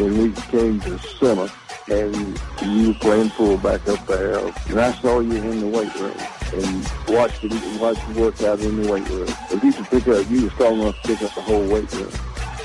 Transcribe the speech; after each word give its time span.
when 0.00 0.16
we 0.18 0.32
came 0.32 0.80
to 0.80 0.98
summer 0.98 1.48
and 1.88 2.16
you 2.62 2.88
were 2.88 2.94
playing 2.94 3.28
fullback 3.30 3.86
up 3.88 4.06
there, 4.06 4.38
and 4.38 4.80
I 4.80 4.92
saw 4.92 5.20
you 5.20 5.34
in 5.34 5.60
the 5.60 5.66
weight 5.66 5.94
room 5.96 6.16
and 6.54 6.92
watched 7.08 7.42
you, 7.42 7.50
watched 7.78 8.08
you 8.08 8.14
work 8.14 8.40
out 8.42 8.60
in 8.60 8.82
the 8.82 8.90
weight 8.90 9.08
room. 9.10 9.28
If 9.50 9.62
you 9.62 9.72
could 9.72 9.86
pick 9.86 10.08
up, 10.08 10.30
you 10.30 10.44
were 10.44 10.50
strong 10.50 10.80
enough 10.80 11.00
to 11.02 11.08
pick 11.08 11.22
up 11.22 11.34
the 11.34 11.42
whole 11.42 11.66
weight 11.68 11.92
room. 11.92 12.12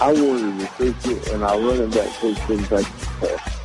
I 0.02 0.14
wanted 0.14 0.58
to 0.58 0.64
recruit 0.64 1.06
it, 1.08 1.28
and 1.30 1.44
I 1.44 1.58
run 1.58 1.68
running 1.68 1.90
back 1.90 2.10
coach 2.20 2.48
didn't 2.48 2.68
take 2.68 2.88
the 3.20 3.65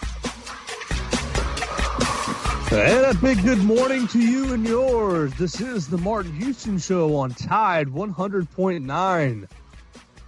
And 2.73 3.05
a 3.05 3.19
big 3.19 3.43
good 3.43 3.61
morning 3.61 4.07
to 4.07 4.19
you 4.19 4.53
and 4.53 4.65
yours. 4.65 5.33
This 5.33 5.59
is 5.59 5.89
the 5.89 5.97
Martin 5.97 6.33
Houston 6.37 6.77
Show 6.77 7.17
on 7.17 7.31
Tide 7.31 7.87
100.9. 7.87 9.49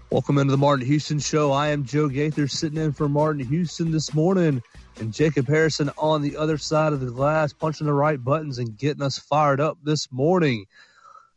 Welcome 0.09 0.38
into 0.38 0.52
the 0.52 0.58
Martin 0.58 0.85
Houston 0.85 1.19
Show. 1.19 1.53
I 1.53 1.69
am 1.69 1.85
Joe 1.85 2.09
Gaither 2.09 2.50
sitting 2.50 2.77
in 2.77 2.91
for 2.91 3.08
Martin 3.08 3.45
Houston 3.45 3.91
this 3.91 4.13
morning, 4.13 4.61
and 5.00 5.13
Jacob 5.13 5.47
Harrison 5.47 5.89
on 5.97 6.22
the 6.22 6.35
other 6.35 6.58
side 6.58 6.91
of 6.91 7.00
the 7.00 7.11
glass, 7.11 7.53
punching 7.53 7.88
the 7.88 7.94
right 7.94 8.22
buttons 8.22 8.59
and 8.59 8.78
getting 8.78 9.03
us 9.03 9.17
fired 9.17 9.61
up 9.61 9.78
this 9.81 10.11
morning. 10.11 10.66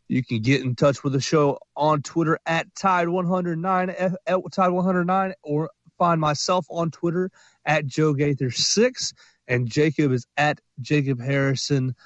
You 0.09 0.25
can 0.25 0.43
get 0.43 0.63
in 0.63 0.75
touch 0.75 1.05
with 1.05 1.13
the 1.13 1.20
show 1.20 1.61
on 1.77 2.03
Twitter 2.03 2.41
at 2.47 2.75
Tide109 2.75 3.95
at 4.01 4.13
Tide109 4.27 5.35
or 5.45 5.70
find 5.98 6.20
myself 6.20 6.67
on 6.69 6.91
Twitter 6.91 7.31
at 7.65 7.87
Joe 7.87 8.13
Gaither6 8.13 9.13
and 9.48 9.69
Jacob 9.69 10.12
is 10.12 10.25
at 10.36 10.61
Jacob 10.80 11.20
Harrison, 11.20 11.97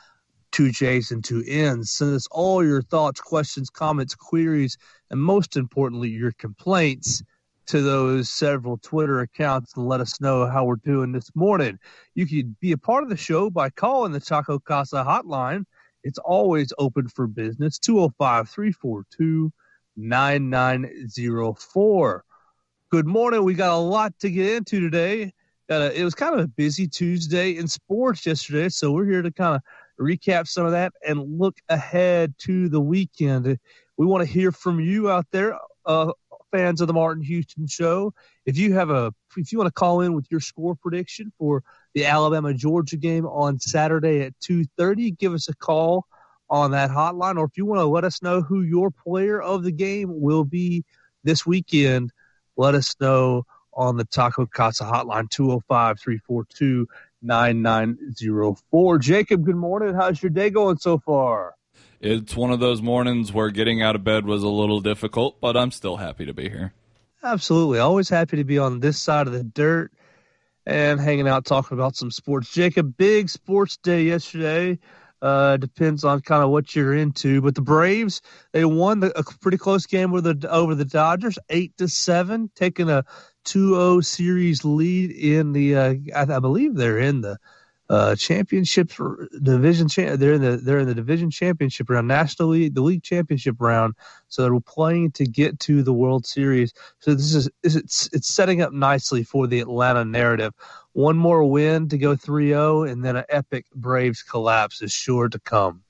two 0.53 0.71
J's 0.71 1.11
and 1.11 1.25
two 1.25 1.43
N's. 1.47 1.91
Send 1.91 2.15
us 2.15 2.27
all 2.31 2.65
your 2.65 2.83
thoughts, 2.83 3.21
questions, 3.21 3.69
comments, 3.71 4.15
queries, 4.15 4.77
and 5.11 5.21
most 5.21 5.57
importantly, 5.57 6.09
your 6.09 6.33
complaints 6.33 7.23
to 7.67 7.83
those 7.83 8.29
several 8.29 8.79
Twitter 8.79 9.21
accounts 9.21 9.77
and 9.77 9.87
let 9.87 10.01
us 10.01 10.21
know 10.21 10.45
how 10.47 10.65
we're 10.65 10.75
doing 10.77 11.13
this 11.13 11.31
morning. 11.37 11.79
You 12.15 12.27
can 12.27 12.57
be 12.61 12.73
a 12.73 12.79
part 12.79 13.05
of 13.05 13.09
the 13.09 13.17
show 13.17 13.49
by 13.49 13.71
calling 13.71 14.11
the 14.11 14.19
Taco 14.19 14.59
Casa 14.59 15.05
hotline. 15.07 15.65
It's 16.03 16.19
always 16.19 16.73
open 16.79 17.07
for 17.09 17.29
business, 17.29 17.79
205 17.79 18.49
342 18.49 19.53
9904. 19.97 22.25
Good 22.91 23.07
morning. 23.07 23.45
We 23.45 23.55
got 23.55 23.77
a 23.77 23.79
lot 23.79 24.19
to 24.21 24.31
get 24.31 24.57
into 24.57 24.81
today. 24.81 25.33
Uh, 25.71 25.89
it 25.95 26.03
was 26.03 26.17
kind 26.17 26.35
of 26.35 26.41
a 26.41 26.49
busy 26.49 26.89
Tuesday 26.89 27.57
in 27.57 27.69
sports 27.69 28.27
yesterday, 28.27 28.69
so 28.69 28.91
we're 28.91 29.05
here 29.05 29.23
to 29.23 29.31
kind 29.31 29.55
of 29.55 29.63
recap 30.05 30.49
some 30.49 30.67
of 30.67 30.73
that 30.73 30.93
and 31.07 31.39
look 31.39 31.57
ahead 31.69 32.35
to 32.39 32.69
the 32.69 32.81
weekend. 32.81 33.57
We 33.97 34.05
want 34.05 34.27
to 34.27 34.33
hear 34.33 34.51
from 34.51 34.81
you 34.81 35.09
out 35.09 35.27
there, 35.31 35.57
uh, 35.87 36.11
fans 36.51 36.81
of 36.81 36.89
the 36.89 36.93
Martin 36.93 37.23
Houston 37.23 37.69
Show. 37.69 38.13
If 38.47 38.59
you 38.59 38.75
have 38.75 38.91
a, 38.91 39.15
if 39.37 39.53
you 39.53 39.59
want 39.59 39.69
to 39.69 39.73
call 39.73 40.01
in 40.01 40.15
with 40.15 40.27
your 40.29 40.41
score 40.41 40.75
prediction 40.75 41.33
for 41.39 41.63
the 41.95 42.05
Alabama 42.05 42.53
Georgia 42.53 42.97
game 42.97 43.25
on 43.27 43.61
Saturday 43.61 44.23
at 44.23 44.35
two 44.41 44.65
thirty, 44.77 45.13
give 45.13 45.35
us 45.35 45.49
a 45.49 45.55
call 45.55 46.05
on 46.49 46.73
that 46.73 46.91
hotline. 46.91 47.37
Or 47.37 47.45
if 47.45 47.57
you 47.57 47.65
want 47.65 47.79
to 47.79 47.87
let 47.87 48.03
us 48.03 48.23
know 48.23 48.43
who 48.43 48.63
your 48.63 48.91
player 48.91 49.41
of 49.41 49.63
the 49.63 49.71
game 49.71 50.09
will 50.21 50.43
be 50.43 50.85
this 51.23 51.47
weekend, 51.47 52.11
let 52.57 52.75
us 52.75 52.97
know 53.01 53.45
on 53.73 53.97
the 53.97 54.05
Taco 54.05 54.47
Casa 54.47 54.85
hotline, 54.85 55.31
205 55.31 56.01
342 56.01 56.87
9904. 57.23 58.99
Jacob, 58.99 59.45
good 59.45 59.57
morning. 59.57 59.95
How's 59.95 60.23
your 60.23 60.31
day 60.31 60.51
going 60.51 60.79
so 60.79 60.99
far? 60.99 61.55
It's 62.01 62.35
one 62.35 62.51
of 62.51 62.61
those 62.61 62.81
mornings 62.81 63.33
where 63.33 63.51
getting 63.51 63.83
out 63.83 63.95
of 63.95 64.03
bed 64.03 64.25
was 64.25 64.43
a 64.43 64.49
little 64.49 64.81
difficult, 64.81 65.41
but 65.41 65.57
I'm 65.57 65.71
still 65.71 65.99
happy 65.99 66.25
to 66.25 66.33
be 66.33 66.49
here. 66.49 66.73
Absolutely. 67.23 67.79
Always 67.79 68.09
happy 68.09 68.39
to 68.39 68.45
be 68.45 68.59
on 68.59 68.81
this 68.81 68.99
side 68.99 69.27
of 69.27 69.35
the 69.35 69.45
dirt 69.45 69.93
and 70.65 70.99
hanging 70.99 71.29
out 71.29 71.45
talking 71.45 71.77
about 71.77 71.97
some 71.97 72.11
sports. 72.11 72.51
Jacob, 72.53 72.97
big 72.97 73.29
sports 73.29 73.77
day 73.77 74.05
yesterday. 74.05 74.79
Uh, 75.23 75.59
depends 75.59 76.03
on 76.03 76.23
kind 76.23 76.43
of 76.43 76.49
what 76.49 76.75
you're 76.75 76.95
into, 76.95 77.43
but 77.43 77.55
the 77.55 77.61
Braves 77.61 78.23
they 78.53 78.65
won 78.65 79.01
the, 79.01 79.19
a 79.19 79.23
pretty 79.23 79.59
close 79.59 79.85
game 79.85 80.11
with 80.11 80.25
the 80.25 80.49
over 80.51 80.75
the 80.75 80.87
Dodgers, 80.87 81.39
eight 81.51 81.77
to 81.77 81.89
seven, 81.89 82.51
taking 82.55 82.89
a 82.89 83.05
2-0 83.45 84.05
series 84.05 84.65
lead 84.65 85.11
in 85.11 85.53
the. 85.53 85.77
Uh, 85.77 85.95
I, 86.15 86.23
I, 86.23 86.39
believe 86.39 86.75
they're 86.75 86.99
in 86.99 87.21
the 87.21 87.39
uh, 87.89 88.15
championship 88.15 88.93
division. 89.43 89.89
Cha- 89.89 90.17
they're 90.17 90.35
in 90.35 90.43
the 90.43 90.57
they're 90.59 90.79
in 90.79 90.87
the 90.87 90.95
division 90.95 91.31
championship 91.31 91.91
round, 91.91 92.07
national 92.07 92.49
league, 92.51 92.75
the 92.75 92.83
league 92.83 93.03
championship 93.03 93.57
round. 93.59 93.95
So 94.29 94.43
they're 94.43 94.61
playing 94.61 95.13
to 95.13 95.25
get 95.25 95.59
to 95.61 95.83
the 95.83 95.93
World 95.93 96.25
Series. 96.25 96.73
So 97.01 97.15
this 97.15 97.35
is 97.35 97.51
it's 97.65 98.09
it's 98.13 98.33
setting 98.33 98.63
up 98.63 98.73
nicely 98.73 99.25
for 99.25 99.49
the 99.49 99.59
Atlanta 99.61 100.05
narrative. 100.05 100.55
One 100.93 101.17
more 101.17 101.45
win 101.45 101.89
to 101.89 101.99
go 101.99 102.17
3-0, 102.17 102.91
and 102.91 103.05
then 103.05 103.17
an 103.17 103.25
epic 103.29 103.67
Braves 103.75 104.23
collapse 104.23 104.83
is 104.83 104.93
sure 104.93 105.29
to 105.29 105.39
come. 105.39 105.83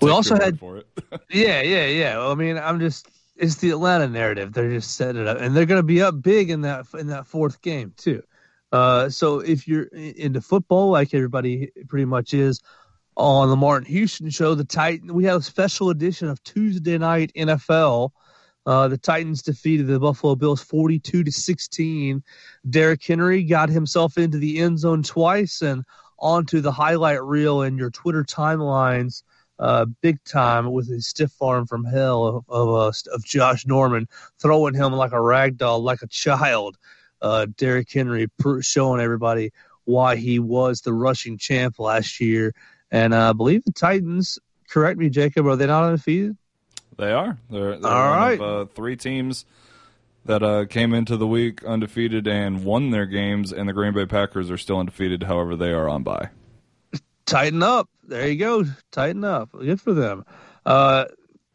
we 0.00 0.10
also 0.10 0.36
had 0.36 0.58
for 0.58 0.78
it. 0.78 0.86
yeah, 1.30 1.62
yeah, 1.62 1.86
yeah. 1.86 2.18
Well, 2.18 2.32
I 2.32 2.34
mean, 2.34 2.56
I'm 2.58 2.80
just 2.80 3.08
it's 3.36 3.56
the 3.56 3.70
Atlanta 3.70 4.08
narrative. 4.08 4.52
They're 4.52 4.70
just 4.70 4.96
setting 4.96 5.22
it 5.22 5.28
up, 5.28 5.38
and 5.40 5.56
they're 5.56 5.66
going 5.66 5.78
to 5.78 5.86
be 5.86 6.02
up 6.02 6.20
big 6.20 6.50
in 6.50 6.62
that 6.62 6.86
in 6.98 7.08
that 7.08 7.26
fourth 7.26 7.60
game 7.62 7.92
too. 7.96 8.22
Uh, 8.70 9.08
so 9.08 9.40
if 9.40 9.68
you're 9.68 9.84
into 9.84 10.40
football, 10.40 10.90
like 10.90 11.12
everybody 11.12 11.70
pretty 11.88 12.06
much 12.06 12.32
is, 12.32 12.60
on 13.16 13.50
the 13.50 13.56
Martin 13.56 13.86
Houston 13.86 14.30
show, 14.30 14.54
the 14.54 14.64
Titan 14.64 15.12
we 15.14 15.24
have 15.24 15.40
a 15.40 15.44
special 15.44 15.90
edition 15.90 16.28
of 16.28 16.42
Tuesday 16.42 16.98
Night 16.98 17.32
NFL. 17.36 18.10
Uh, 18.64 18.86
the 18.86 18.96
Titans 18.98 19.42
defeated 19.42 19.88
the 19.88 19.98
Buffalo 19.98 20.36
Bills 20.36 20.62
42 20.62 21.24
to 21.24 21.32
16. 21.32 22.22
Derrick 22.70 23.04
Henry 23.04 23.42
got 23.42 23.68
himself 23.68 24.16
into 24.16 24.38
the 24.38 24.60
end 24.60 24.78
zone 24.78 25.02
twice 25.02 25.62
and 25.62 25.82
onto 26.18 26.60
the 26.60 26.70
highlight 26.70 27.22
reel 27.22 27.62
in 27.62 27.76
your 27.76 27.90
Twitter 27.90 28.22
timelines 28.22 29.24
uh, 29.62 29.84
big 30.00 30.22
time 30.24 30.72
with 30.72 30.88
his 30.88 31.06
stiff 31.06 31.40
arm 31.40 31.66
from 31.66 31.84
hell 31.84 32.26
of 32.26 32.44
of, 32.48 32.68
uh, 32.68 33.14
of 33.14 33.24
Josh 33.24 33.64
Norman 33.64 34.08
throwing 34.40 34.74
him 34.74 34.92
like 34.92 35.12
a 35.12 35.20
rag 35.20 35.56
doll, 35.56 35.80
like 35.80 36.02
a 36.02 36.08
child. 36.08 36.76
Uh, 37.22 37.46
Derrick 37.56 37.90
Henry 37.90 38.26
showing 38.60 39.00
everybody 39.00 39.52
why 39.84 40.16
he 40.16 40.40
was 40.40 40.80
the 40.80 40.92
rushing 40.92 41.38
champ 41.38 41.78
last 41.78 42.20
year, 42.20 42.52
and 42.90 43.14
I 43.14 43.32
believe 43.32 43.62
the 43.64 43.72
Titans. 43.72 44.40
Correct 44.68 44.98
me, 44.98 45.08
Jacob. 45.08 45.46
Are 45.46 45.54
they 45.54 45.66
not 45.66 45.84
undefeated? 45.84 46.36
They 46.98 47.12
are. 47.12 47.38
They're, 47.48 47.78
they're 47.78 47.90
All 47.90 48.10
one 48.10 48.18
right. 48.18 48.40
of 48.40 48.68
uh, 48.68 48.70
three 48.74 48.96
teams 48.96 49.44
that 50.24 50.42
uh, 50.42 50.64
came 50.64 50.92
into 50.92 51.16
the 51.16 51.26
week 51.26 51.62
undefeated 51.64 52.26
and 52.26 52.64
won 52.64 52.90
their 52.90 53.06
games, 53.06 53.52
and 53.52 53.68
the 53.68 53.72
Green 53.72 53.92
Bay 53.92 54.06
Packers 54.06 54.50
are 54.50 54.58
still 54.58 54.78
undefeated. 54.78 55.22
However, 55.22 55.54
they 55.54 55.70
are 55.70 55.88
on 55.88 56.02
bye 56.02 56.30
tighten 57.26 57.62
up. 57.62 57.88
There 58.04 58.28
you 58.28 58.36
go. 58.36 58.64
Tighten 58.90 59.24
up. 59.24 59.50
Good 59.52 59.80
for 59.80 59.94
them. 59.94 60.24
Uh, 60.66 61.06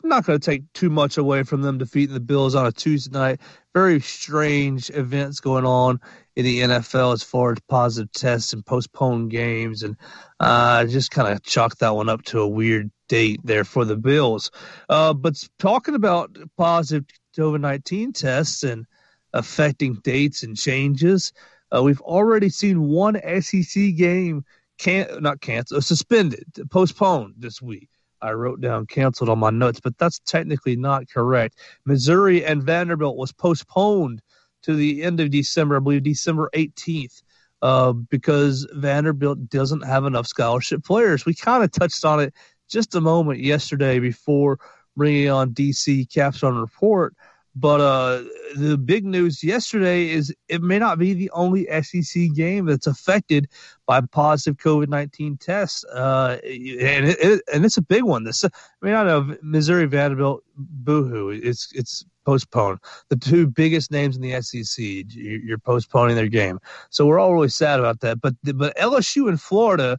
not 0.03 0.25
going 0.25 0.39
to 0.39 0.45
take 0.45 0.71
too 0.73 0.89
much 0.89 1.17
away 1.17 1.43
from 1.43 1.61
them 1.61 1.77
defeating 1.77 2.13
the 2.13 2.19
Bills 2.19 2.55
on 2.55 2.65
a 2.65 2.71
Tuesday 2.71 3.11
night. 3.11 3.41
Very 3.73 3.99
strange 3.99 4.89
events 4.91 5.39
going 5.39 5.65
on 5.65 5.99
in 6.35 6.45
the 6.45 6.61
NFL 6.61 7.13
as 7.13 7.23
far 7.23 7.51
as 7.51 7.59
positive 7.67 8.11
tests 8.11 8.53
and 8.53 8.65
postponed 8.65 9.31
games, 9.31 9.83
and 9.83 9.97
uh, 10.39 10.85
just 10.85 11.11
kind 11.11 11.31
of 11.31 11.43
chalk 11.43 11.77
that 11.77 11.95
one 11.95 12.09
up 12.09 12.23
to 12.23 12.39
a 12.39 12.47
weird 12.47 12.91
date 13.09 13.39
there 13.43 13.63
for 13.63 13.85
the 13.85 13.97
Bills. 13.97 14.51
Uh, 14.89 15.13
but 15.13 15.41
talking 15.59 15.95
about 15.95 16.37
positive 16.57 17.05
COVID 17.37 17.61
19 17.61 18.13
tests 18.13 18.63
and 18.63 18.85
affecting 19.33 19.95
dates 20.03 20.43
and 20.43 20.57
changes, 20.57 21.33
uh, 21.75 21.83
we've 21.83 22.01
already 22.01 22.49
seen 22.49 22.87
one 22.87 23.19
SEC 23.41 23.95
game 23.95 24.43
can't 24.77 25.21
not 25.21 25.41
canceled, 25.41 25.83
suspended, 25.83 26.45
postponed 26.71 27.35
this 27.37 27.61
week. 27.61 27.89
I 28.21 28.31
wrote 28.31 28.61
down 28.61 28.87
canceled 28.87 29.29
on 29.29 29.39
my 29.39 29.49
notes, 29.49 29.79
but 29.79 29.97
that's 29.97 30.19
technically 30.19 30.75
not 30.75 31.09
correct. 31.09 31.59
Missouri 31.85 32.43
and 32.43 32.63
Vanderbilt 32.63 33.15
was 33.15 33.31
postponed 33.31 34.21
to 34.63 34.75
the 34.75 35.03
end 35.03 35.19
of 35.19 35.29
December, 35.29 35.77
I 35.77 35.79
believe 35.79 36.03
December 36.03 36.49
18th, 36.53 37.21
uh, 37.61 37.93
because 37.93 38.67
Vanderbilt 38.73 39.49
doesn't 39.49 39.85
have 39.85 40.05
enough 40.05 40.27
scholarship 40.27 40.83
players. 40.83 41.25
We 41.25 41.33
kind 41.35 41.63
of 41.63 41.71
touched 41.71 42.03
on 42.05 42.19
it 42.19 42.33
just 42.69 42.95
a 42.95 43.01
moment 43.01 43.39
yesterday 43.39 43.99
before 43.99 44.59
bringing 44.95 45.29
on 45.29 45.53
DC 45.53 46.11
Capstone 46.11 46.57
Report. 46.57 47.13
But 47.59 47.81
uh, 47.81 48.23
the 48.55 48.77
big 48.77 49.03
news 49.03 49.43
yesterday 49.43 50.09
is 50.09 50.31
it 50.47 50.61
may 50.61 50.77
not 50.77 50.99
be 50.99 51.13
the 51.13 51.31
only 51.31 51.65
SEC 51.81 52.31
game 52.35 52.67
that's 52.67 52.85
affected 52.85 53.47
by 53.87 53.99
positive 54.01 54.57
COVID 54.57 54.89
nineteen 54.89 55.37
tests, 55.37 55.83
uh, 55.85 56.37
and 56.43 57.07
it, 57.07 57.41
and 57.51 57.65
it's 57.65 57.77
a 57.77 57.81
big 57.81 58.03
one. 58.03 58.25
This, 58.25 58.43
I 58.43 58.49
mean, 58.83 58.93
I 58.93 59.03
know 59.03 59.35
Missouri 59.41 59.85
Vanderbilt, 59.85 60.43
boohoo, 60.55 61.29
it's 61.29 61.71
it's 61.73 62.05
postponed. 62.25 62.77
The 63.09 63.15
two 63.15 63.47
biggest 63.47 63.89
names 63.89 64.15
in 64.15 64.21
the 64.21 64.39
SEC, 64.39 65.05
you're 65.09 65.57
postponing 65.57 66.15
their 66.15 66.27
game, 66.27 66.59
so 66.91 67.07
we're 67.07 67.19
all 67.19 67.33
really 67.33 67.49
sad 67.49 67.79
about 67.79 68.01
that. 68.01 68.21
But 68.21 68.35
but 68.53 68.77
LSU 68.77 69.29
and 69.29 69.41
Florida, 69.41 69.97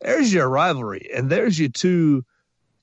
there's 0.00 0.32
your 0.32 0.48
rivalry, 0.48 1.10
and 1.14 1.28
there's 1.28 1.60
your 1.60 1.68
two 1.68 2.24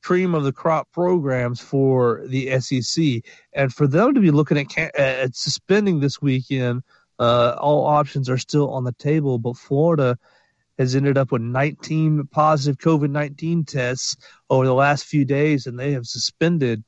cream 0.04 0.36
of 0.36 0.44
the 0.44 0.52
crop 0.52 0.92
programs 0.92 1.62
for 1.62 2.22
the 2.28 2.60
SEC, 2.60 3.24
and 3.54 3.74
for 3.74 3.88
them 3.88 4.14
to 4.14 4.20
be 4.20 4.32
looking 4.32 4.58
at, 4.58 4.96
at 4.96 5.36
suspending 5.36 6.00
this 6.00 6.22
weekend, 6.22 6.84
uh, 7.20 7.56
all 7.60 7.86
options 7.86 8.30
are 8.30 8.38
still 8.38 8.70
on 8.72 8.84
the 8.84 8.92
table. 8.94 9.40
But 9.40 9.58
Florida 9.58 10.18
has 10.78 10.96
ended 10.96 11.18
up 11.18 11.32
with 11.32 11.42
19 11.42 12.28
positive 12.32 12.78
COVID 12.80 13.10
19 13.10 13.64
tests 13.66 14.18
over 14.50 14.66
the 14.66 14.74
last 14.74 15.06
few 15.06 15.26
days, 15.26 15.66
and 15.68 15.80
they 15.80 15.94
have 15.94 16.06
suspended 16.06 16.84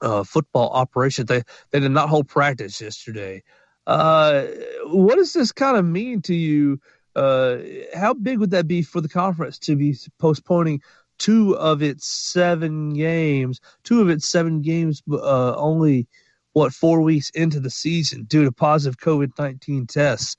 uh, 0.00 0.24
football 0.24 0.70
operations. 0.70 1.28
They 1.28 1.42
they 1.70 1.80
did 1.80 1.92
not 1.92 2.08
hold 2.08 2.28
practice 2.28 2.80
yesterday. 2.80 3.42
Uh, 3.86 4.46
what 4.86 5.14
does 5.14 5.32
this 5.32 5.52
kind 5.52 5.76
of 5.76 5.84
mean 5.84 6.22
to 6.22 6.34
you? 6.34 6.80
Uh, 7.14 7.58
how 7.94 8.12
big 8.12 8.38
would 8.38 8.50
that 8.50 8.66
be 8.66 8.82
for 8.82 9.00
the 9.00 9.08
conference 9.08 9.58
to 9.58 9.74
be 9.74 9.96
postponing 10.18 10.82
two 11.18 11.56
of 11.56 11.82
its 11.82 12.06
seven 12.06 12.94
games, 12.94 13.60
two 13.84 14.00
of 14.00 14.08
its 14.08 14.28
seven 14.28 14.62
games, 14.62 15.02
uh, 15.10 15.54
only 15.56 16.06
what 16.52 16.72
four 16.72 17.02
weeks 17.02 17.30
into 17.30 17.60
the 17.60 17.70
season 17.70 18.24
due 18.24 18.44
to 18.44 18.52
positive 18.52 18.98
COVID 18.98 19.32
nineteen 19.38 19.86
tests. 19.86 20.36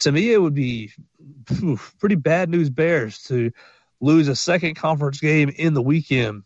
To 0.00 0.12
me, 0.12 0.32
it 0.32 0.40
would 0.42 0.54
be 0.54 0.92
pretty 1.98 2.16
bad 2.16 2.50
news 2.50 2.68
bears 2.68 3.22
to 3.24 3.50
lose 4.00 4.28
a 4.28 4.36
second 4.36 4.74
conference 4.74 5.20
game 5.20 5.48
in 5.48 5.74
the 5.74 5.82
weekend, 5.82 6.42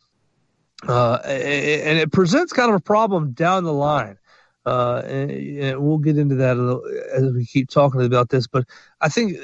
uh, 0.87 1.19
and 1.25 1.99
it 1.99 2.13
presents 2.13 2.53
kind 2.53 2.71
of 2.71 2.77
a 2.77 2.81
problem 2.81 3.33
down 3.33 3.65
the 3.65 3.73
line. 3.73 4.17
Uh, 4.67 5.03
and, 5.07 5.31
and, 5.31 5.81
we'll 5.81 5.97
get 5.97 6.19
into 6.19 6.35
that 6.35 6.57
as 7.13 7.33
we 7.33 7.47
keep 7.47 7.71
talking 7.71 8.03
about 8.03 8.29
this. 8.29 8.47
But 8.47 8.67
I 9.01 9.09
think 9.09 9.39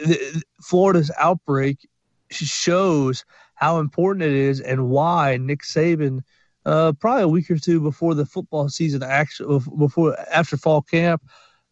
Florida's 0.60 1.10
outbreak 1.18 1.88
shows 2.30 3.24
how 3.56 3.80
important 3.80 4.22
it 4.22 4.32
is 4.32 4.60
and 4.60 4.88
why 4.88 5.38
Nick 5.38 5.62
Saban, 5.62 6.20
uh, 6.64 6.92
probably 6.92 7.22
a 7.22 7.28
week 7.28 7.50
or 7.50 7.58
two 7.58 7.80
before 7.80 8.14
the 8.14 8.26
football 8.26 8.68
season, 8.68 9.02
actually 9.02 9.60
before 9.78 10.16
after 10.30 10.56
fall 10.56 10.82
camp, 10.82 11.22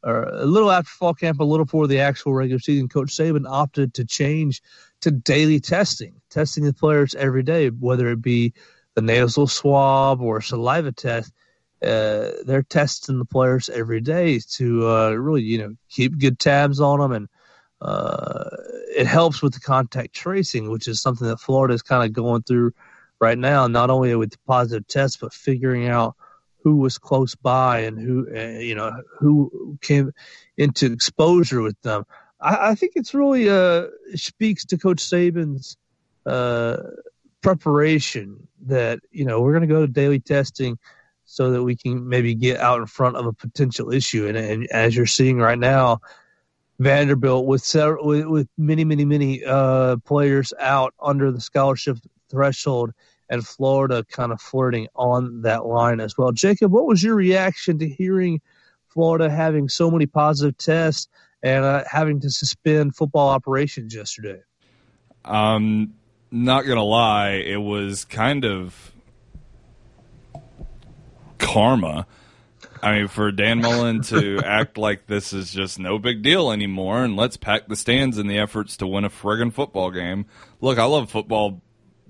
or 0.02 0.25
a 0.25 0.44
little 0.44 0.70
after 0.70 0.90
fall 0.90 1.14
camp, 1.14 1.40
a 1.40 1.44
little 1.44 1.66
before 1.66 1.86
the 1.86 2.00
actual 2.00 2.34
regular 2.34 2.58
season, 2.58 2.88
Coach 2.88 3.08
Saban 3.08 3.48
opted 3.48 3.94
to 3.94 4.04
change 4.04 4.62
to 5.02 5.10
daily 5.10 5.60
testing, 5.60 6.20
testing 6.31 6.64
the 6.64 6.72
players 6.72 7.14
every 7.14 7.42
day, 7.42 7.69
whether 7.69 8.08
it 8.08 8.22
be 8.22 8.52
the 8.94 9.02
nasal 9.02 9.46
swab 9.46 10.20
or 10.20 10.40
saliva 10.40 10.92
test. 10.92 11.32
Uh, 11.82 12.30
they're 12.46 12.64
testing 12.69 13.19
the 13.19 13.26
players 13.26 13.69
every 13.69 14.00
day 14.00 14.40
to 14.52 14.88
uh, 14.88 15.10
really, 15.10 15.42
you 15.42 15.58
know, 15.58 15.75
keep 15.90 16.19
good 16.19 16.38
tabs 16.38 16.80
on 16.80 16.98
them 16.98 17.12
and 17.12 17.28
uh, 17.84 18.48
it 18.96 19.06
helps 19.06 19.42
with 19.42 19.52
the 19.52 19.60
contact 19.60 20.14
tracing, 20.14 20.70
which 20.70 20.88
is 20.88 21.02
something 21.02 21.28
that 21.28 21.40
Florida 21.40 21.75
is 21.75 21.82
kind 21.82 22.04
of 22.04 22.12
going 22.12 22.42
through 22.42 22.72
right 23.20 23.38
now, 23.38 23.66
not 23.66 23.90
only 23.90 24.14
with 24.14 24.31
the 24.31 24.38
positive 24.46 24.86
tests, 24.86 25.19
but 25.19 25.32
figuring 25.32 25.86
out 25.88 26.14
who 26.62 26.76
was 26.76 26.96
close 26.96 27.34
by 27.34 27.81
and 27.81 27.98
who, 27.98 28.26
uh, 28.34 28.58
you 28.58 28.75
know, 28.75 28.90
who 29.19 29.78
came 29.82 30.12
into 30.56 30.90
exposure 30.90 31.60
with 31.60 31.78
them. 31.82 32.04
I, 32.40 32.70
I 32.70 32.75
think 32.75 32.92
it's 32.96 33.12
really 33.12 33.50
uh, 33.50 33.88
speaks 34.14 34.64
to 34.66 34.78
Coach 34.78 34.98
Saban's 34.98 35.76
uh, 36.25 36.78
preparation 37.42 38.48
that, 38.66 39.00
you 39.10 39.26
know, 39.26 39.42
we're 39.42 39.52
going 39.52 39.69
to 39.69 39.75
go 39.75 39.82
to 39.82 39.92
daily 39.92 40.20
testing 40.20 40.78
so 41.26 41.50
that 41.50 41.62
we 41.62 41.76
can 41.76 42.08
maybe 42.08 42.34
get 42.34 42.60
out 42.60 42.80
in 42.80 42.87
front 42.87 43.16
of 43.16 43.26
a 43.26 43.32
potential 43.32 43.92
issue. 43.92 44.26
And, 44.26 44.38
and 44.38 44.66
as 44.70 44.96
you're 44.96 45.04
seeing 45.04 45.38
right 45.38 45.58
now, 45.58 46.00
Vanderbilt 46.79 47.47
with 47.47 47.62
several, 47.62 48.06
with, 48.06 48.26
with 48.26 48.49
many, 48.59 48.85
many, 48.85 49.05
many 49.05 49.44
uh, 49.44 49.97
players 50.05 50.53
out 50.59 50.94
under 51.00 51.31
the 51.31 51.41
scholarship 51.41 51.99
threshold, 52.31 52.93
and 53.31 53.47
Florida 53.47 54.05
kind 54.11 54.32
of 54.32 54.41
flirting 54.41 54.88
on 54.94 55.43
that 55.43 55.65
line 55.67 56.00
as 56.00 56.19
well. 56.19 56.32
Jacob, 56.32 56.73
what 56.73 56.87
was 56.87 57.03
your 57.03 57.15
reaction 57.15 57.79
to 57.79 57.88
hearing 57.88 58.41
Florida 58.88 59.31
having 59.31 59.69
so 59.69 59.91
many 59.91 60.06
positive 60.06 60.56
tests 60.59 61.09
and 61.43 61.65
uh, 61.65 61.85
having 61.91 62.21
to 62.21 62.31
suspend 62.31 62.97
football 62.97 63.29
operations 63.29 63.94
yesterday? 63.94 64.41
Um, 65.25 65.94
not 66.31 66.62
gonna 66.62 66.82
lie, 66.82 67.32
it 67.32 67.61
was 67.61 68.05
kind 68.05 68.44
of 68.44 68.93
karma 71.38 72.06
I 72.84 72.98
mean, 72.98 73.08
for 73.08 73.32
Dan 73.32 73.62
Mullen 73.62 74.02
to 74.02 74.40
act 74.44 74.76
like 74.76 75.06
this 75.06 75.32
is 75.32 75.50
just 75.50 75.78
no 75.78 75.98
big 75.98 76.22
deal 76.22 76.50
anymore, 76.50 77.02
and 77.02 77.16
let's 77.16 77.38
pack 77.38 77.66
the 77.66 77.76
stands 77.76 78.19
in 78.19 78.26
the 78.26 78.36
efforts 78.36 78.76
to 78.76 78.86
win 78.86 79.06
a 79.06 79.10
friggin' 79.10 79.54
football 79.54 79.90
game. 79.90 80.26
Look, 80.60 80.78
I 80.78 80.84
love 80.84 81.10
football 81.10 81.62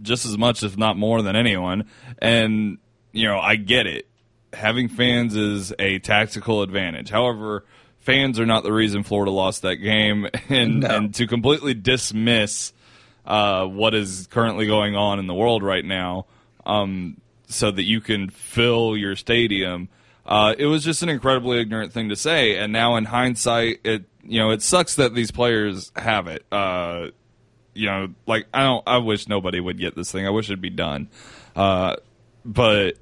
just 0.02 0.26
as 0.26 0.36
much, 0.36 0.64
if 0.64 0.76
not 0.76 0.96
more, 0.96 1.22
than 1.22 1.36
anyone, 1.36 1.84
and 2.18 2.78
you 3.12 3.28
know, 3.28 3.38
I 3.38 3.54
get 3.54 3.86
it. 3.86 4.08
Having 4.52 4.88
fans 4.88 5.36
is 5.36 5.72
a 5.78 6.00
tactical 6.00 6.62
advantage. 6.62 7.08
However, 7.08 7.64
fans 8.00 8.40
are 8.40 8.46
not 8.46 8.64
the 8.64 8.72
reason 8.72 9.04
Florida 9.04 9.30
lost 9.30 9.62
that 9.62 9.76
game, 9.76 10.26
and 10.48 10.80
no. 10.80 10.88
and 10.88 11.14
to 11.14 11.28
completely 11.28 11.74
dismiss 11.74 12.72
uh, 13.24 13.64
what 13.64 13.94
is 13.94 14.26
currently 14.26 14.66
going 14.66 14.96
on 14.96 15.20
in 15.20 15.28
the 15.28 15.34
world 15.34 15.62
right 15.62 15.84
now, 15.84 16.26
um, 16.66 17.20
so 17.46 17.70
that 17.70 17.84
you 17.84 18.00
can 18.00 18.28
fill 18.28 18.96
your 18.96 19.14
stadium 19.14 19.88
uh, 20.26 20.54
it 20.58 20.66
was 20.66 20.84
just 20.84 21.02
an 21.02 21.08
incredibly 21.08 21.60
ignorant 21.60 21.92
thing 21.92 22.08
to 22.08 22.16
say, 22.16 22.56
and 22.56 22.72
now 22.72 22.96
in 22.96 23.04
hindsight, 23.04 23.80
it 23.84 24.04
you 24.22 24.38
know 24.38 24.50
it 24.50 24.62
sucks 24.62 24.94
that 24.96 25.14
these 25.14 25.30
players 25.30 25.92
have 25.96 26.28
it. 26.28 26.44
Uh, 26.50 27.08
you 27.74 27.86
know, 27.86 28.08
like 28.26 28.46
I 28.54 28.62
don't. 28.62 28.82
I 28.86 28.98
wish 28.98 29.28
nobody 29.28 29.60
would 29.60 29.78
get 29.78 29.94
this 29.94 30.10
thing. 30.10 30.26
I 30.26 30.30
wish 30.30 30.46
it'd 30.46 30.60
be 30.60 30.70
done. 30.70 31.08
Uh, 31.54 31.96
but 32.44 32.96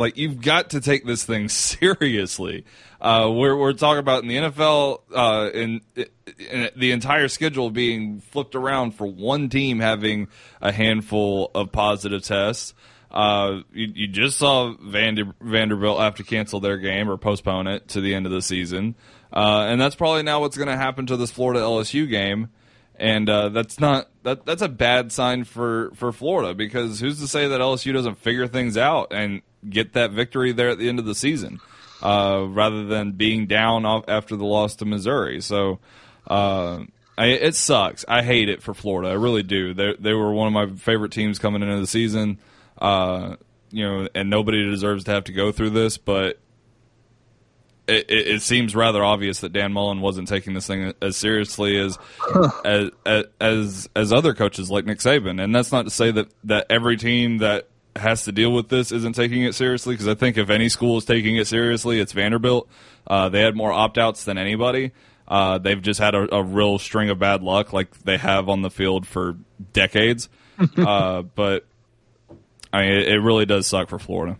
like 0.00 0.16
you've 0.16 0.40
got 0.40 0.70
to 0.70 0.80
take 0.80 1.04
this 1.04 1.24
thing 1.24 1.48
seriously. 1.50 2.64
Uh, 3.00 3.30
we're 3.32 3.56
we're 3.56 3.72
talking 3.72 4.00
about 4.00 4.22
in 4.22 4.28
the 4.28 4.36
NFL, 4.36 5.00
uh, 5.14 5.50
in, 5.52 5.80
in, 5.96 6.70
the 6.76 6.92
entire 6.92 7.28
schedule 7.28 7.70
being 7.70 8.20
flipped 8.20 8.54
around 8.54 8.92
for 8.92 9.06
one 9.06 9.48
team 9.48 9.80
having 9.80 10.28
a 10.60 10.72
handful 10.72 11.50
of 11.54 11.70
positive 11.72 12.22
tests. 12.22 12.74
Uh, 13.10 13.62
you, 13.72 13.92
you, 13.94 14.06
just 14.06 14.38
saw 14.38 14.72
Vander, 14.80 15.34
Vanderbilt 15.40 15.98
have 15.98 16.14
to 16.16 16.22
cancel 16.22 16.60
their 16.60 16.76
game 16.76 17.10
or 17.10 17.16
postpone 17.16 17.66
it 17.66 17.88
to 17.88 18.00
the 18.00 18.14
end 18.14 18.24
of 18.24 18.30
the 18.30 18.40
season, 18.40 18.94
uh, 19.32 19.66
and 19.68 19.80
that's 19.80 19.96
probably 19.96 20.22
now 20.22 20.40
what's 20.40 20.56
going 20.56 20.68
to 20.68 20.76
happen 20.76 21.06
to 21.06 21.16
this 21.16 21.32
Florida 21.32 21.60
LSU 21.60 22.08
game. 22.08 22.50
And 22.94 23.28
uh, 23.28 23.48
that's 23.48 23.80
not 23.80 24.10
that 24.22 24.46
that's 24.46 24.62
a 24.62 24.68
bad 24.68 25.10
sign 25.10 25.44
for 25.44 25.90
for 25.94 26.12
Florida 26.12 26.54
because 26.54 27.00
who's 27.00 27.18
to 27.20 27.26
say 27.26 27.48
that 27.48 27.60
LSU 27.60 27.92
doesn't 27.92 28.18
figure 28.18 28.46
things 28.46 28.76
out 28.76 29.12
and 29.12 29.42
get 29.68 29.94
that 29.94 30.12
victory 30.12 30.52
there 30.52 30.68
at 30.68 30.78
the 30.78 30.88
end 30.88 30.98
of 31.00 31.06
the 31.06 31.14
season, 31.14 31.60
uh, 32.02 32.44
rather 32.48 32.84
than 32.84 33.12
being 33.12 33.46
down 33.46 33.84
after 34.06 34.36
the 34.36 34.44
loss 34.44 34.76
to 34.76 34.84
Missouri. 34.84 35.40
So. 35.40 35.78
Uh, 36.26 36.84
I, 37.18 37.26
it 37.26 37.54
sucks. 37.54 38.04
I 38.08 38.22
hate 38.22 38.48
it 38.48 38.62
for 38.62 38.72
Florida. 38.72 39.10
I 39.10 39.14
really 39.14 39.42
do. 39.42 39.74
They 39.74 39.94
they 39.98 40.14
were 40.14 40.32
one 40.32 40.46
of 40.46 40.52
my 40.54 40.74
favorite 40.76 41.12
teams 41.12 41.38
coming 41.38 41.60
into 41.60 41.78
the 41.78 41.86
season. 41.86 42.38
Uh, 42.80 43.36
you 43.70 43.86
know, 43.86 44.08
and 44.14 44.30
nobody 44.30 44.68
deserves 44.68 45.04
to 45.04 45.10
have 45.12 45.24
to 45.24 45.32
go 45.32 45.52
through 45.52 45.70
this, 45.70 45.98
but 45.98 46.38
it, 47.86 48.06
it, 48.08 48.28
it, 48.28 48.42
seems 48.42 48.74
rather 48.74 49.04
obvious 49.04 49.40
that 49.40 49.52
Dan 49.52 49.72
Mullen 49.72 50.00
wasn't 50.00 50.28
taking 50.28 50.54
this 50.54 50.66
thing 50.66 50.92
as 51.02 51.16
seriously 51.16 51.78
as, 51.78 51.98
as, 52.64 52.90
as 53.40 53.88
as 53.94 54.12
other 54.12 54.32
coaches 54.32 54.70
like 54.70 54.86
Nick 54.86 54.98
Saban. 54.98 55.42
And 55.42 55.54
that's 55.54 55.72
not 55.72 55.84
to 55.84 55.90
say 55.90 56.10
that 56.12 56.28
that 56.44 56.66
every 56.70 56.96
team 56.96 57.38
that 57.38 57.68
has 57.96 58.24
to 58.24 58.32
deal 58.32 58.52
with 58.52 58.68
this 58.68 58.92
isn't 58.92 59.14
taking 59.14 59.42
it 59.42 59.54
seriously. 59.54 59.94
Because 59.94 60.08
I 60.08 60.14
think 60.14 60.38
if 60.38 60.50
any 60.50 60.68
school 60.68 60.98
is 60.98 61.04
taking 61.04 61.36
it 61.36 61.46
seriously, 61.46 62.00
it's 62.00 62.12
Vanderbilt. 62.12 62.68
Uh, 63.06 63.28
they 63.28 63.40
had 63.40 63.56
more 63.56 63.72
opt 63.72 63.98
outs 63.98 64.24
than 64.24 64.38
anybody. 64.38 64.92
Uh, 65.26 65.58
they've 65.58 65.80
just 65.80 66.00
had 66.00 66.14
a, 66.14 66.34
a, 66.34 66.42
real 66.42 66.78
string 66.78 67.08
of 67.08 67.20
bad 67.20 67.40
luck, 67.40 67.72
like 67.72 67.96
they 68.00 68.18
have 68.18 68.48
on 68.48 68.62
the 68.62 68.70
field 68.70 69.06
for 69.06 69.36
decades. 69.72 70.28
uh, 70.76 71.22
but 71.22 71.66
I 72.72 72.82
mean, 72.82 72.92
it, 72.92 73.08
it, 73.08 73.20
really 73.20 73.46
does 73.46 73.66
suck 73.66 73.88
for 73.88 73.98
Florida. 73.98 74.36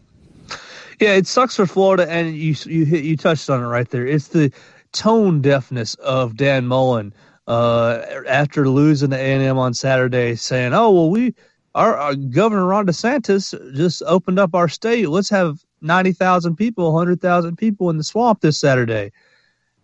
Yeah, 1.00 1.14
it 1.14 1.26
sucks 1.26 1.56
for 1.56 1.66
Florida, 1.66 2.08
and 2.10 2.36
you 2.36 2.54
you 2.66 2.84
you 2.84 3.16
touched 3.16 3.48
on 3.50 3.62
it 3.62 3.66
right 3.66 3.88
there. 3.88 4.06
It's 4.06 4.28
the 4.28 4.52
tone 4.92 5.40
deafness 5.40 5.94
of 5.94 6.36
Dan 6.36 6.66
Mullen 6.66 7.14
uh, 7.46 8.02
after 8.28 8.68
losing 8.68 9.10
to 9.10 9.16
A 9.16 9.32
and 9.32 9.42
M 9.42 9.58
on 9.58 9.74
Saturday, 9.74 10.36
saying, 10.36 10.74
"Oh 10.74 10.90
well, 10.90 11.10
we 11.10 11.34
our, 11.74 11.96
our, 11.96 12.14
Governor 12.14 12.66
Ron 12.66 12.86
DeSantis 12.86 13.54
just 13.74 14.02
opened 14.06 14.38
up 14.38 14.54
our 14.54 14.68
state. 14.68 15.08
Let's 15.08 15.30
have 15.30 15.58
ninety 15.80 16.12
thousand 16.12 16.56
people, 16.56 16.96
hundred 16.96 17.20
thousand 17.20 17.56
people 17.56 17.90
in 17.90 17.96
the 17.96 18.04
swamp 18.04 18.40
this 18.40 18.58
Saturday." 18.58 19.12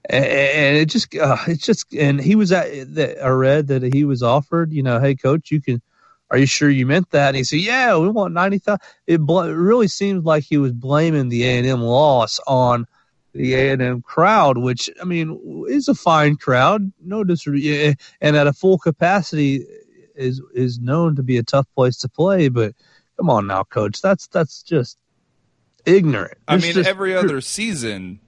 And 0.09 0.77
it 0.77 0.87
just, 0.87 1.17
uh, 1.17 1.37
it's 1.49 1.67
just, 1.67 1.93
and 1.93 2.21
he 2.21 2.37
was 2.37 2.53
at. 2.53 2.69
I 3.21 3.29
read 3.29 3.67
that 3.69 3.83
he 3.83 4.05
was 4.05 4.23
offered, 4.23 4.73
you 4.73 4.83
know, 4.83 5.01
hey 5.01 5.17
coach, 5.17 5.51
you 5.51 5.61
can 5.61 5.83
are 6.31 6.39
you 6.39 6.47
sure 6.47 6.69
you 6.69 6.87
meant 6.87 7.11
that? 7.11 7.29
And 7.29 7.37
he 7.37 7.45
said, 7.45 7.61
yeah, 7.61 7.97
we 7.97 8.09
want 8.09 8.35
90,000. 8.35 8.81
It, 9.07 9.19
bl- 9.19 9.41
it 9.41 9.53
really 9.53 9.89
seems 9.89 10.25
like 10.25 10.45
he 10.45 10.59
was 10.59 10.73
blaming 10.73 11.29
the 11.29 11.45
A&M 11.45 11.81
loss 11.83 12.41
on 12.47 12.87
the 13.33 13.55
A&M 13.55 14.03
crowd, 14.03 14.59
which, 14.59 14.91
I 15.01 15.05
mean, 15.05 15.65
is 15.69 15.89
a 15.89 15.95
fine 15.95 16.37
crowd. 16.37 16.93
No 17.05 17.23
disrespect. 17.23 18.01
And 18.21 18.37
at 18.37 18.47
a 18.47 18.53
full 18.53 18.79
capacity 18.79 19.65
is, 20.15 20.43
is 20.55 20.81
known 20.81 21.17
to 21.17 21.23
be 21.23 21.37
a 21.37 21.43
tough 21.43 21.67
place 21.75 21.99
to 21.99 22.09
play. 22.09 22.49
But 22.49 22.75
come 23.17 23.31
on 23.31 23.47
now, 23.47 23.63
coach. 23.63 24.03
That's, 24.03 24.27
that's 24.27 24.63
just 24.63 24.99
ignorant. 25.85 26.39
I 26.49 26.57
mean, 26.57 26.85
every 26.85 27.15
other 27.15 27.41
season, 27.41 28.19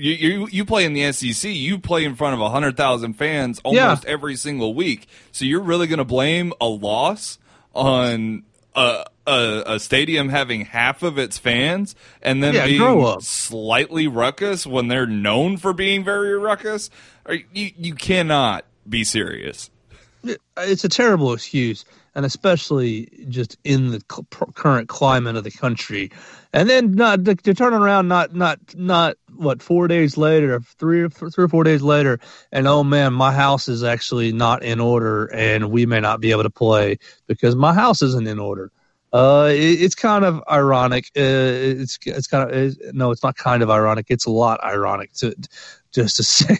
you, 0.00 0.12
you 0.12 0.48
you 0.50 0.64
play 0.64 0.84
in 0.84 0.92
the 0.92 1.12
SEC. 1.12 1.50
You 1.50 1.78
play 1.78 2.04
in 2.04 2.14
front 2.14 2.40
of 2.40 2.50
hundred 2.50 2.76
thousand 2.76 3.14
fans 3.14 3.60
almost 3.64 4.04
yeah. 4.04 4.10
every 4.10 4.36
single 4.36 4.74
week. 4.74 5.06
So 5.32 5.44
you're 5.44 5.60
really 5.60 5.86
going 5.86 5.98
to 5.98 6.04
blame 6.04 6.52
a 6.60 6.66
loss 6.66 7.38
on 7.74 8.44
a, 8.74 9.04
a, 9.26 9.62
a 9.66 9.80
stadium 9.80 10.28
having 10.28 10.62
half 10.64 11.02
of 11.02 11.18
its 11.18 11.38
fans 11.38 11.94
and 12.22 12.42
then 12.42 12.54
yeah, 12.54 12.66
being 12.66 13.20
slightly 13.20 14.08
ruckus 14.08 14.66
when 14.66 14.88
they're 14.88 15.06
known 15.06 15.56
for 15.56 15.72
being 15.72 16.04
very 16.04 16.36
ruckus. 16.38 16.90
You 17.28 17.70
you 17.76 17.94
cannot 17.94 18.64
be 18.88 19.04
serious. 19.04 19.70
It's 20.56 20.84
a 20.84 20.88
terrible 20.88 21.32
excuse, 21.32 21.84
and 22.20 22.26
especially 22.26 23.08
just 23.30 23.56
in 23.64 23.92
the 23.92 24.00
current 24.54 24.90
climate 24.90 25.36
of 25.36 25.42
the 25.42 25.50
country. 25.50 26.10
And 26.52 26.68
then 26.68 26.92
not 26.92 27.24
to, 27.24 27.34
to 27.34 27.54
turn 27.54 27.72
around, 27.72 28.08
not 28.08 28.34
not 28.34 28.58
not 28.74 29.16
what 29.34 29.62
four 29.62 29.88
days 29.88 30.18
later, 30.18 30.60
three 30.60 31.00
or 31.00 31.08
three 31.08 31.44
or 31.44 31.48
four 31.48 31.64
days 31.64 31.80
later, 31.80 32.20
and 32.52 32.66
oh 32.66 32.84
man, 32.84 33.14
my 33.14 33.32
house 33.32 33.68
is 33.68 33.82
actually 33.82 34.32
not 34.32 34.62
in 34.62 34.80
order, 34.80 35.32
and 35.32 35.70
we 35.70 35.86
may 35.86 36.00
not 36.00 36.20
be 36.20 36.30
able 36.32 36.42
to 36.42 36.50
play 36.50 36.98
because 37.26 37.56
my 37.56 37.72
house 37.72 38.02
isn't 38.02 38.28
in 38.28 38.38
order. 38.38 38.70
Uh, 39.14 39.48
it, 39.50 39.80
it's 39.80 39.94
kind 39.94 40.26
of 40.26 40.42
ironic. 40.50 41.06
Uh, 41.16 41.22
it's 41.22 41.98
it's 42.04 42.26
kind 42.26 42.50
of 42.50 42.54
it's, 42.54 42.76
no, 42.92 43.12
it's 43.12 43.22
not 43.22 43.34
kind 43.34 43.62
of 43.62 43.70
ironic. 43.70 44.08
It's 44.10 44.26
a 44.26 44.30
lot 44.30 44.62
ironic 44.62 45.14
to 45.14 45.34
just 45.90 46.16
to 46.16 46.22
say, 46.36 46.58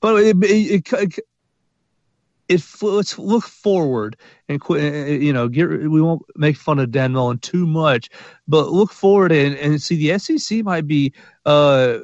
but 0.00 0.22
it, 0.22 0.36
it, 0.40 1.18
it 2.48 2.62
let's 2.82 3.18
look 3.18 3.44
forward 3.44 4.16
and 4.48 4.60
quit. 4.60 5.22
You 5.22 5.32
know, 5.32 5.48
get 5.48 5.68
we 5.68 6.00
won't 6.00 6.22
make 6.36 6.56
fun 6.56 6.78
of 6.78 6.90
Dan 6.90 7.12
Mullen 7.12 7.38
too 7.38 7.66
much, 7.66 8.10
but 8.46 8.70
look 8.70 8.92
forward 8.92 9.32
and, 9.32 9.56
and 9.56 9.80
see 9.80 9.96
the 9.96 10.18
SEC 10.18 10.64
might 10.64 10.86
be 10.86 11.12
uh, 11.46 11.98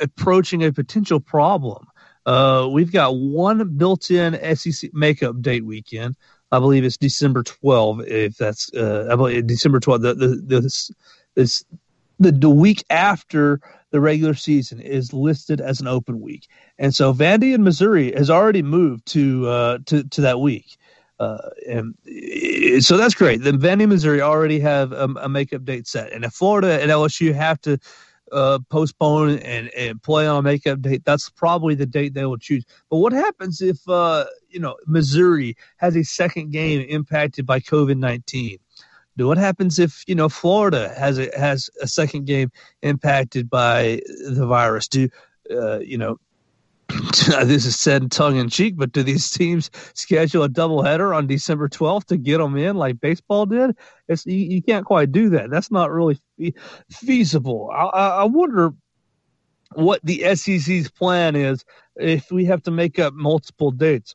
approaching 0.00 0.64
a 0.64 0.72
potential 0.72 1.20
problem. 1.20 1.86
Uh, 2.24 2.68
we've 2.70 2.92
got 2.92 3.16
one 3.16 3.76
built-in 3.76 4.56
SEC 4.56 4.92
makeup 4.92 5.40
date 5.40 5.64
weekend. 5.64 6.16
I 6.50 6.58
believe 6.58 6.84
it's 6.84 6.96
December 6.96 7.42
12. 7.42 8.00
If 8.06 8.36
that's 8.36 8.72
uh, 8.74 9.08
I 9.10 9.16
believe 9.16 9.46
December 9.46 9.80
12. 9.80 10.02
The 10.02 10.14
the 10.14 10.28
the, 10.28 10.92
this, 11.34 11.64
the, 12.18 12.32
the 12.32 12.50
week 12.50 12.84
after 12.90 13.60
the 13.96 14.00
regular 14.02 14.34
season 14.34 14.78
is 14.78 15.14
listed 15.14 15.58
as 15.58 15.80
an 15.80 15.86
open 15.86 16.20
week, 16.20 16.48
and 16.78 16.94
so 16.94 17.14
Vandy 17.14 17.54
and 17.54 17.64
Missouri 17.64 18.12
has 18.12 18.28
already 18.28 18.60
moved 18.60 19.06
to 19.06 19.48
uh, 19.48 19.78
to 19.86 20.04
to 20.04 20.20
that 20.20 20.38
week. 20.38 20.76
Uh, 21.18 21.38
and 21.66 21.94
so 22.84 22.98
that's 22.98 23.14
great. 23.14 23.40
Then 23.40 23.58
Vandy, 23.58 23.88
Missouri 23.88 24.20
already 24.20 24.60
have 24.60 24.92
a, 24.92 25.08
a, 25.22 25.30
makeup 25.30 25.64
date 25.64 25.86
set, 25.86 26.12
and 26.12 26.26
if 26.26 26.34
Florida 26.34 26.78
and 26.82 26.90
LSU 26.90 27.34
have 27.34 27.58
to 27.62 27.78
uh, 28.32 28.58
postpone 28.68 29.38
and, 29.38 29.70
and 29.70 30.02
play 30.02 30.26
on 30.26 30.36
a 30.36 30.42
makeup 30.42 30.82
date, 30.82 31.06
that's 31.06 31.30
probably 31.30 31.74
the 31.74 31.86
date 31.86 32.12
they 32.12 32.26
will 32.26 32.36
choose. 32.36 32.66
But 32.90 32.98
what 32.98 33.14
happens 33.14 33.62
if 33.62 33.78
uh, 33.88 34.26
you 34.50 34.60
know 34.60 34.76
Missouri 34.86 35.56
has 35.78 35.96
a 35.96 36.04
second 36.04 36.50
game 36.50 36.82
impacted 36.86 37.46
by 37.46 37.60
COVID 37.60 37.96
nineteen? 37.96 38.58
What 39.16 39.38
happens 39.38 39.78
if 39.78 40.04
you 40.06 40.14
know 40.14 40.28
Florida 40.28 40.92
has 40.96 41.18
a 41.18 41.30
has 41.36 41.70
a 41.80 41.86
second 41.86 42.26
game 42.26 42.50
impacted 42.82 43.48
by 43.48 44.00
the 44.28 44.46
virus? 44.46 44.88
Do 44.88 45.08
uh, 45.50 45.78
you 45.78 45.98
know? 45.98 46.18
this 46.88 47.66
is 47.66 47.78
said 47.78 48.10
tongue 48.12 48.36
in 48.36 48.48
cheek, 48.48 48.76
but 48.76 48.92
do 48.92 49.02
these 49.02 49.30
teams 49.30 49.70
schedule 49.94 50.44
a 50.44 50.48
doubleheader 50.48 51.16
on 51.16 51.26
December 51.26 51.68
12th 51.68 52.04
to 52.04 52.16
get 52.16 52.38
them 52.38 52.56
in 52.56 52.76
like 52.76 53.00
baseball 53.00 53.44
did? 53.44 53.76
It's, 54.08 54.24
you, 54.24 54.36
you 54.36 54.62
can't 54.62 54.86
quite 54.86 55.10
do 55.10 55.30
that. 55.30 55.50
That's 55.50 55.72
not 55.72 55.90
really 55.90 56.20
fe- 56.38 56.54
feasible. 56.90 57.70
I, 57.72 57.86
I 57.86 58.24
wonder 58.24 58.72
what 59.74 60.00
the 60.04 60.36
SEC's 60.36 60.88
plan 60.90 61.34
is 61.34 61.64
if 61.96 62.30
we 62.30 62.44
have 62.44 62.62
to 62.64 62.70
make 62.70 62.98
up 62.98 63.14
multiple 63.14 63.72
dates. 63.72 64.14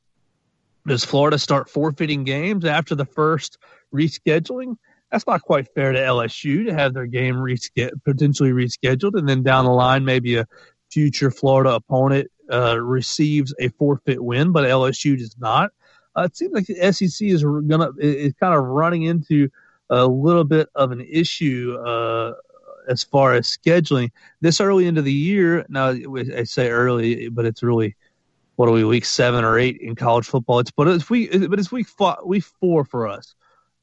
Does 0.88 1.04
Florida 1.04 1.38
start 1.38 1.70
forfeiting 1.70 2.24
games 2.24 2.66
after 2.66 2.96
the 2.96 3.06
first 3.06 3.58
rescheduling? 3.94 4.78
That's 5.12 5.28
not 5.28 5.42
quite 5.42 5.68
fair 5.74 5.92
to 5.92 6.00
LSU 6.00 6.66
to 6.66 6.74
have 6.74 6.94
their 6.94 7.06
game 7.06 7.36
rescheduled, 7.36 8.04
potentially 8.06 8.52
rescheduled, 8.52 9.18
and 9.18 9.28
then 9.28 9.44
down 9.44 9.66
the 9.66 9.72
line 9.72 10.06
maybe 10.06 10.38
a 10.38 10.48
future 10.92 11.32
Florida 11.32 11.76
opponent 11.76 12.30
uh, 12.52 12.80
receives 12.80 13.54
a 13.60 13.70
forfeit 13.70 14.24
win, 14.24 14.52
but 14.52 14.64
LSU 14.64 15.18
does 15.18 15.36
not. 15.40 15.72
Uh, 16.18 16.24
it 16.24 16.36
seems 16.36 16.54
like 16.54 16.66
the 16.66 16.92
SEC 16.92 17.28
is 17.28 17.44
gonna 17.44 17.92
is 17.98 18.34
kind 18.40 18.54
of 18.54 18.64
running 18.64 19.04
into 19.04 19.50
a 19.90 20.06
little 20.06 20.44
bit 20.44 20.70
of 20.76 20.92
an 20.92 21.02
issue 21.02 21.78
uh, 21.86 22.34
as 22.90 23.04
far 23.04 23.34
as 23.34 23.48
scheduling 23.48 24.10
this 24.42 24.60
early 24.60 24.88
into 24.88 25.02
the 25.02 25.14
year. 25.14 25.66
Now 25.70 25.90
I 25.90 26.44
say 26.44 26.70
early, 26.70 27.30
but 27.30 27.46
it's 27.46 27.64
really 27.64 27.96
what 28.56 28.68
are 28.68 28.74
we 28.74 28.84
week 28.84 29.06
seven 29.06 29.44
or 29.44 29.58
eight 29.58 29.78
in 29.82 29.96
college 29.96 30.26
football? 30.26 30.60
It's 30.60 30.72
but 30.72 30.88
it's 30.88 31.10
week 31.10 31.32
but 31.50 31.60
it's 31.60 31.72
week 31.72 31.88
four, 31.88 32.18
week 32.26 32.44
four 32.60 32.84
for 32.86 33.08
us. 33.08 33.36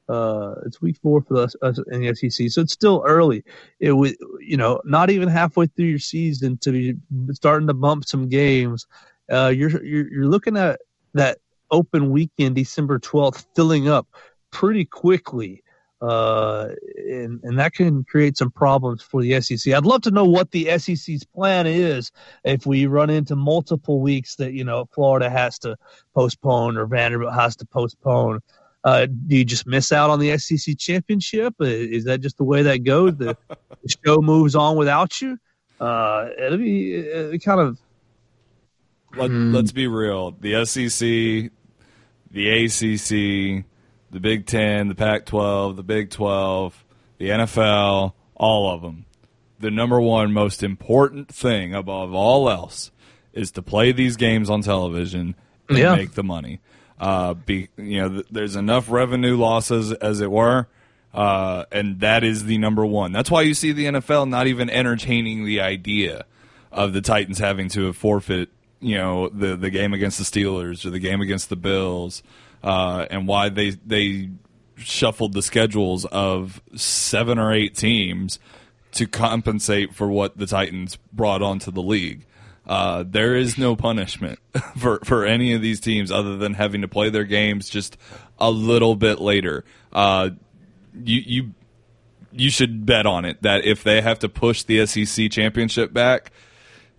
Uh, 0.09 0.55
it's 0.65 0.81
week 0.81 0.97
four 1.03 1.21
for 1.21 1.37
us, 1.37 1.55
us 1.61 1.79
in 1.91 2.01
the 2.01 2.15
SEC, 2.15 2.49
so 2.49 2.61
it's 2.61 2.73
still 2.73 3.03
early. 3.05 3.43
It 3.79 3.91
was, 3.91 4.15
you 4.39 4.57
know, 4.57 4.81
not 4.83 5.11
even 5.11 5.29
halfway 5.29 5.67
through 5.67 5.85
your 5.85 5.99
season 5.99 6.57
to 6.59 6.71
be 6.71 6.95
starting 7.33 7.67
to 7.67 7.75
bump 7.75 8.05
some 8.05 8.27
games. 8.27 8.87
Uh, 9.31 9.53
you're, 9.55 9.83
you're 9.83 10.11
you're 10.11 10.25
looking 10.25 10.57
at 10.57 10.79
that 11.13 11.37
open 11.69 12.09
weekend, 12.09 12.55
December 12.55 12.97
twelfth, 12.97 13.45
filling 13.55 13.87
up 13.87 14.07
pretty 14.49 14.83
quickly, 14.83 15.63
uh, 16.01 16.69
and 16.97 17.39
and 17.43 17.59
that 17.59 17.73
can 17.73 18.03
create 18.03 18.35
some 18.35 18.49
problems 18.49 19.03
for 19.03 19.21
the 19.21 19.39
SEC. 19.41 19.71
I'd 19.71 19.85
love 19.85 20.01
to 20.03 20.11
know 20.11 20.25
what 20.25 20.49
the 20.49 20.75
SEC's 20.79 21.23
plan 21.23 21.67
is 21.67 22.11
if 22.43 22.65
we 22.65 22.87
run 22.87 23.11
into 23.11 23.35
multiple 23.35 23.99
weeks 24.01 24.37
that 24.37 24.53
you 24.53 24.63
know 24.63 24.89
Florida 24.91 25.29
has 25.29 25.59
to 25.59 25.77
postpone 26.15 26.77
or 26.77 26.87
Vanderbilt 26.87 27.35
has 27.35 27.55
to 27.57 27.65
postpone. 27.65 28.39
Uh, 28.83 29.05
do 29.05 29.35
you 29.35 29.45
just 29.45 29.67
miss 29.67 29.91
out 29.91 30.09
on 30.09 30.19
the 30.19 30.37
SEC 30.37 30.77
championship? 30.77 31.53
Uh, 31.59 31.65
is 31.65 32.05
that 32.05 32.21
just 32.21 32.37
the 32.37 32.43
way 32.43 32.63
that 32.63 32.83
goes? 32.83 33.15
The, 33.17 33.37
the 33.49 33.95
show 34.05 34.21
moves 34.21 34.55
on 34.55 34.77
without 34.77 35.21
you. 35.21 35.37
Uh, 35.79 36.29
it'll 36.37 36.57
be 36.57 37.11
uh, 37.11 37.37
kind 37.37 37.59
of. 37.59 37.79
Let, 39.15 39.31
mm. 39.31 39.53
Let's 39.53 39.71
be 39.71 39.87
real. 39.87 40.31
The 40.31 40.65
SEC, 40.65 41.51
the 42.31 42.49
ACC, 42.65 43.65
the 44.11 44.19
Big 44.19 44.45
Ten, 44.45 44.87
the 44.87 44.95
Pac-12, 44.95 45.75
the 45.75 45.83
Big 45.83 46.09
12, 46.11 46.85
the 47.17 47.29
NFL, 47.29 48.13
all 48.35 48.71
of 48.73 48.81
them. 48.81 49.05
The 49.59 49.71
number 49.71 49.99
one 49.99 50.31
most 50.31 50.63
important 50.63 51.33
thing 51.33 51.73
above 51.73 52.13
all 52.13 52.49
else 52.49 52.91
is 53.33 53.51
to 53.51 53.61
play 53.61 53.91
these 53.91 54.15
games 54.15 54.49
on 54.49 54.61
television 54.61 55.35
and 55.67 55.77
yeah. 55.77 55.95
make 55.95 56.13
the 56.13 56.23
money. 56.23 56.61
Uh, 56.99 57.33
be 57.33 57.69
you 57.77 58.01
know, 58.01 58.09
th- 58.09 58.25
there's 58.29 58.55
enough 58.55 58.89
revenue 58.89 59.37
losses 59.37 59.93
as 59.93 60.19
it 60.19 60.29
were, 60.29 60.67
uh, 61.13 61.65
and 61.71 62.01
that 62.01 62.23
is 62.23 62.45
the 62.45 62.57
number 62.57 62.85
one. 62.85 63.11
That's 63.11 63.31
why 63.31 63.43
you 63.43 63.53
see 63.53 63.71
the 63.71 63.85
NFL 63.85 64.27
not 64.27 64.47
even 64.47 64.69
entertaining 64.69 65.45
the 65.45 65.61
idea 65.61 66.25
of 66.71 66.93
the 66.93 67.01
Titans 67.01 67.39
having 67.39 67.69
to 67.69 67.93
forfeit, 67.93 68.49
you 68.81 68.95
know, 68.95 69.29
the 69.29 69.55
the 69.55 69.69
game 69.69 69.93
against 69.93 70.17
the 70.17 70.25
Steelers 70.25 70.85
or 70.85 70.89
the 70.89 70.99
game 70.99 71.21
against 71.21 71.49
the 71.49 71.55
Bills, 71.55 72.21
uh, 72.63 73.05
and 73.09 73.27
why 73.27 73.49
they 73.49 73.71
they 73.71 74.29
shuffled 74.75 75.33
the 75.33 75.41
schedules 75.41 76.05
of 76.05 76.61
seven 76.75 77.39
or 77.39 77.53
eight 77.53 77.75
teams 77.75 78.39
to 78.91 79.05
compensate 79.05 79.93
for 79.93 80.07
what 80.09 80.37
the 80.37 80.45
Titans 80.45 80.97
brought 81.13 81.41
onto 81.41 81.71
the 81.71 81.81
league. 81.81 82.25
Uh, 82.69 83.03
there 83.05 83.35
is 83.35 83.57
no 83.57 83.75
punishment 83.75 84.37
for 84.77 84.99
for 85.03 85.25
any 85.25 85.53
of 85.53 85.61
these 85.61 85.79
teams 85.79 86.11
other 86.11 86.37
than 86.37 86.53
having 86.53 86.81
to 86.81 86.87
play 86.87 87.09
their 87.09 87.23
games 87.23 87.67
just 87.67 87.97
a 88.37 88.51
little 88.51 88.95
bit 88.95 89.19
later. 89.19 89.65
Uh, 89.91 90.29
you 91.03 91.21
you 91.25 91.51
you 92.31 92.51
should 92.51 92.85
bet 92.85 93.07
on 93.07 93.25
it 93.25 93.41
that 93.41 93.65
if 93.65 93.83
they 93.83 94.01
have 94.01 94.19
to 94.19 94.29
push 94.29 94.63
the 94.63 94.85
SEC 94.85 95.31
championship 95.31 95.91
back 95.91 96.31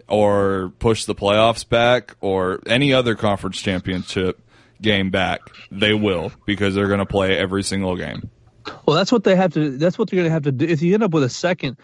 or 0.09 0.73
push 0.81 1.05
the 1.05 1.15
playoffs 1.15 1.67
back 1.67 2.17
or 2.21 2.61
any 2.67 2.93
other 2.93 3.15
conference 3.15 3.62
championship 3.62 4.41
game 4.83 5.11
back, 5.11 5.41
they 5.71 5.95
will 5.95 6.33
because 6.47 6.75
they're 6.75 6.89
going 6.89 6.99
to 6.99 7.07
play 7.07 7.39
every 7.39 7.62
single 7.62 7.95
game. 7.95 8.29
Well, 8.87 8.97
that's 8.97 9.12
what 9.12 9.23
they 9.23 9.37
have 9.37 9.53
to. 9.55 9.71
That's 9.79 9.97
what 9.97 10.11
they're 10.11 10.17
going 10.17 10.29
to 10.29 10.33
have 10.33 10.43
to 10.43 10.53
do. 10.53 10.65
If 10.65 10.83
you 10.83 10.95
end 10.95 11.05
up 11.05 11.12
with 11.12 11.23
a 11.23 11.31
second, 11.31 11.77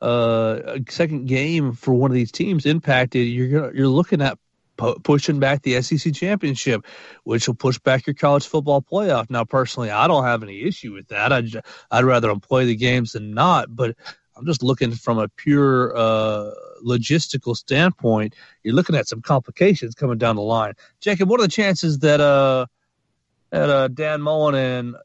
uh, 0.00 0.60
a 0.66 0.80
second 0.88 1.26
game 1.26 1.72
for 1.72 1.94
one 1.94 2.10
of 2.10 2.14
these 2.14 2.32
teams 2.32 2.66
impacted, 2.66 3.26
you're 3.26 3.74
you're 3.74 3.88
looking 3.88 4.22
at 4.22 4.38
pu- 4.76 4.98
pushing 5.00 5.38
back 5.38 5.62
the 5.62 5.82
SEC 5.82 6.14
championship, 6.14 6.86
which 7.24 7.46
will 7.46 7.54
push 7.54 7.78
back 7.78 8.06
your 8.06 8.14
college 8.14 8.46
football 8.46 8.80
playoff. 8.80 9.28
Now, 9.28 9.44
personally, 9.44 9.90
I 9.90 10.06
don't 10.06 10.24
have 10.24 10.42
any 10.42 10.62
issue 10.62 10.94
with 10.94 11.08
that. 11.08 11.32
I'd 11.32 11.60
I'd 11.90 12.04
rather 12.04 12.28
them 12.28 12.40
play 12.40 12.64
the 12.64 12.76
games 12.76 13.12
than 13.12 13.34
not. 13.34 13.74
But 13.74 13.96
I'm 14.36 14.46
just 14.46 14.62
looking 14.62 14.92
from 14.92 15.18
a 15.18 15.28
pure 15.28 15.94
uh, 15.96 16.52
logistical 16.86 17.56
standpoint. 17.56 18.34
You're 18.62 18.74
looking 18.74 18.96
at 18.96 19.08
some 19.08 19.20
complications 19.20 19.94
coming 19.94 20.16
down 20.16 20.36
the 20.36 20.42
line. 20.42 20.74
Jacob, 21.00 21.28
what 21.28 21.40
are 21.40 21.44
the 21.44 21.48
chances 21.48 21.98
that 21.98 22.20
uh 22.20 22.66
that 23.50 23.70
uh, 23.70 23.88
Dan 23.88 24.20
Mullen 24.20 24.54
and 24.54 24.96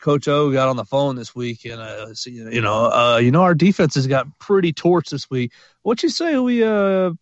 Coach 0.00 0.28
O 0.28 0.50
got 0.52 0.68
on 0.68 0.76
the 0.76 0.84
phone 0.84 1.16
this 1.16 1.34
week, 1.34 1.64
and 1.64 1.80
uh, 1.80 2.08
you 2.26 2.60
know, 2.60 2.86
uh, 2.86 3.18
you 3.22 3.30
know, 3.30 3.42
our 3.42 3.54
defense 3.54 3.94
has 3.94 4.06
got 4.06 4.38
pretty 4.38 4.72
torched 4.72 5.10
this 5.10 5.30
week. 5.30 5.52
What 5.82 6.02
you 6.02 6.08
say 6.08 6.38
we 6.38 6.62
uh, 6.62 7.12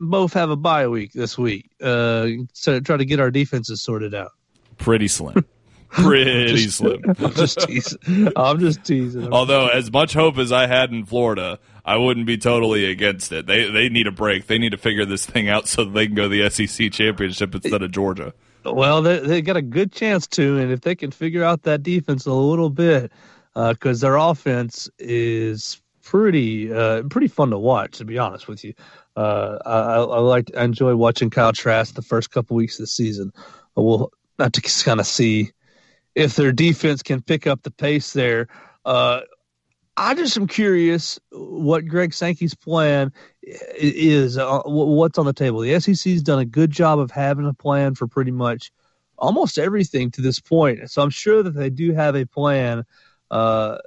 both 0.00 0.32
have 0.34 0.50
a 0.50 0.56
bye 0.56 0.88
week 0.88 1.12
this 1.12 1.38
week, 1.38 1.70
uh, 1.80 2.28
to 2.62 2.80
try 2.80 2.96
to 2.96 3.04
get 3.04 3.20
our 3.20 3.30
defenses 3.30 3.82
sorted 3.82 4.14
out? 4.14 4.32
Pretty 4.78 5.08
slim. 5.08 5.44
Pretty 5.92 6.64
just, 6.64 6.78
slim. 6.78 7.02
I'm 7.18 7.34
just 7.34 7.60
teasing. 7.60 8.32
I'm 8.34 8.58
just 8.58 8.82
teasing. 8.82 9.26
I'm 9.26 9.32
Although, 9.34 9.68
as 9.68 9.92
much 9.92 10.14
hope 10.14 10.38
as 10.38 10.50
I 10.50 10.66
had 10.66 10.90
in 10.90 11.04
Florida, 11.04 11.58
I 11.84 11.96
wouldn't 11.96 12.24
be 12.24 12.38
totally 12.38 12.86
against 12.90 13.30
it. 13.30 13.46
They 13.46 13.70
they 13.70 13.90
need 13.90 14.06
a 14.06 14.12
break. 14.12 14.46
They 14.46 14.58
need 14.58 14.70
to 14.70 14.78
figure 14.78 15.04
this 15.04 15.26
thing 15.26 15.50
out 15.50 15.68
so 15.68 15.84
they 15.84 16.06
can 16.06 16.14
go 16.14 16.28
to 16.28 16.28
the 16.28 16.48
SEC 16.48 16.92
championship 16.92 17.54
instead 17.54 17.82
of 17.82 17.90
Georgia. 17.90 18.32
Well, 18.64 19.02
they 19.02 19.18
they 19.18 19.42
got 19.42 19.56
a 19.56 19.62
good 19.62 19.92
chance 19.92 20.26
to, 20.28 20.58
and 20.58 20.70
if 20.70 20.80
they 20.82 20.94
can 20.94 21.10
figure 21.10 21.44
out 21.44 21.62
that 21.62 21.82
defense 21.82 22.26
a 22.26 22.32
little 22.32 22.70
bit, 22.70 23.10
because 23.54 24.02
uh, 24.02 24.06
their 24.06 24.16
offense 24.16 24.88
is 24.98 25.80
pretty 26.02 26.72
uh, 26.72 27.02
pretty 27.04 27.28
fun 27.28 27.50
to 27.50 27.58
watch. 27.58 27.98
To 27.98 28.04
be 28.04 28.18
honest 28.18 28.48
with 28.48 28.64
you, 28.64 28.74
uh, 29.16 29.58
I, 29.64 29.96
I 29.96 30.18
like 30.18 30.50
I 30.56 30.64
enjoy 30.64 30.94
watching 30.96 31.30
Kyle 31.30 31.52
Trask 31.52 31.94
the 31.94 32.02
first 32.02 32.30
couple 32.30 32.56
weeks 32.56 32.78
of 32.78 32.84
the 32.84 32.88
season. 32.88 33.32
We'll 33.74 34.12
have 34.38 34.52
to 34.52 34.60
kind 34.84 35.00
of 35.00 35.06
see 35.06 35.50
if 36.14 36.36
their 36.36 36.52
defense 36.52 37.02
can 37.02 37.22
pick 37.22 37.46
up 37.46 37.62
the 37.62 37.70
pace 37.70 38.12
there. 38.12 38.48
Uh, 38.84 39.20
I 39.96 40.14
just 40.14 40.36
am 40.36 40.46
curious 40.46 41.20
what 41.30 41.86
Greg 41.86 42.14
Sankey's 42.14 42.54
plan 42.54 43.12
is. 43.42 44.38
Uh, 44.38 44.62
what's 44.64 45.18
on 45.18 45.26
the 45.26 45.32
table? 45.32 45.60
The 45.60 45.78
SEC's 45.80 46.22
done 46.22 46.38
a 46.38 46.44
good 46.44 46.70
job 46.70 46.98
of 46.98 47.10
having 47.10 47.46
a 47.46 47.52
plan 47.52 47.94
for 47.94 48.06
pretty 48.06 48.30
much 48.30 48.72
almost 49.18 49.58
everything 49.58 50.10
to 50.12 50.22
this 50.22 50.40
point. 50.40 50.90
So 50.90 51.02
I'm 51.02 51.10
sure 51.10 51.42
that 51.42 51.54
they 51.54 51.70
do 51.70 51.92
have 51.92 52.16
a 52.16 52.24
plan. 52.24 52.84
Uh, 53.30 53.78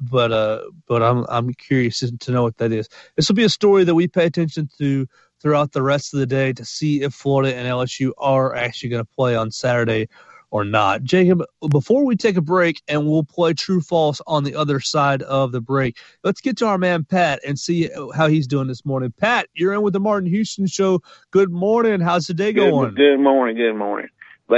but 0.00 0.32
uh, 0.32 0.62
but 0.88 1.02
I'm 1.02 1.24
I'm 1.28 1.54
curious 1.54 2.00
to 2.00 2.32
know 2.32 2.42
what 2.42 2.56
that 2.56 2.72
is. 2.72 2.88
This 3.16 3.28
will 3.28 3.36
be 3.36 3.44
a 3.44 3.48
story 3.48 3.84
that 3.84 3.94
we 3.94 4.08
pay 4.08 4.26
attention 4.26 4.68
to 4.78 5.06
throughout 5.40 5.72
the 5.72 5.82
rest 5.82 6.14
of 6.14 6.20
the 6.20 6.26
day 6.26 6.52
to 6.54 6.64
see 6.64 7.02
if 7.02 7.14
Florida 7.14 7.54
and 7.54 7.68
LSU 7.68 8.12
are 8.18 8.54
actually 8.54 8.88
going 8.88 9.04
to 9.04 9.10
play 9.14 9.36
on 9.36 9.50
Saturday 9.50 10.08
or 10.52 10.64
not. 10.64 11.02
Jacob, 11.02 11.42
before 11.70 12.04
we 12.04 12.14
take 12.14 12.36
a 12.36 12.42
break 12.42 12.82
and 12.86 13.06
we'll 13.06 13.24
play 13.24 13.54
true 13.54 13.80
false 13.80 14.20
on 14.26 14.44
the 14.44 14.54
other 14.54 14.80
side 14.80 15.22
of 15.22 15.50
the 15.50 15.62
break, 15.62 15.96
let's 16.22 16.42
get 16.42 16.58
to 16.58 16.66
our 16.66 16.76
man 16.76 17.04
Pat 17.04 17.40
and 17.44 17.58
see 17.58 17.88
how 18.14 18.28
he's 18.28 18.46
doing 18.46 18.68
this 18.68 18.84
morning. 18.84 19.12
Pat, 19.18 19.48
you're 19.54 19.72
in 19.72 19.80
with 19.80 19.94
the 19.94 20.00
Martin 20.00 20.28
Houston 20.28 20.66
Show. 20.66 21.02
Good 21.30 21.50
morning. 21.50 22.00
How's 22.00 22.26
the 22.26 22.34
day 22.34 22.52
going? 22.52 22.90
Good, 22.90 22.96
good 22.96 23.20
morning. 23.20 23.56
Good 23.56 23.74
morning. 23.74 24.08
Uh, 24.50 24.54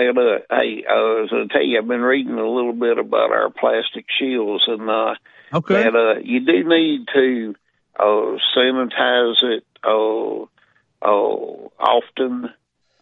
hey, 0.50 0.84
I 0.90 0.94
was 0.94 1.28
going 1.30 1.48
to 1.48 1.52
tell 1.52 1.62
you, 1.62 1.78
I've 1.78 1.86
been 1.86 2.00
reading 2.00 2.34
a 2.34 2.50
little 2.50 2.72
bit 2.72 2.98
about 2.98 3.30
our 3.30 3.48
plastic 3.50 4.06
shields, 4.18 4.64
and 4.66 4.90
uh, 4.90 5.14
okay. 5.54 5.84
that 5.84 5.94
uh, 5.94 6.18
you 6.24 6.40
do 6.40 6.68
need 6.68 7.06
to 7.14 7.54
uh, 8.00 8.36
sanitize 8.56 9.40
it 9.44 9.64
uh, 9.84 10.42
uh, 11.00 11.68
often 11.78 12.50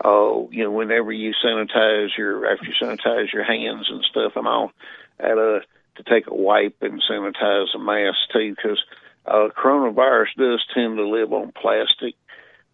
oh, 0.04 0.48
you 0.52 0.64
know, 0.64 0.70
whenever 0.70 1.12
you 1.12 1.32
sanitize 1.44 2.16
your 2.16 2.46
after 2.46 2.66
you 2.66 2.72
sanitize 2.80 3.32
your 3.32 3.44
hands 3.44 3.86
and 3.90 4.04
stuff 4.10 4.32
and 4.36 4.46
all, 4.46 4.72
at 5.18 5.38
uh 5.38 5.60
to 5.96 6.02
take 6.08 6.26
a 6.26 6.34
wipe 6.34 6.76
and 6.80 7.02
sanitize 7.10 7.66
the 7.72 7.78
mask 7.78 8.18
too, 8.32 8.54
because 8.54 8.82
uh, 9.26 9.48
coronavirus 9.56 10.34
does 10.36 10.64
tend 10.74 10.96
to 10.96 11.06
live 11.06 11.32
on 11.32 11.52
plastic 11.52 12.14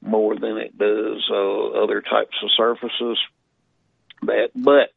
more 0.00 0.36
than 0.36 0.56
it 0.56 0.78
does 0.78 1.28
uh, 1.30 1.82
other 1.82 2.00
types 2.00 2.36
of 2.42 2.50
surfaces. 2.56 3.18
But 4.22 4.50
but 4.54 4.92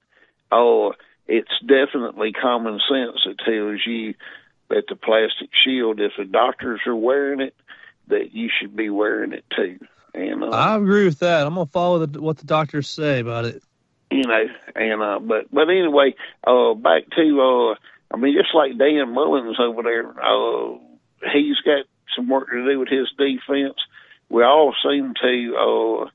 oh, 0.52 0.94
it's 1.28 1.52
definitely 1.62 2.34
common 2.34 2.80
sense 2.90 3.22
that 3.26 3.40
tells 3.44 3.82
you 3.86 4.14
that 4.70 4.84
the 4.88 4.96
plastic 4.96 5.50
shield, 5.64 6.00
if 6.00 6.14
the 6.18 6.26
doctors 6.26 6.82
are 6.86 6.96
wearing 6.96 7.42
it, 7.42 7.56
that 8.08 8.34
you 8.34 8.50
should 8.50 8.76
be 8.76 8.90
wearing 8.90 9.34
it 9.34 9.46
too. 9.56 9.80
And 10.14 10.44
uh, 10.44 10.50
I 10.50 10.76
agree 10.76 11.06
with 11.06 11.20
that. 11.20 11.46
I'm 11.46 11.56
gonna 11.56 11.66
follow 11.68 12.06
the, 12.06 12.22
what 12.22 12.38
the 12.38 12.46
doctors 12.46 12.90
say 12.90 13.20
about 13.20 13.46
it. 13.46 13.64
You 14.10 14.24
know, 14.24 14.46
and 14.76 15.02
uh, 15.02 15.20
but 15.20 15.46
but 15.52 15.70
anyway, 15.70 16.16
uh, 16.46 16.74
back 16.74 17.04
to 17.16 17.42
uh, 17.42 17.76
I 18.14 18.18
mean, 18.18 18.36
just 18.38 18.54
like 18.54 18.78
Dan 18.78 19.14
Mullins 19.14 19.58
over 19.60 19.84
there, 19.84 20.10
uh, 20.10 20.78
he's 21.32 21.58
got 21.66 21.86
some 22.16 22.28
work 22.28 22.50
to 22.50 22.66
do 22.66 22.80
with 22.80 22.90
his 22.90 23.10
defense. 23.18 23.78
We 24.30 24.44
all 24.44 24.74
seem 24.84 25.14
to 25.22 25.56
uh, 25.56 26.10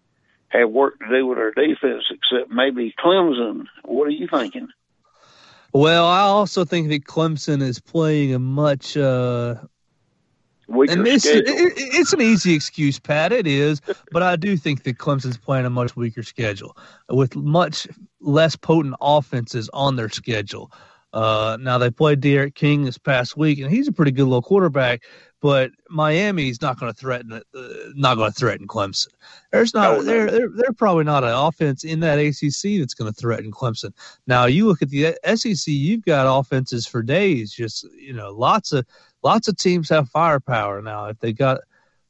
have 0.49 0.71
work 0.71 0.99
to 1.01 1.09
do 1.09 1.27
with 1.27 1.39
our 1.39 1.53
defense, 1.53 2.05
except 2.11 2.51
maybe 2.51 2.95
Clemson. 2.99 3.67
What 3.85 4.09
are 4.09 4.11
you 4.11 4.29
thinking? 4.29 4.69
Well, 5.73 6.07
I 6.07 6.21
also 6.21 6.65
think 6.65 6.89
that 6.89 7.05
Clemson 7.05 7.63
is 7.63 7.81
playing 7.81 8.35
a 8.35 8.39
much 8.39 8.97
uh, 8.97 9.57
Weaker 10.69 10.93
and 10.93 11.07
it's, 11.07 11.25
schedule. 11.25 11.45
it, 11.49 11.73
it's 11.77 12.13
an 12.13 12.21
easy 12.21 12.55
excuse, 12.55 12.99
Pat. 12.99 13.33
It 13.33 13.47
is, 13.47 13.81
but 14.11 14.23
I 14.23 14.37
do 14.37 14.57
think 14.57 14.83
that 14.83 14.99
Clemson's 14.99 15.39
playing 15.39 15.65
a 15.65 15.71
much 15.71 15.95
weaker 15.95 16.25
schedule 16.25 16.77
with 17.09 17.37
much 17.37 17.87
less 18.21 18.57
potent 18.57 18.97
offenses 19.01 19.71
on 19.73 19.97
their 19.97 20.09
schedule. 20.09 20.73
Uh, 21.13 21.57
now 21.61 21.79
they 21.79 21.91
played 21.91 22.21
D'Eriq 22.21 22.55
King 22.55 22.85
this 22.85 22.99
past 22.99 23.37
week, 23.37 23.59
and 23.59 23.73
he's 23.73 23.89
a 23.89 23.93
pretty 23.93 24.11
good 24.11 24.25
little 24.25 24.43
quarterback. 24.43 25.03
But 25.41 25.71
Miami's 25.89 26.61
not 26.61 26.81
going 26.81 26.93
to 26.93 26.99
threaten 26.99 27.33
uh, 27.33 27.41
not 27.95 28.17
going 28.17 28.33
to 28.33 28.39
threaten 28.39 28.67
Clemson. 28.67 29.09
There's 29.53 29.73
not 29.73 30.05
they're, 30.05 30.31
they're 30.31 30.49
they're 30.49 30.73
probably 30.73 31.05
not 31.05 31.25
an 31.25 31.33
offense 31.33 31.85
in 31.85 32.01
that 32.01 32.19
ACC 32.19 32.81
that's 32.81 32.95
going 32.95 33.13
to 33.13 33.19
threaten 33.19 33.53
Clemson. 33.53 33.93
Now 34.27 34.47
you 34.47 34.67
look 34.67 34.83
at 34.83 34.91
the 34.91 35.17
SEC, 35.37 35.73
you've 35.73 36.05
got 36.05 36.27
offenses 36.27 36.87
for 36.87 37.03
days. 37.03 37.53
Just 37.53 37.87
you 37.95 38.13
know, 38.13 38.31
lots 38.33 38.73
of 38.73 38.87
lots 39.23 39.49
of 39.49 39.57
teams 39.57 39.89
have 39.89 40.09
firepower 40.09 40.83
now. 40.83 41.07
If 41.07 41.19
they 41.19 41.33
got 41.33 41.61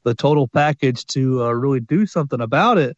the 0.03 0.13
total 0.13 0.47
package 0.47 1.05
to 1.07 1.43
uh, 1.43 1.51
really 1.51 1.79
do 1.79 2.05
something 2.05 2.39
about 2.41 2.77
it, 2.77 2.97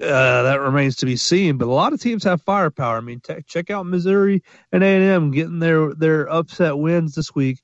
uh, 0.00 0.42
that 0.42 0.60
remains 0.60 0.96
to 0.96 1.06
be 1.06 1.16
seen. 1.16 1.58
But 1.58 1.68
a 1.68 1.72
lot 1.72 1.92
of 1.92 2.00
teams 2.00 2.24
have 2.24 2.40
firepower. 2.42 2.96
I 2.96 3.00
mean, 3.00 3.20
te- 3.20 3.42
check 3.46 3.70
out 3.70 3.84
Missouri 3.86 4.42
and 4.72 4.82
A 4.82 4.86
and 4.86 5.04
M 5.04 5.30
getting 5.30 5.58
their 5.58 5.92
their 5.94 6.30
upset 6.30 6.78
wins 6.78 7.14
this 7.14 7.34
week, 7.34 7.60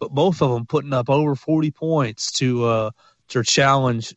but 0.00 0.10
both 0.10 0.42
of 0.42 0.50
them 0.50 0.66
putting 0.66 0.92
up 0.92 1.08
over 1.08 1.34
forty 1.36 1.70
points 1.70 2.32
to 2.32 2.64
uh, 2.64 2.90
to 3.28 3.44
challenge 3.44 4.14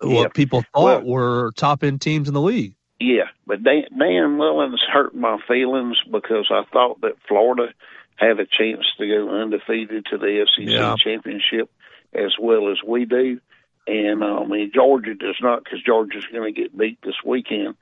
what 0.00 0.34
people 0.34 0.62
thought 0.74 1.04
Well- 1.04 1.04
were 1.04 1.52
top 1.56 1.82
end 1.82 2.00
teams 2.00 2.28
in 2.28 2.34
the 2.34 2.40
league. 2.40 2.74
Yeah, 3.00 3.24
but 3.48 3.64
Dan, 3.64 3.82
Dan 3.98 4.36
Mullins 4.36 4.80
hurt 4.92 5.12
my 5.12 5.36
feelings 5.48 5.96
because 6.08 6.46
I 6.50 6.62
thought 6.72 7.00
that 7.00 7.14
Florida 7.26 7.72
had 8.16 8.38
a 8.40 8.46
chance 8.46 8.84
to 8.98 9.06
go 9.08 9.28
undefeated 9.30 10.06
to 10.10 10.18
the 10.18 10.46
SEC 10.56 10.66
Yeah. 10.66 10.94
championship 11.02 11.70
as 12.14 12.32
well 12.40 12.70
as 12.70 12.78
we 12.86 13.04
do. 13.04 13.40
And 13.86 14.22
uh, 14.22 14.40
I 14.40 14.46
mean, 14.46 14.70
Georgia 14.74 15.14
does 15.14 15.36
not 15.40 15.64
because 15.64 15.82
Georgia's 15.82 16.26
going 16.32 16.54
to 16.54 16.60
get 16.60 16.76
beat 16.76 16.98
this 17.02 17.16
weekend. 17.24 17.74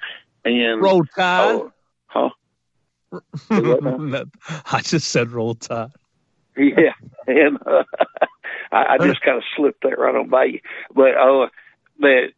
And 0.44 0.80
Roll 0.80 1.04
Tide. 1.14 1.54
oh, 1.54 1.72
huh? 2.06 2.30
I 3.50 4.80
just 4.82 5.08
said 5.08 5.30
roll 5.30 5.54
tide. 5.56 5.90
Yeah, 6.56 6.92
and 7.26 7.58
uh, 7.66 7.82
I, 8.72 8.94
I 8.94 8.98
just 8.98 9.20
kind 9.22 9.36
of 9.36 9.42
slipped 9.56 9.82
that 9.82 9.98
right 9.98 10.14
on 10.14 10.28
by 10.28 10.44
you. 10.44 10.60
But 10.94 11.16
uh, 11.16 11.48
that 12.00 12.28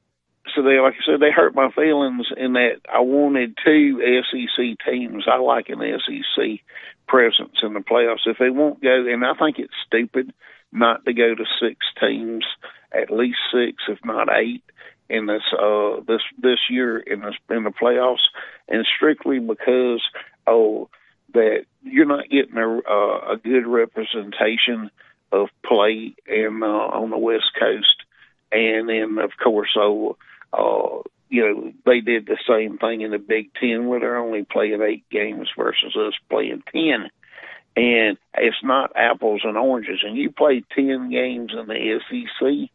so 0.54 0.62
they 0.62 0.78
like 0.80 0.94
I 0.94 1.04
said, 1.06 1.20
they 1.20 1.30
hurt 1.30 1.54
my 1.54 1.70
feelings 1.70 2.26
in 2.36 2.54
that 2.54 2.80
I 2.92 3.00
wanted 3.00 3.56
two 3.64 4.22
SEC 4.30 4.76
teams. 4.86 5.24
I 5.30 5.38
like 5.38 5.68
an 5.68 5.80
SEC 5.80 6.60
presence 7.08 7.58
in 7.62 7.74
the 7.74 7.80
playoffs. 7.80 8.26
If 8.26 8.38
they 8.38 8.50
won't 8.50 8.82
go, 8.82 9.06
and 9.06 9.24
I 9.24 9.34
think 9.34 9.58
it's 9.58 9.72
stupid 9.86 10.32
not 10.72 11.04
to 11.04 11.12
go 11.12 11.34
to 11.34 11.44
six 11.60 11.78
teams, 12.00 12.44
at 12.92 13.10
least 13.10 13.38
six, 13.52 13.82
if 13.88 13.98
not 14.04 14.28
eight. 14.34 14.62
in 15.08 15.26
this 15.26 15.42
uh 15.58 16.00
this 16.06 16.22
this 16.40 16.58
year 16.70 16.98
in 16.98 17.20
this 17.20 17.34
in 17.50 17.64
the 17.64 17.70
playoffs, 17.70 18.24
and 18.68 18.86
strictly 18.96 19.38
because 19.38 20.02
oh 20.46 20.88
that 21.34 21.64
you're 21.82 22.06
not 22.06 22.30
getting 22.30 22.56
a 22.56 22.78
uh, 22.78 23.32
a 23.32 23.36
good 23.36 23.66
representation 23.66 24.90
of 25.30 25.48
play 25.64 26.14
in 26.26 26.60
uh, 26.62 26.66
on 26.66 27.10
the 27.10 27.18
West 27.18 27.52
Coast, 27.58 27.96
and 28.50 28.88
then 28.88 29.18
of 29.18 29.30
course 29.42 29.76
oh 29.76 30.16
uh 30.52 31.02
you 31.28 31.42
know 31.42 31.72
they 31.86 32.00
did 32.00 32.26
the 32.26 32.38
same 32.48 32.78
thing 32.78 33.00
in 33.00 33.10
the 33.10 33.18
Big 33.18 33.50
Ten 33.54 33.86
where 33.86 34.00
they're 34.00 34.18
only 34.18 34.44
playing 34.44 34.82
eight 34.82 35.04
games 35.10 35.48
versus 35.56 35.96
us 35.96 36.14
playing 36.28 36.62
ten 36.72 37.10
and 37.76 38.18
it's 38.36 38.62
not 38.62 38.92
apples 38.96 39.42
and 39.44 39.56
oranges. 39.56 40.00
And 40.04 40.16
you 40.16 40.30
play 40.30 40.62
ten 40.74 41.10
games 41.10 41.52
in 41.58 41.66
the 41.66 42.00
SEC, 42.08 42.70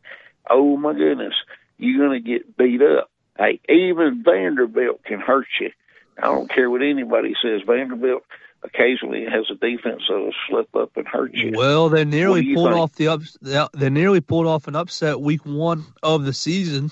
oh 0.50 0.78
my 0.78 0.94
goodness, 0.94 1.34
you're 1.78 2.08
going 2.08 2.24
to 2.24 2.28
get 2.28 2.58
beat 2.58 2.82
up. 2.82 3.10
Hey, 3.38 3.60
even 3.70 4.24
Vanderbilt 4.24 5.04
can 5.04 5.20
hurt 5.20 5.48
you. 5.60 5.72
I 6.18 6.26
don't 6.26 6.50
care 6.50 6.70
what 6.70 6.82
anybody 6.82 7.36
says. 7.42 7.62
Vanderbilt 7.68 8.24
occasionally 8.63 9.26
has 9.26 9.46
a 9.52 9.56
defense 9.56 10.02
that'll 10.10 10.34
slip 10.50 10.76
up 10.76 10.98
and 10.98 11.08
hurt 11.08 11.36
you. 11.36 11.54
Well, 11.56 11.90
they 11.90 12.04
nearly 12.04 12.56
pulled 12.56 12.70
think? 12.70 12.82
off 12.82 12.96
the 12.96 13.10
ups. 13.10 13.38
They 13.74 13.90
nearly 13.92 14.22
pulled 14.22 14.48
off 14.48 14.68
an 14.68 14.76
upset 14.76 15.22
week 15.22 15.46
one 15.46 15.86
of 16.02 16.26
the 16.26 16.34
season 16.34 16.90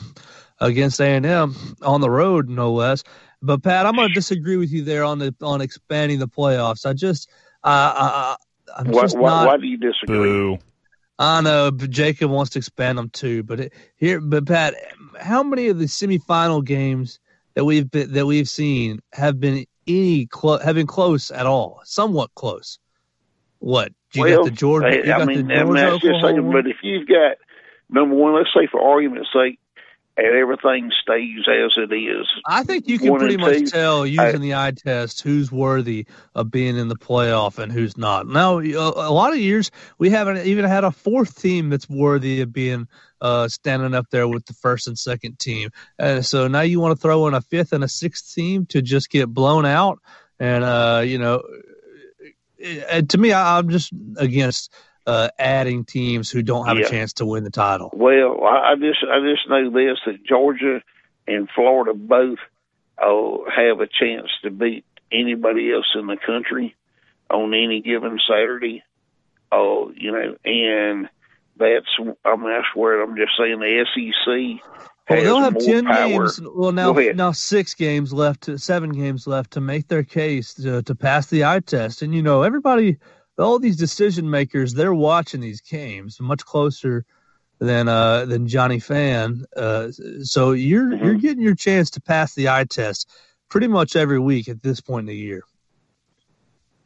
against 0.65 0.99
A 0.99 1.05
and 1.05 1.25
M 1.25 1.55
on 1.81 2.01
the 2.01 2.09
road, 2.09 2.49
no 2.49 2.73
less. 2.73 3.03
But 3.41 3.63
Pat, 3.63 3.85
I'm 3.85 3.95
going 3.95 4.07
to 4.09 4.13
disagree 4.13 4.57
with 4.57 4.71
you 4.71 4.83
there 4.83 5.03
on 5.03 5.19
the 5.19 5.33
on 5.41 5.61
expanding 5.61 6.19
the 6.19 6.27
playoffs. 6.27 6.85
I 6.85 6.93
just 6.93 7.29
uh, 7.63 7.93
I, 7.95 8.35
I'm 8.77 8.87
why, 8.87 9.01
just 9.01 9.17
why, 9.17 9.29
not. 9.29 9.47
why 9.47 9.57
do 9.57 9.67
you 9.67 9.77
disagree? 9.77 10.17
Boo. 10.17 10.57
I 11.17 11.41
know, 11.41 11.71
but 11.71 11.89
Jacob 11.89 12.29
wants 12.29 12.51
to 12.51 12.59
expand 12.59 12.97
them 12.97 13.09
too. 13.09 13.43
But 13.43 13.59
it, 13.59 13.73
here, 13.95 14.19
but 14.19 14.45
Pat, 14.45 14.75
how 15.19 15.43
many 15.43 15.67
of 15.67 15.79
the 15.79 15.85
semifinal 15.85 16.63
games 16.63 17.19
that 17.53 17.63
we've 17.63 17.89
been, 17.89 18.11
that 18.13 18.25
we've 18.25 18.49
seen 18.49 18.99
have 19.13 19.39
been 19.39 19.65
any 19.87 20.25
clo- 20.25 20.59
have 20.59 20.75
been 20.75 20.87
close 20.87 21.31
at 21.31 21.45
all? 21.45 21.81
Somewhat 21.85 22.33
close. 22.35 22.79
What 23.59 23.93
Do 24.11 24.19
you 24.19 24.25
well, 24.25 24.37
got 24.37 24.45
the 24.45 24.51
Georgia? 24.51 24.87
I, 24.87 25.05
got 25.05 25.21
I 25.21 25.25
mean, 25.25 25.47
the 25.47 25.53
I 25.53 25.63
mean, 25.63 25.75
Georgia, 25.75 25.91
that's 25.91 26.03
just 26.03 26.21
saying, 26.21 26.51
but 26.51 26.67
if 26.67 26.77
you've 26.83 27.07
got 27.07 27.37
number 27.89 28.15
one, 28.15 28.35
let's 28.35 28.49
say 28.53 28.67
for 28.69 28.81
argument's 28.81 29.29
sake, 29.33 29.59
and 30.17 30.27
everything 30.27 30.91
stays 31.01 31.45
as 31.47 31.71
it 31.77 31.93
is, 31.93 32.25
I 32.47 32.63
think 32.63 32.87
you 32.87 32.97
can 32.97 33.11
one 33.11 33.19
pretty 33.19 33.37
much 33.37 33.59
two, 33.59 33.65
tell 33.67 34.05
using 34.05 34.37
I- 34.37 34.39
the 34.39 34.55
eye 34.55 34.71
test 34.71 35.21
who's 35.21 35.51
worthy 35.51 36.05
of 36.33 36.49
being 36.49 36.77
in 36.77 36.87
the 36.87 36.95
playoff 36.95 37.57
and 37.57 37.71
who's 37.71 37.97
not. 37.97 38.27
Now, 38.27 38.59
a 38.59 39.11
lot 39.11 39.33
of 39.33 39.39
years 39.39 39.71
we 39.97 40.09
haven't 40.09 40.45
even 40.45 40.65
had 40.65 40.83
a 40.83 40.91
fourth 40.91 41.41
team 41.41 41.69
that's 41.69 41.89
worthy 41.89 42.41
of 42.41 42.53
being 42.53 42.87
uh, 43.19 43.47
standing 43.47 43.93
up 43.93 44.09
there 44.09 44.27
with 44.27 44.45
the 44.45 44.53
first 44.53 44.87
and 44.87 44.97
second 44.97 45.39
team. 45.39 45.69
And 45.99 46.25
so 46.25 46.47
now 46.47 46.61
you 46.61 46.79
want 46.79 46.95
to 46.95 47.01
throw 47.01 47.27
in 47.27 47.33
a 47.33 47.41
fifth 47.41 47.73
and 47.73 47.83
a 47.83 47.89
sixth 47.89 48.33
team 48.33 48.65
to 48.67 48.81
just 48.81 49.09
get 49.09 49.27
blown 49.27 49.65
out. 49.65 49.99
And 50.39 50.63
uh, 50.63 51.01
you 51.05 51.17
know, 51.17 51.43
and 52.89 53.09
to 53.09 53.17
me, 53.17 53.33
I, 53.33 53.57
I'm 53.57 53.69
just 53.69 53.91
against 54.17 54.71
uh, 55.07 55.29
adding 55.39 55.85
teams 55.85 56.29
who 56.31 56.41
don't 56.41 56.65
have 56.67 56.77
Yeah. 56.77 56.85
a 56.85 56.89
chance 56.89 57.13
to 57.13 57.25
win 57.25 57.43
the 57.43 57.51
title. 57.51 57.91
Well, 57.93 58.43
I, 58.43 58.71
I 58.71 58.75
just 58.75 58.99
I 59.03 59.19
just 59.21 59.47
know 59.49 59.69
this 59.69 59.99
that 60.05 60.23
Georgia 60.23 60.81
and 61.27 61.49
Florida 61.53 61.93
both 61.93 62.39
oh, 63.01 63.45
have 63.55 63.81
a 63.81 63.87
chance 63.87 64.29
to 64.43 64.49
beat 64.49 64.85
anybody 65.11 65.71
else 65.71 65.85
in 65.95 66.07
the 66.07 66.17
country 66.17 66.75
on 67.29 67.53
any 67.53 67.81
given 67.81 68.19
Saturday. 68.27 68.83
Oh, 69.51 69.91
you 69.95 70.11
know, 70.11 70.35
and 70.45 71.09
that's 71.57 71.85
I 72.25 72.35
mean 72.35 72.49
that's 72.49 72.75
where 72.75 73.01
I'm 73.01 73.15
just 73.15 73.31
saying 73.37 73.59
the 73.59 73.85
SEC 73.93 74.61
Well, 75.09 75.23
they'll 75.23 75.39
have 75.39 75.57
ten 75.59 75.85
power. 75.85 76.07
games. 76.09 76.41
Well, 76.43 76.71
now 76.71 76.93
now 76.93 77.31
six 77.31 77.73
games 77.73 78.11
left, 78.11 78.41
to, 78.43 78.57
seven 78.57 78.91
games 78.91 79.27
left 79.27 79.51
to 79.51 79.61
make 79.61 79.87
their 79.87 80.03
case 80.03 80.53
to, 80.55 80.81
to 80.83 80.95
pass 80.95 81.27
the 81.27 81.45
eye 81.45 81.59
test. 81.59 82.01
And 82.01 82.13
you 82.13 82.21
know, 82.23 82.41
everybody, 82.41 82.97
all 83.37 83.59
these 83.59 83.77
decision 83.77 84.29
makers, 84.29 84.73
they're 84.73 84.93
watching 84.93 85.41
these 85.41 85.61
games 85.61 86.19
much 86.19 86.45
closer 86.45 87.05
than 87.59 87.87
uh, 87.87 88.25
than 88.25 88.47
Johnny 88.47 88.79
Fan. 88.79 89.45
Uh, 89.55 89.89
so 90.23 90.51
you're 90.51 90.93
Mm-hmm. 90.93 91.05
you're 91.05 91.15
getting 91.15 91.43
your 91.43 91.55
chance 91.55 91.89
to 91.91 92.01
pass 92.01 92.33
the 92.35 92.49
eye 92.49 92.65
test 92.65 93.09
pretty 93.49 93.67
much 93.67 93.95
every 93.95 94.19
week 94.19 94.49
at 94.49 94.61
this 94.61 94.81
point 94.81 95.01
in 95.03 95.07
the 95.07 95.15
year. 95.15 95.43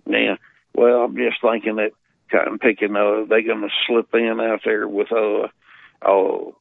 Yeah. 0.08 0.36
Well, 0.74 1.04
I'm 1.04 1.16
just 1.16 1.38
thinking 1.42 1.76
that 1.78 1.92
kind 2.32 2.48
of 2.48 2.60
picking 2.60 2.96
uh 2.96 3.26
they're 3.28 3.42
gonna 3.42 3.70
slip 3.88 4.14
in 4.14 4.40
out 4.40 4.62
there 4.64 4.88
with 4.88 5.12
uh 5.12 5.48
oh 6.06 6.56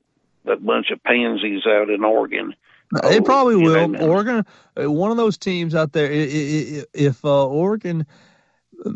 a 0.46 0.56
bunch 0.56 0.90
of 0.90 1.02
pansies 1.02 1.66
out 1.66 1.90
in 1.90 2.04
Oregon. 2.04 2.54
They 3.02 3.18
Oh, 3.18 3.22
probably 3.22 3.56
will. 3.56 3.88
know, 3.88 4.08
Oregon, 4.08 4.46
uh, 4.82 4.90
one 4.90 5.10
of 5.10 5.18
those 5.18 5.36
teams 5.36 5.74
out 5.74 5.92
there. 5.92 6.08
If 6.10 7.22
uh, 7.22 7.46
Oregon 7.46 8.06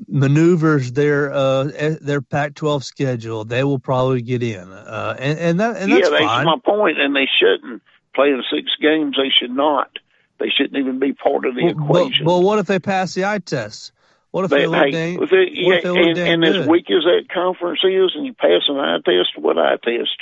maneuvers 0.08 0.92
their 0.92 1.32
uh, 1.32 1.64
eh, 1.74 1.96
their 2.00 2.20
Pac-12 2.20 2.84
schedule, 2.84 3.44
they 3.44 3.64
will 3.64 3.78
probably 3.78 4.22
get 4.22 4.42
in, 4.42 4.70
uh, 4.70 5.16
and 5.18 5.38
and 5.38 5.60
that 5.60 5.76
and 5.76 5.92
that's 5.92 6.04
yeah, 6.04 6.10
that's 6.10 6.24
fine. 6.24 6.46
my 6.46 6.56
point, 6.64 7.00
and 7.00 7.14
they 7.14 7.28
shouldn't 7.40 7.82
play 8.14 8.28
in 8.28 8.42
six 8.52 8.70
games. 8.80 9.16
They 9.16 9.30
should 9.30 9.54
not. 9.54 9.90
They 10.38 10.48
shouldn't 10.48 10.76
even 10.76 10.98
be 10.98 11.12
part 11.12 11.44
of 11.46 11.54
the 11.54 11.62
but, 11.74 11.82
equation. 11.84 12.24
but 12.26 12.40
what 12.40 12.58
if 12.58 12.66
they 12.66 12.78
pass 12.78 13.14
the 13.14 13.24
eye 13.24 13.38
test? 13.38 13.92
What 14.32 14.44
if 14.44 14.50
they, 14.50 14.60
They- 14.60 14.66
look 14.66 14.84
hey, 14.86 14.90
dang, 14.90 15.20
with 15.20 15.32
it- 15.32 15.64
what 15.64 15.76
if 15.76 15.82
they 15.82 15.88
yeah, 15.88 15.94
look 15.94 16.16
and, 16.18 16.18
and 16.18 16.44
as 16.44 16.66
weak 16.66 16.90
as 16.90 17.04
that 17.04 17.28
conference 17.32 17.80
is, 17.84 18.12
and 18.14 18.24
you 18.26 18.32
pass 18.34 18.62
an 18.68 18.78
eye 18.78 18.98
test, 19.04 19.36
what 19.36 19.58
eye 19.58 19.76
test? 19.84 20.16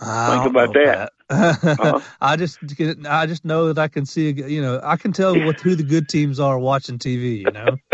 I 0.00 0.42
think 0.42 0.46
about 0.46 0.74
know, 0.74 0.84
that. 0.84 1.12
Pat. 1.28 2.02
I 2.20 2.36
just 2.36 2.58
I 3.06 3.26
just 3.26 3.44
know 3.44 3.72
that 3.72 3.78
I 3.78 3.88
can 3.88 4.06
see 4.06 4.30
you 4.30 4.62
know 4.62 4.80
I 4.82 4.96
can 4.96 5.12
tell 5.12 5.38
what 5.44 5.60
who 5.60 5.74
the 5.74 5.82
good 5.82 6.08
teams 6.08 6.40
are 6.40 6.58
watching 6.58 6.98
TV. 6.98 7.38
You 7.38 7.50
know. 7.52 7.76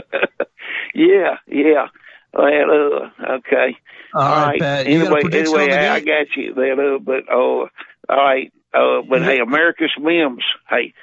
Yeah, 0.94 1.38
yeah. 1.48 1.88
Well, 2.32 2.46
uh, 2.46 3.32
okay. 3.34 3.76
All 4.14 4.46
right, 4.46 4.60
Pat. 4.60 4.86
You 4.86 5.00
Anyway, 5.00 5.22
anyway, 5.32 5.72
I, 5.72 5.96
I 5.96 6.00
got 6.00 6.26
you 6.36 6.54
that. 6.54 6.78
Uh, 6.78 6.98
but 7.00 7.24
oh, 7.30 7.68
all 8.08 8.16
right. 8.16 8.52
Uh, 8.72 9.02
but 9.08 9.22
hey, 9.22 9.38
Amarius 9.40 9.98
Mims. 10.00 10.44
Hey, 10.68 10.94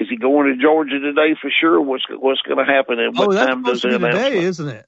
is 0.00 0.08
he 0.08 0.16
going 0.16 0.52
to 0.52 0.60
Georgia 0.60 0.98
today 0.98 1.36
for 1.40 1.50
sure? 1.60 1.80
What's 1.80 2.04
what's 2.10 2.42
going 2.42 2.58
to 2.58 2.70
happen? 2.70 2.98
And 2.98 3.16
what 3.16 3.28
Oh, 3.28 3.46
time 3.46 3.62
does 3.62 3.82
to 3.82 3.98
today, 3.98 4.38
isn't 4.38 4.68
it? 4.68 4.86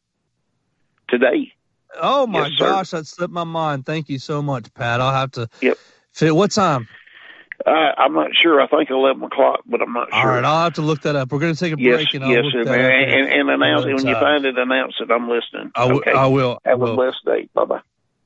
today? 1.08 1.52
Oh 2.00 2.26
my 2.26 2.48
Yes, 2.48 2.58
gosh, 2.58 2.90
that 2.90 3.06
slipped 3.06 3.32
my 3.32 3.44
mind. 3.44 3.86
Thank 3.86 4.08
you 4.08 4.18
so 4.18 4.42
much, 4.42 4.72
Pat. 4.74 5.00
I'll 5.00 5.12
have 5.12 5.32
to. 5.32 5.48
Yep. 5.60 5.78
Fit, 6.12 6.34
what 6.34 6.50
time? 6.50 6.88
Uh, 7.66 7.70
I'm 7.70 8.14
not 8.14 8.30
sure. 8.34 8.60
I 8.60 8.66
think 8.68 8.88
eleven 8.90 9.22
o'clock, 9.24 9.60
but 9.66 9.82
I'm 9.82 9.92
not 9.92 10.10
All 10.12 10.22
sure. 10.22 10.30
right, 10.30 10.44
I'll 10.44 10.64
have 10.64 10.74
to 10.74 10.82
look 10.82 11.02
that 11.02 11.14
up. 11.14 11.30
We're 11.30 11.40
going 11.40 11.52
to 11.54 11.60
take 11.60 11.74
a 11.74 11.80
yes, 11.80 11.96
break, 11.96 12.14
and 12.14 12.24
I'll 12.24 12.30
yes, 12.30 12.44
look 12.44 12.64
that 12.64 12.70
man. 12.70 13.08
And, 13.08 13.28
and 13.28 13.50
announce 13.50 13.84
it 13.84 13.94
when 13.94 14.06
you 14.06 14.14
find 14.14 14.44
it. 14.46 14.56
Announce 14.56 14.94
it. 14.98 15.10
I'm 15.10 15.28
listening. 15.28 15.70
I 15.74 15.84
will. 15.86 15.96
okay. 15.96 16.12
I 16.12 16.26
will. 16.26 16.58
I 16.64 16.70
Have 16.70 16.80
a 16.80 16.84
will. 16.84 16.96
blessed 16.96 17.24
day. 17.26 17.48
Bye 17.54 17.64
bye. 17.66 17.80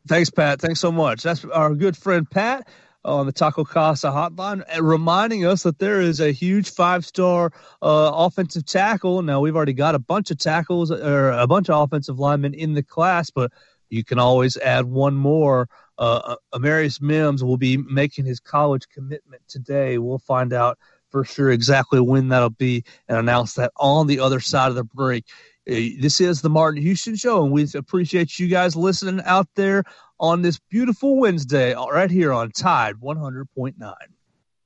Thanks, 0.07 0.31
Pat. 0.31 0.61
Thanks 0.61 0.81
so 0.81 0.92
much. 0.92 1.22
That's 1.22 1.44
our 1.46 1.74
good 1.74 1.96
friend 1.96 2.31
Pat 2.31 2.68
on 3.04 3.26
the 3.26 3.32
Taco 3.32 3.64
Casa 3.64 4.08
hotline, 4.08 4.64
uh, 4.76 4.82
reminding 4.82 5.44
us 5.44 5.62
that 5.62 5.78
there 5.78 6.00
is 6.00 6.20
a 6.20 6.32
huge 6.32 6.70
five-star 6.70 7.52
uh, 7.82 8.10
offensive 8.14 8.64
tackle. 8.64 9.22
Now 9.22 9.40
we've 9.40 9.56
already 9.56 9.72
got 9.74 9.94
a 9.94 9.98
bunch 9.98 10.30
of 10.30 10.38
tackles 10.38 10.90
or 10.90 11.30
a 11.30 11.46
bunch 11.46 11.68
of 11.68 11.80
offensive 11.82 12.18
linemen 12.18 12.54
in 12.54 12.74
the 12.74 12.82
class, 12.82 13.30
but 13.30 13.52
you 13.90 14.04
can 14.04 14.18
always 14.18 14.56
add 14.56 14.86
one 14.86 15.14
more. 15.14 15.68
Uh, 15.98 16.36
Amarius 16.52 17.00
Mims 17.00 17.44
will 17.44 17.56
be 17.56 17.76
making 17.76 18.24
his 18.24 18.40
college 18.40 18.88
commitment 18.88 19.42
today. 19.46 19.98
We'll 19.98 20.18
find 20.18 20.52
out 20.52 20.78
for 21.10 21.24
sure 21.24 21.50
exactly 21.50 22.00
when 22.00 22.28
that'll 22.28 22.50
be 22.50 22.82
and 23.08 23.18
announce 23.18 23.54
that 23.54 23.70
on 23.76 24.08
the 24.08 24.18
other 24.18 24.40
side 24.40 24.70
of 24.70 24.74
the 24.74 24.82
break. 24.82 25.24
Uh, 25.68 25.96
This 26.00 26.20
is 26.20 26.42
the 26.42 26.50
Martin 26.50 26.83
Houston 26.83 27.16
Show, 27.16 27.42
and 27.42 27.53
we 27.53 27.66
appreciate 27.74 28.38
you 28.38 28.48
guys 28.48 28.77
listening 28.77 29.24
out 29.24 29.48
there 29.55 29.85
on 30.20 30.42
this 30.42 30.59
beautiful 30.70 31.18
Wednesday, 31.18 31.72
uh, 31.74 31.87
right 31.87 32.11
here 32.11 32.33
on 32.33 32.50
Tide 32.50 32.96
100.9. 32.96 33.94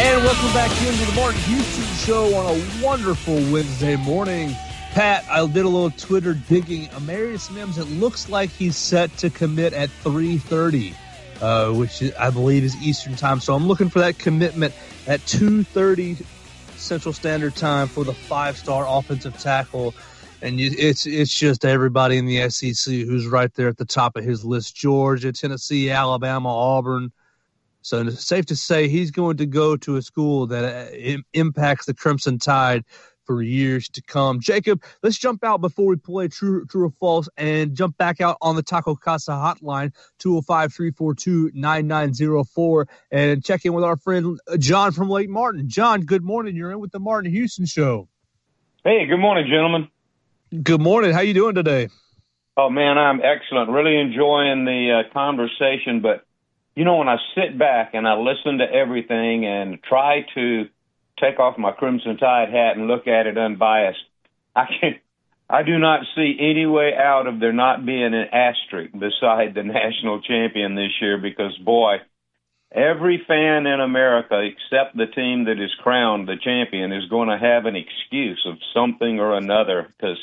And 0.01 0.23
welcome 0.25 0.53
back 0.53 0.71
into 0.87 1.05
the 1.07 1.13
Martin 1.21 1.41
Houston 1.43 1.97
Show 1.97 2.35
on 2.37 2.55
a 2.55 2.85
wonderful 2.85 3.35
Wednesday 3.53 3.97
morning. 3.97 4.55
Pat, 4.99 5.25
I 5.31 5.47
did 5.47 5.65
a 5.65 5.69
little 5.69 5.93
Twitter 5.93 6.35
digging. 6.35 6.89
Amarius 6.89 7.55
Mims, 7.55 7.79
it 7.79 7.85
looks 7.85 8.29
like 8.29 8.51
he's 8.51 8.77
set 8.77 9.17
to 9.19 9.31
commit 9.31 9.73
at 9.73 9.91
3:30, 10.03 10.93
uh, 11.41 11.73
which 11.73 12.03
I 12.19 12.31
believe 12.31 12.65
is 12.65 12.75
Eastern 12.83 13.15
time. 13.15 13.39
So 13.39 13.55
I'm 13.55 13.69
looking 13.69 13.91
for 13.91 14.01
that 14.01 14.19
commitment 14.19 14.75
at 15.07 15.21
2:30 15.21 16.17
Central 16.77 17.13
Standard 17.13 17.55
Time 17.55 17.87
for 17.87 18.03
the 18.03 18.13
five-star 18.13 18.87
offensive 18.89 19.39
tackle. 19.39 19.95
And 20.43 20.59
it's 20.59 21.07
it's 21.07 21.33
just 21.33 21.65
everybody 21.65 22.17
in 22.17 22.27
the 22.27 22.51
SEC 22.51 22.93
who's 22.93 23.29
right 23.29 23.55
there 23.55 23.69
at 23.69 23.77
the 23.77 23.85
top 23.85 24.17
of 24.17 24.25
his 24.25 24.45
list: 24.45 24.75
Georgia, 24.75 25.31
Tennessee, 25.31 25.91
Alabama, 25.91 26.49
Auburn. 26.49 27.13
So 27.83 28.01
it's 28.01 28.27
safe 28.27 28.47
to 28.47 28.57
say 28.57 28.89
he's 28.89 29.13
going 29.13 29.37
to 29.37 29.47
go 29.47 29.77
to 29.77 29.95
a 29.95 30.03
school 30.03 30.49
that 30.49 30.65
uh, 30.65 31.19
impacts 31.35 31.87
the 31.87 31.95
Crimson 31.95 32.41
Tide 32.41 32.85
for 33.29 33.43
years 33.43 33.91
to 33.91 34.03
come. 34.03 34.41
Jacob, 34.41 34.83
let's 35.03 35.19
jump 35.19 35.45
out 35.45 35.61
before 35.61 35.85
we 35.85 35.97
play 35.97 36.29
true, 36.29 36.65
true 36.65 36.87
or 36.87 36.91
false 36.99 37.29
and 37.37 37.77
jump 37.77 37.99
back 37.99 38.23
out 38.23 38.39
on 38.41 38.57
the 38.57 38.63
Taco 38.63 38.95
Casa 38.95 39.33
hotline, 39.33 39.93
205 40.19 40.73
342 40.73 41.51
9904, 41.53 42.89
and 43.11 43.45
check 43.45 43.67
in 43.67 43.75
with 43.75 43.85
our 43.85 43.99
friend 43.99 44.41
uh, 44.51 44.57
John 44.57 44.93
from 44.93 45.11
Lake 45.11 45.29
Martin. 45.29 45.69
John, 45.69 46.01
good 46.01 46.25
morning. 46.25 46.57
You're 46.57 46.73
in 46.73 46.81
with 46.81 46.91
the 46.91 47.01
Martin 47.01 47.31
Houston 47.31 47.67
Show. 47.67 48.09
Hey, 48.83 49.05
good 49.05 49.19
morning, 49.19 49.47
gentlemen. 49.47 49.89
Good 50.63 50.81
morning. 50.81 51.13
How 51.13 51.21
you 51.21 51.35
doing 51.35 51.55
today? 51.55 51.91
Oh, 52.57 52.71
man, 52.71 52.97
I'm 52.97 53.21
excellent. 53.21 53.69
Really 53.71 54.01
enjoying 54.01 54.65
the 54.65 55.05
uh, 55.05 55.13
conversation, 55.13 56.01
but 56.01 56.25
you 56.75 56.85
know, 56.85 56.97
when 56.97 57.09
I 57.09 57.17
sit 57.35 57.59
back 57.59 57.95
and 57.95 58.07
I 58.07 58.15
listen 58.15 58.59
to 58.59 58.65
everything 58.65 59.45
and 59.45 59.83
try 59.83 60.25
to 60.35 60.69
take 61.21 61.39
off 61.39 61.59
my 61.59 61.73
Crimson 61.73 62.17
Tide 62.17 62.51
hat 62.51 62.77
and 62.77 62.87
look 62.87 63.07
at 63.07 63.27
it 63.27 63.39
unbiased, 63.39 63.99
I 64.55 64.65
can 64.81 64.95
I 65.51 65.63
do 65.63 65.79
not 65.79 66.01
see 66.15 66.37
any 66.39 66.67
way 66.67 66.93
out 66.95 67.27
of 67.27 67.41
there 67.41 67.55
not 67.55 67.87
being 67.87 68.13
an 68.15 68.29
asterisk 68.33 68.93
beside 68.93 69.55
the 69.55 69.63
national 69.65 70.21
champion 70.21 70.75
this 70.75 70.93
year 71.01 71.19
because 71.19 71.57
boy, 71.59 71.97
every 72.71 73.23
fan 73.27 73.67
in 73.67 73.81
America 73.81 74.41
except 74.41 74.97
the 74.97 75.07
team 75.07 75.45
that 75.47 75.59
is 75.59 75.75
crowned 75.83 76.29
the 76.29 76.37
champion 76.37 76.93
is 76.93 77.09
going 77.09 77.29
to 77.29 77.39
have 77.39 77.65
an 77.65 77.77
excuse 77.77 78.45
of 78.47 78.57
something 78.75 79.19
or 79.19 79.37
another 79.37 79.89
because 79.97 80.19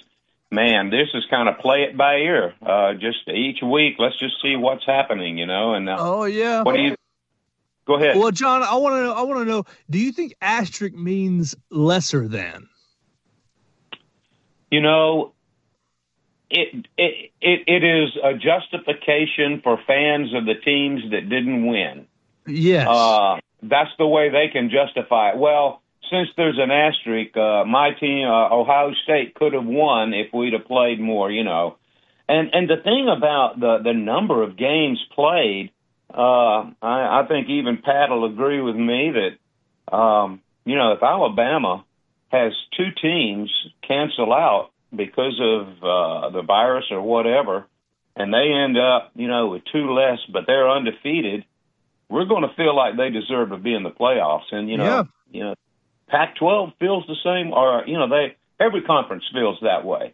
man, 0.52 0.90
this 0.90 1.08
is 1.14 1.24
kind 1.30 1.50
of 1.50 1.60
play 1.60 1.84
it 1.84 1.98
by 1.98 2.16
ear. 2.16 2.54
Uh, 2.62 2.94
just 2.94 3.28
each 3.28 3.62
week, 3.62 3.96
let's 4.00 4.18
just 4.20 4.36
see 4.42 4.56
what's 4.56 4.86
happening, 4.86 5.38
you 5.38 5.46
know. 5.46 5.74
And 5.74 5.90
uh, 5.90 5.98
oh 6.00 6.26
yeah, 6.26 6.64
what 6.64 6.76
do 6.76 6.82
you? 6.82 6.96
Go 7.86 7.96
ahead. 7.96 8.18
Well, 8.18 8.32
John, 8.32 8.64
I 8.64 8.76
want 8.76 8.96
to 8.96 9.04
know. 9.04 9.14
I 9.14 9.22
want 9.22 9.40
to 9.42 9.46
know. 9.46 9.64
Do 9.90 10.00
you 10.00 10.12
think 10.12 10.36
asterisk 10.42 10.96
means 10.96 11.56
lesser 11.70 12.28
than? 12.28 12.68
You 14.72 14.82
know, 14.82 15.34
it 16.50 16.88
it 16.98 17.32
it, 17.42 17.62
it 17.68 17.84
is 17.84 18.18
a 18.24 18.34
justification 18.34 19.62
for 19.64 19.80
fans 19.86 20.34
of 20.34 20.46
the 20.46 20.56
teams 20.56 21.02
that 21.12 21.30
didn't 21.30 21.68
win. 21.68 22.08
Yes. 22.48 22.88
Uh, 22.90 23.38
that's 23.62 23.92
the 23.98 24.08
way 24.08 24.30
they 24.30 24.48
can 24.52 24.70
justify 24.70 25.32
it. 25.32 25.38
Well, 25.38 25.82
since 26.12 26.30
there's 26.38 26.60
an 26.60 26.72
asterisk, 26.72 27.36
uh, 27.36 27.66
my 27.66 27.92
team, 28.00 28.28
uh, 28.28 28.50
Ohio 28.54 28.94
State, 29.04 29.34
could 29.36 29.54
have 29.54 29.66
won 29.66 30.14
if 30.14 30.34
we'd 30.34 30.54
have 30.54 30.66
played 30.66 31.00
more, 31.00 31.32
you 31.32 31.44
know. 31.44 31.78
And 32.28 32.50
and 32.54 32.70
the 32.70 32.78
thing 32.78 33.08
about 33.16 33.60
the 33.60 33.80
the 33.84 33.94
number 33.94 34.42
of 34.42 34.58
games 34.58 35.04
played, 35.14 35.72
uh, 36.16 36.72
I, 36.82 37.22
I 37.22 37.26
think 37.28 37.50
even 37.50 37.78
Pat 37.84 38.10
will 38.10 38.26
agree 38.26 38.62
with 38.62 38.76
me 38.76 39.12
that, 39.12 39.96
um, 39.96 40.42
you 40.64 40.76
know, 40.76 40.94
if 40.94 41.04
Alabama 41.04 41.84
has 42.30 42.54
two 42.78 42.90
teams 43.02 43.52
cancel 43.88 44.34
out 44.34 44.72
because 44.96 45.40
of 45.42 45.68
uh, 45.84 46.30
the 46.30 46.42
virus 46.42 46.86
or 46.92 47.02
whatever, 47.02 47.66
and 48.16 48.34
they 48.34 48.52
end 48.54 48.78
up, 48.78 49.12
you 49.16 49.28
know, 49.28 49.48
with 49.48 49.64
two 49.72 49.92
less, 49.92 50.20
but 50.32 50.44
they're 50.48 50.70
undefeated, 50.70 51.44
we're 52.10 52.26
going 52.26 52.44
to 52.44 52.56
feel 52.56 52.76
like 52.76 52.96
they 52.96 53.10
deserve 53.10 53.50
to 53.50 53.58
be 53.58 53.74
in 53.74 53.84
the 53.84 53.92
playoffs. 53.92 54.52
And 54.52 54.70
you 54.70 54.78
know, 54.78 54.84
yeah. 54.84 55.04
you 55.32 55.44
know, 55.44 55.56
Pac-12 56.08 56.74
feels 56.80 57.04
the 57.08 57.16
same, 57.24 57.52
or 57.52 57.84
you 57.86 57.98
know, 57.98 58.08
they 58.08 58.38
every 58.60 58.84
conference 58.84 59.24
feels 59.34 59.58
that 59.62 59.84
way. 59.84 60.14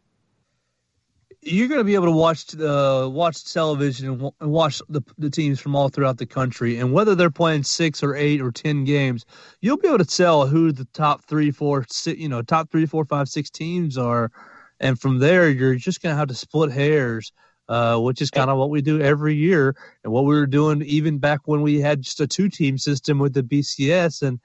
You're 1.43 1.67
going 1.67 1.79
to 1.79 1.85
be 1.85 1.95
able 1.95 2.05
to 2.05 2.11
watch 2.11 2.55
uh, 2.59 3.09
watch 3.11 3.51
television 3.51 4.09
and, 4.09 4.31
and 4.39 4.51
watch 4.51 4.79
the, 4.89 5.01
the 5.17 5.29
teams 5.29 5.59
from 5.59 5.75
all 5.75 5.89
throughout 5.89 6.17
the 6.17 6.25
country, 6.27 6.77
and 6.77 6.93
whether 6.93 7.15
they're 7.15 7.31
playing 7.31 7.63
six 7.63 8.03
or 8.03 8.15
eight 8.15 8.41
or 8.41 8.51
ten 8.51 8.83
games, 8.83 9.25
you'll 9.59 9.77
be 9.77 9.87
able 9.87 9.97
to 9.97 10.05
tell 10.05 10.45
who 10.45 10.71
the 10.71 10.85
top 10.93 11.25
three, 11.25 11.49
four, 11.49 11.83
six, 11.89 12.19
you 12.19 12.29
know, 12.29 12.43
top 12.43 12.69
three, 12.71 12.85
four, 12.85 13.05
five, 13.05 13.27
six 13.27 13.49
teams 13.49 13.97
are, 13.97 14.31
and 14.79 14.99
from 14.99 15.17
there, 15.17 15.49
you're 15.49 15.75
just 15.75 16.01
going 16.03 16.13
to 16.13 16.17
have 16.17 16.27
to 16.27 16.35
split 16.35 16.71
hairs. 16.71 17.31
Uh, 17.69 17.97
which 17.97 18.21
is 18.21 18.29
kind 18.29 18.49
of 18.49 18.57
what 18.57 18.69
we 18.69 18.81
do 18.81 18.99
every 18.99 19.33
year, 19.33 19.73
and 20.03 20.11
what 20.11 20.25
we 20.25 20.35
were 20.35 20.47
doing 20.47 20.81
even 20.81 21.19
back 21.19 21.39
when 21.45 21.61
we 21.61 21.79
had 21.79 22.01
just 22.01 22.19
a 22.19 22.27
two-team 22.27 22.77
system 22.77 23.17
with 23.17 23.33
the 23.33 23.43
BCS. 23.43 24.23
And 24.23 24.41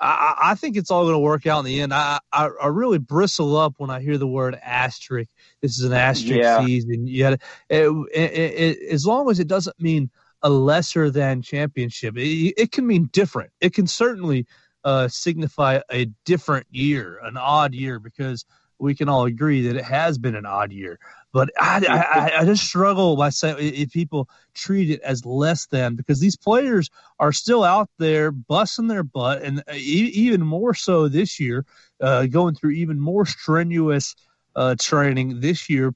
I, 0.00 0.34
I 0.42 0.54
think 0.54 0.76
it's 0.76 0.90
all 0.90 1.04
going 1.04 1.14
to 1.14 1.18
work 1.18 1.46
out 1.46 1.60
in 1.60 1.64
the 1.66 1.80
end. 1.80 1.94
I, 1.94 2.18
I, 2.32 2.48
I 2.62 2.66
really 2.66 2.98
bristle 2.98 3.56
up 3.56 3.74
when 3.78 3.90
I 3.90 4.00
hear 4.00 4.18
the 4.18 4.26
word 4.26 4.58
asterisk. 4.62 5.30
This 5.62 5.78
is 5.78 5.84
an 5.84 5.92
asterisk 5.92 6.42
Yeah. 6.42 6.66
season. 6.66 7.06
You 7.06 7.22
gotta, 7.22 7.38
it, 7.68 7.88
it, 8.12 8.32
it, 8.32 8.92
as 8.92 9.06
long 9.06 9.30
as 9.30 9.40
it 9.40 9.48
doesn't 9.48 9.80
mean 9.80 10.10
a 10.42 10.50
lesser 10.50 11.10
than 11.10 11.42
championship, 11.42 12.18
it, 12.18 12.54
it 12.56 12.72
can 12.72 12.86
mean 12.86 13.08
different. 13.12 13.50
It 13.60 13.72
can 13.72 13.86
certainly 13.86 14.46
uh, 14.84 15.08
signify 15.08 15.80
a 15.90 16.06
different 16.24 16.66
year, 16.70 17.18
an 17.22 17.36
odd 17.36 17.72
year, 17.72 17.98
because 17.98 18.44
we 18.78 18.94
can 18.94 19.08
all 19.08 19.24
agree 19.24 19.66
that 19.68 19.76
it 19.76 19.84
has 19.84 20.18
been 20.18 20.34
an 20.34 20.44
odd 20.44 20.72
year. 20.72 20.98
But 21.34 21.50
I, 21.60 21.82
I, 21.88 22.42
I 22.42 22.46
just 22.46 22.64
struggle 22.64 23.16
by 23.16 23.30
saying 23.30 23.56
if 23.60 23.92
people 23.92 24.30
treat 24.54 24.90
it 24.90 25.02
as 25.02 25.26
less 25.26 25.66
than 25.66 25.96
because 25.96 26.20
these 26.20 26.36
players 26.36 26.90
are 27.18 27.32
still 27.32 27.64
out 27.64 27.90
there 27.98 28.30
busting 28.30 28.86
their 28.86 29.02
butt, 29.02 29.42
and 29.42 29.62
e- 29.74 30.12
even 30.14 30.42
more 30.42 30.74
so 30.74 31.08
this 31.08 31.40
year, 31.40 31.66
uh, 32.00 32.26
going 32.26 32.54
through 32.54 32.72
even 32.72 33.00
more 33.00 33.26
strenuous 33.26 34.14
uh, 34.56 34.76
training 34.80 35.40
this 35.40 35.68
year 35.68 35.92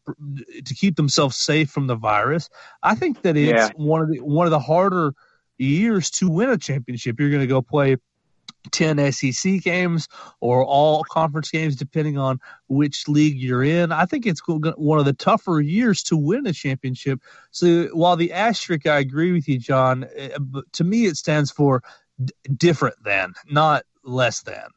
to 0.64 0.74
keep 0.74 0.96
themselves 0.96 1.36
safe 1.36 1.70
from 1.70 1.86
the 1.86 1.96
virus. 1.96 2.50
I 2.82 2.96
think 2.96 3.22
that 3.22 3.36
it's 3.36 3.70
Yeah. 3.70 3.72
one 3.76 4.02
of 4.02 4.10
the 4.10 4.20
one 4.20 4.46
of 4.46 4.50
the 4.50 4.58
harder 4.60 5.14
years 5.58 6.10
to 6.10 6.28
win 6.28 6.50
a 6.50 6.58
championship. 6.58 7.20
You're 7.20 7.30
going 7.30 7.42
to 7.42 7.46
go 7.46 7.62
play 7.62 7.96
10 8.68 9.12
SEC 9.12 9.62
games 9.62 10.08
or 10.40 10.64
all 10.64 11.04
conference 11.04 11.50
games, 11.50 11.76
depending 11.76 12.18
on 12.18 12.40
which 12.68 13.08
league 13.08 13.38
you're 13.38 13.64
in. 13.64 13.92
I 13.92 14.06
think 14.06 14.26
it's 14.26 14.42
one 14.46 14.98
of 14.98 15.04
the 15.04 15.12
tougher 15.12 15.60
years 15.60 16.02
to 16.04 16.16
win 16.16 16.46
a 16.46 16.52
championship. 16.52 17.20
So 17.50 17.88
while 17.92 18.16
the 18.16 18.32
asterisk, 18.32 18.86
I 18.86 18.98
agree 18.98 19.32
with 19.32 19.48
you, 19.48 19.58
John, 19.58 20.06
eh, 20.14 20.36
to 20.72 20.84
me 20.84 21.06
it 21.06 21.16
stands 21.16 21.50
for 21.50 21.82
d- 22.22 22.32
different 22.56 23.02
than, 23.04 23.34
not 23.50 23.84
less 24.04 24.42
than. 24.42 24.68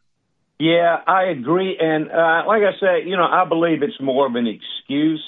Yeah, 0.59 0.97
I 1.07 1.23
agree. 1.23 1.77
And 1.79 2.11
uh, 2.11 2.43
like 2.47 2.61
I 2.61 2.79
say, 2.79 3.03
you 3.07 3.17
know, 3.17 3.25
I 3.25 3.45
believe 3.45 3.81
it's 3.81 3.99
more 3.99 4.27
of 4.27 4.35
an 4.35 4.47
excuse 4.47 5.23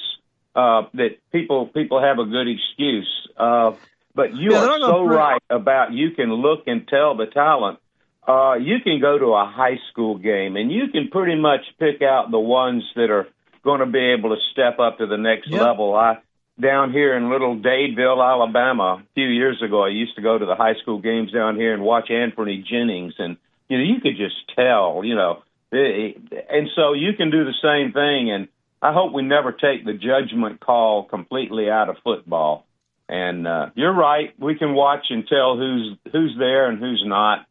uh, 0.56 0.84
that 0.94 1.18
people 1.32 1.68
people 1.68 2.02
have 2.02 2.20
a 2.20 2.26
good 2.26 2.48
excuse. 2.48 3.10
Uh, 3.36 3.72
but 4.14 4.36
you 4.36 4.52
Yeah, 4.52 4.60
are 4.60 4.80
so 4.86 5.04
right 5.04 5.42
about 5.50 5.92
you 5.92 6.12
can 6.12 6.32
look 6.32 6.68
and 6.68 6.88
tell 6.88 7.18
the 7.18 7.26
talent. 7.26 7.80
Uh, 8.28 8.56
you 8.56 8.78
can 8.84 9.02
go 9.02 9.18
to 9.18 9.34
a 9.34 9.46
high 9.46 9.80
school 9.92 10.18
game 10.18 10.56
and 10.56 10.72
you 10.72 10.88
can 10.92 11.10
pretty 11.10 11.36
much 11.40 11.62
pick 11.80 12.02
out 12.02 12.32
the 12.32 12.40
ones 12.40 12.84
that 12.96 13.10
are 13.10 13.28
going 13.64 13.80
to 13.82 13.86
be 13.86 14.00
able 14.18 14.30
to 14.30 14.42
step 14.52 14.80
up 14.80 14.98
to 15.00 15.08
the 15.08 15.18
next 15.18 15.50
Yep. 15.50 15.62
level. 15.62 15.96
I 15.96 16.20
down 16.60 16.92
here 16.92 17.18
in 17.18 17.32
little 17.32 17.56
Dadeville, 17.58 18.24
Alabama, 18.24 19.02
a 19.02 19.04
few 19.16 19.26
years 19.28 19.62
ago, 19.62 19.84
I 19.84 19.90
used 19.90 20.16
to 20.16 20.22
go 20.22 20.38
to 20.38 20.46
the 20.46 20.56
high 20.56 20.76
school 20.76 21.00
games 21.00 21.32
down 21.32 21.56
here 21.56 21.74
and 21.74 21.82
watch 21.84 22.12
Anthony 22.12 22.64
Jennings, 22.70 23.16
and 23.18 23.38
you 23.70 23.78
know 23.78 23.84
you 23.84 24.00
could 24.02 24.18
just 24.18 24.36
tell, 24.56 25.02
you 25.04 25.16
know, 25.16 25.42
it- 25.72 26.18
and 26.50 26.70
so 26.76 26.94
you 26.94 27.14
can 27.14 27.32
do 27.32 27.44
the 27.44 27.54
same 27.62 27.92
thing. 27.92 28.30
And 28.32 28.48
I 28.84 28.94
hope 28.94 29.14
we 29.14 29.24
never 29.24 29.52
take 29.52 29.84
the 29.84 29.94
judgment 29.94 30.60
call 30.60 31.04
completely 31.06 31.72
out 31.72 31.90
of 31.90 31.98
football. 32.04 32.66
And 33.10 33.48
uh, 33.48 33.70
you're 33.74 33.92
right, 33.94 34.34
we 34.40 34.56
can 34.56 34.76
watch 34.76 35.08
and 35.10 35.28
tell 35.28 35.58
who's 35.58 35.98
who's 36.12 36.36
there 36.38 36.68
and 36.70 36.80
who's 36.80 37.04
not. 37.06 37.46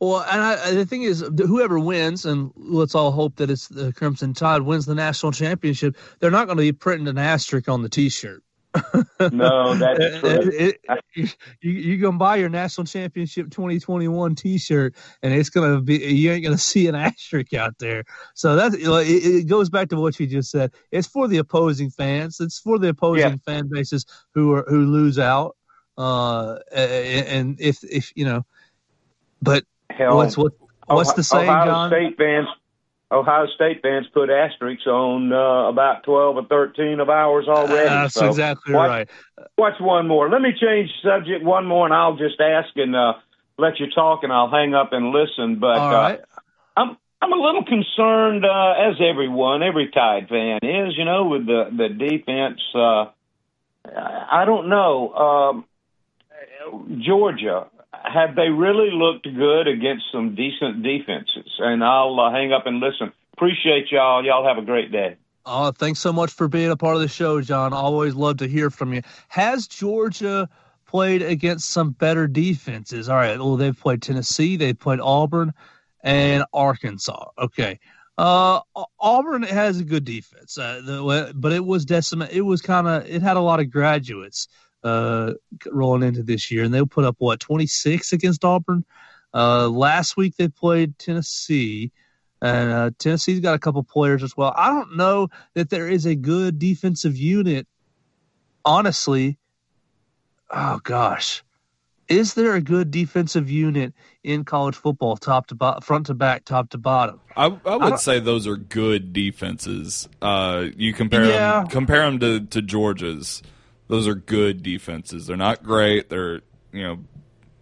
Well, 0.00 0.20
and 0.28 0.40
I, 0.40 0.72
the 0.72 0.84
thing 0.86 1.02
is, 1.02 1.20
whoever 1.20 1.78
wins, 1.78 2.26
and 2.26 2.52
let's 2.56 2.94
all 2.94 3.12
hope 3.12 3.36
that 3.36 3.50
it's 3.50 3.68
the 3.68 3.92
Crimson 3.92 4.34
Tide 4.34 4.62
wins 4.62 4.86
the 4.86 4.94
national 4.94 5.32
championship. 5.32 5.96
They're 6.18 6.30
not 6.30 6.46
going 6.46 6.58
to 6.58 6.62
be 6.62 6.72
printing 6.72 7.08
an 7.08 7.18
asterisk 7.18 7.68
on 7.68 7.82
the 7.82 7.88
T-shirt. 7.88 8.42
No, 9.30 9.74
that's 9.74 9.98
true. 10.20 10.30
It- 10.30 10.80
it- 10.84 11.36
you 11.62 11.70
you 11.70 11.98
can 12.00 12.18
buy 12.18 12.34
your 12.36 12.48
national 12.48 12.86
championship 12.86 13.48
2021 13.50 14.34
T-shirt, 14.34 14.96
and 15.22 15.32
it's 15.32 15.48
gonna 15.48 15.80
be 15.80 15.96
you 15.98 16.32
ain't 16.32 16.42
gonna 16.44 16.58
see 16.72 16.88
an 16.88 16.96
asterisk 16.96 17.54
out 17.54 17.78
there. 17.78 18.02
So 18.34 18.56
that 18.56 18.74
it, 18.74 18.82
it 19.24 19.46
goes 19.46 19.70
back 19.70 19.90
to 19.90 19.96
what 19.96 20.18
you 20.18 20.26
just 20.26 20.50
said. 20.50 20.72
It's 20.90 21.06
for 21.06 21.28
the 21.28 21.38
opposing 21.38 21.90
fans. 21.90 22.40
It's 22.40 22.58
for 22.58 22.80
the 22.80 22.88
opposing 22.88 23.38
fan 23.46 23.68
bases 23.70 24.06
who 24.34 24.52
are 24.54 24.64
who 24.68 24.86
lose 24.86 25.20
out. 25.20 25.56
Uh, 25.96 26.58
and 26.72 27.60
if 27.60 27.84
if 27.84 28.10
you 28.16 28.24
know, 28.24 28.44
but 29.40 29.64
Hell, 29.96 30.16
what's 30.16 30.36
what 30.36 30.52
what's 30.86 31.10
Ohio- 31.10 31.16
the 31.16 31.22
saying, 31.22 31.48
Ohio 31.48 31.66
John? 31.66 31.90
State 31.90 32.16
fans, 32.16 32.48
Ohio 33.10 33.46
State 33.54 33.82
fans 33.82 34.06
put 34.12 34.30
asterisks 34.30 34.86
on 34.86 35.32
uh, 35.32 35.68
about 35.68 36.02
twelve 36.04 36.36
or 36.36 36.44
thirteen 36.44 37.00
of 37.00 37.08
ours 37.08 37.46
already. 37.48 37.88
That's 37.88 38.14
so 38.14 38.26
exactly 38.26 38.74
watch, 38.74 38.88
right. 38.88 39.10
What's 39.56 39.80
one 39.80 40.08
more. 40.08 40.28
Let 40.28 40.42
me 40.42 40.52
change 40.60 40.90
subject 41.02 41.44
one 41.44 41.66
more, 41.66 41.86
and 41.86 41.94
I'll 41.94 42.16
just 42.16 42.40
ask 42.40 42.68
and 42.76 42.94
uh, 42.96 43.14
let 43.58 43.78
you 43.78 43.86
talk, 43.90 44.24
and 44.24 44.32
I'll 44.32 44.50
hang 44.50 44.74
up 44.74 44.92
and 44.92 45.10
listen. 45.10 45.58
But 45.60 45.78
All 45.78 45.92
right. 45.92 46.20
uh, 46.20 46.40
I'm 46.76 46.96
I'm 47.22 47.32
a 47.32 47.36
little 47.36 47.64
concerned, 47.64 48.44
uh, 48.44 48.74
as 48.90 48.96
everyone, 49.00 49.62
every 49.62 49.88
Tide 49.90 50.28
fan 50.28 50.58
is, 50.62 50.94
you 50.96 51.04
know, 51.04 51.26
with 51.26 51.46
the 51.46 51.70
the 51.70 51.88
defense. 51.88 52.60
Uh, 52.74 53.06
I 53.86 54.42
I 54.42 54.44
don't 54.44 54.68
know. 54.68 55.12
Um, 55.14 55.64
Georgia, 57.00 57.66
have 58.04 58.34
they 58.36 58.48
really 58.48 58.90
looked 58.90 59.24
good 59.24 59.68
against 59.68 60.04
some 60.12 60.34
decent 60.34 60.82
defenses? 60.82 61.50
And 61.58 61.82
I'll 61.82 62.18
uh, 62.18 62.30
hang 62.30 62.52
up 62.52 62.66
and 62.66 62.80
listen. 62.80 63.12
Appreciate 63.34 63.90
y'all. 63.90 64.24
Y'all 64.24 64.46
have 64.46 64.58
a 64.58 64.66
great 64.66 64.92
day. 64.92 65.16
Oh, 65.46 65.72
thanks 65.72 66.00
so 66.00 66.12
much 66.12 66.32
for 66.32 66.48
being 66.48 66.70
a 66.70 66.76
part 66.76 66.96
of 66.96 67.02
the 67.02 67.08
show, 67.08 67.40
John. 67.40 67.72
Always 67.72 68.14
love 68.14 68.38
to 68.38 68.48
hear 68.48 68.70
from 68.70 68.94
you. 68.94 69.02
Has 69.28 69.66
Georgia 69.66 70.48
played 70.86 71.22
against 71.22 71.70
some 71.70 71.90
better 71.90 72.26
defenses? 72.26 73.08
All 73.08 73.16
right. 73.16 73.38
Well, 73.38 73.56
they've 73.56 73.78
played 73.78 74.00
Tennessee, 74.00 74.56
they've 74.56 74.78
played 74.78 75.00
Auburn, 75.00 75.52
and 76.02 76.44
Arkansas. 76.52 77.30
Okay. 77.38 77.78
Uh, 78.16 78.60
Auburn 79.00 79.42
has 79.42 79.80
a 79.80 79.84
good 79.84 80.04
defense, 80.04 80.56
uh, 80.56 80.80
the, 80.84 81.32
but 81.34 81.52
it 81.52 81.64
was 81.64 81.84
decimate. 81.84 82.30
It 82.30 82.42
was 82.42 82.62
kind 82.62 82.86
of 82.86 83.04
it 83.06 83.22
had 83.22 83.36
a 83.36 83.40
lot 83.40 83.58
of 83.58 83.70
graduates 83.70 84.46
uh, 84.84 85.32
rolling 85.72 86.02
into 86.06 86.22
this 86.22 86.50
year, 86.50 86.62
and 86.62 86.72
they'll 86.72 86.86
put 86.86 87.04
up 87.04 87.16
what 87.18 87.40
twenty 87.40 87.66
six 87.66 88.12
against 88.12 88.44
Auburn. 88.44 88.84
Uh, 89.32 89.68
last 89.68 90.16
week 90.16 90.36
they 90.36 90.46
played 90.48 90.96
Tennessee, 90.98 91.90
and 92.40 92.70
uh, 92.70 92.90
Tennessee's 92.98 93.40
got 93.40 93.54
a 93.54 93.58
couple 93.58 93.82
players 93.82 94.22
as 94.22 94.36
well. 94.36 94.52
I 94.56 94.68
don't 94.68 94.96
know 94.96 95.28
that 95.54 95.70
there 95.70 95.88
is 95.88 96.06
a 96.06 96.14
good 96.14 96.58
defensive 96.58 97.16
unit. 97.16 97.66
Honestly, 98.64 99.36
oh 100.50 100.80
gosh, 100.84 101.42
is 102.08 102.34
there 102.34 102.54
a 102.54 102.60
good 102.62 102.90
defensive 102.90 103.50
unit 103.50 103.92
in 104.22 104.44
college 104.44 104.74
football, 104.74 105.16
top 105.16 105.48
to 105.48 105.54
bottom, 105.54 105.82
front 105.82 106.06
to 106.06 106.14
back, 106.14 106.44
top 106.44 106.70
to 106.70 106.78
bottom? 106.78 107.20
I, 107.36 107.46
I 107.46 107.48
I 107.66 107.76
would 107.76 107.88
don't- 107.90 108.00
say 108.00 108.20
those 108.20 108.46
are 108.46 108.56
good 108.56 109.12
defenses. 109.12 110.08
Uh, 110.22 110.66
you 110.76 110.92
compare 110.94 111.24
Yeah. 111.26 111.60
them 111.60 111.66
compare 111.68 112.02
them 112.10 112.20
to, 112.20 112.40
to 112.46 112.62
Georgia's. 112.62 113.42
Those 113.88 114.08
are 114.08 114.14
good 114.14 114.62
defenses. 114.62 115.26
They're 115.26 115.36
not 115.36 115.62
great. 115.62 116.08
They're 116.10 116.40
you 116.72 116.82
know 116.82 116.98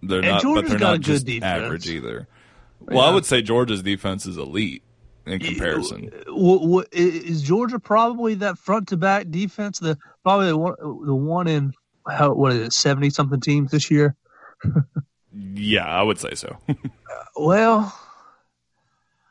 they're 0.03 0.21
And 0.21 0.43
not, 0.43 0.55
but 0.55 0.67
they're 0.69 0.79
not 0.79 1.01
just 1.01 1.27
defense. 1.27 1.45
average 1.65 1.89
either. 1.89 2.29
Well, 2.81 3.01
I 3.01 3.11
would 3.13 3.25
say 3.27 3.43
Georgia's 3.43 3.83
defense 3.83 4.27
is 4.27 4.37
elite 4.37 4.83
in 5.27 5.39
comparison. 5.39 6.11
Is 6.93 7.43
Georgia 7.43 7.79
probably 7.79 8.35
that 8.37 8.59
front 8.59 8.89
to 8.89 8.97
back 8.97 9.31
defense? 9.31 9.79
The 9.79 9.97
probably 10.25 10.49
the 10.49 10.57
one, 10.57 10.75
the 10.81 11.15
one 11.15 11.47
in 11.49 11.73
how 12.09 12.33
what 12.35 12.53
is 12.53 12.67
it 12.69 12.73
seventy 12.73 13.11
something 13.11 13.41
teams 13.41 13.71
this 13.71 13.91
year? 13.91 14.17
Yeah, 15.35 15.87
I 15.87 16.03
would 16.03 16.19
say 16.19 16.35
so. 16.35 16.57
Uh, 17.13 17.25
well, 17.37 17.99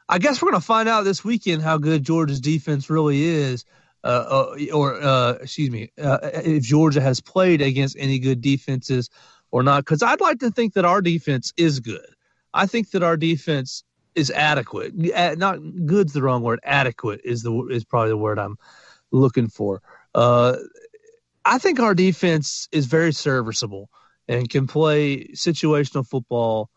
I 0.08 0.20
guess 0.20 0.40
we're 0.40 0.52
going 0.52 0.62
to 0.62 0.66
find 0.68 0.88
out 0.88 1.04
this 1.04 1.24
weekend 1.26 1.64
how 1.64 1.80
good 1.80 2.04
Georgia's 2.04 2.40
defense 2.40 2.92
really 2.92 3.24
is, 3.24 3.66
uh, 4.04 4.08
uh, 4.08 4.56
or 4.74 5.02
uh, 5.02 5.34
excuse 5.42 5.70
me, 5.70 5.92
uh, 6.02 6.20
if 6.24 6.64
Georgia 6.64 7.02
has 7.02 7.22
played 7.22 7.62
against 7.62 7.96
any 8.00 8.20
good 8.20 8.42
defenses 8.42 9.10
or 9.52 9.64
not. 9.64 9.86
Because 9.86 10.04
I'd 10.04 10.22
like 10.22 10.40
to 10.40 10.52
think 10.52 10.74
that 10.74 10.86
our 10.86 11.02
defense 11.02 11.54
is 11.58 11.80
good. 11.80 12.06
I 12.54 12.66
think 12.66 12.92
that 12.92 13.04
our 13.04 13.18
defense 13.18 13.84
is 14.16 14.32
adequate. 14.32 14.94
Uh, 15.16 15.36
Not 15.38 15.60
good's 15.86 16.14
the 16.14 16.22
wrong 16.22 16.42
word. 16.42 16.60
Adequate 16.64 17.22
is 17.24 17.44
the 17.44 17.68
is 17.68 17.86
probably 17.86 18.10
the 18.10 18.18
word 18.18 18.40
I'm 18.40 18.58
looking 19.12 19.48
for. 19.48 19.82
Uh, 20.16 20.58
I 21.46 21.58
think 21.58 21.80
our 21.80 21.96
defense 21.96 22.68
is 22.72 22.86
very 22.86 23.14
serviceable 23.14 23.90
and 24.28 24.50
can 24.50 24.68
play 24.68 25.28
situational 25.30 26.08
football 26.08 26.70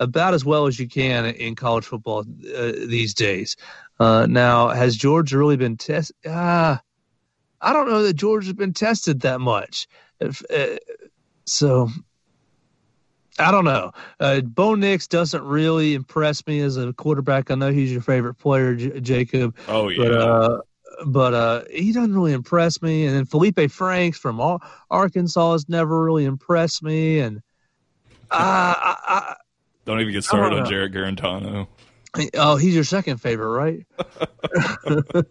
about 0.00 0.34
as 0.34 0.44
well 0.44 0.66
as 0.66 0.80
you 0.80 0.88
can 0.88 1.26
in 1.26 1.54
college 1.54 1.84
football 1.84 2.24
uh, 2.56 2.72
these 2.86 3.14
days. 3.14 3.56
Uh, 4.00 4.26
now, 4.26 4.68
has 4.68 4.96
Georgia 4.96 5.38
really 5.38 5.58
been 5.58 5.76
tested? 5.76 6.16
Ah, 6.26 6.80
I 7.60 7.72
don't 7.72 7.88
know 7.88 8.02
that 8.02 8.14
Georgia's 8.14 8.54
been 8.54 8.72
tested 8.72 9.20
that 9.20 9.40
much. 9.40 9.86
If, 10.18 10.42
uh, 10.50 10.78
so, 11.46 11.90
I 13.38 13.50
don't 13.50 13.66
know. 13.66 13.92
Uh, 14.18 14.40
Bo 14.40 14.74
Nix 14.74 15.06
doesn't 15.06 15.44
really 15.44 15.94
impress 15.94 16.46
me 16.46 16.60
as 16.60 16.76
a 16.78 16.92
quarterback. 16.94 17.50
I 17.50 17.54
know 17.54 17.70
he's 17.70 17.92
your 17.92 18.00
favorite 18.00 18.34
player, 18.34 18.74
J- 18.74 19.00
Jacob. 19.00 19.56
Oh 19.68 19.88
yeah. 19.88 20.02
But, 20.02 20.12
uh, 20.12 20.60
but 21.06 21.34
uh, 21.34 21.62
he 21.70 21.92
doesn't 21.92 22.14
really 22.14 22.32
impress 22.32 22.82
me. 22.82 23.06
And 23.06 23.16
then 23.16 23.26
Feleipe 23.26 23.70
Franks 23.70 24.18
from 24.18 24.40
Arkansas 24.90 25.52
has 25.52 25.68
never 25.68 26.02
really 26.02 26.24
impressed 26.24 26.82
me. 26.82 27.20
And 27.20 27.38
uh, 28.30 28.74
I, 28.76 28.96
I, 29.06 29.36
Don't 29.90 30.00
even 30.02 30.12
get 30.12 30.22
started 30.22 30.56
on 30.56 30.70
Jarrett 30.70 30.92
Guarantano. 30.92 31.66
Oh, 32.34 32.54
he's 32.54 32.76
your 32.76 32.84
second 32.84 33.16
favorite, 33.16 33.48
right? 33.48 35.24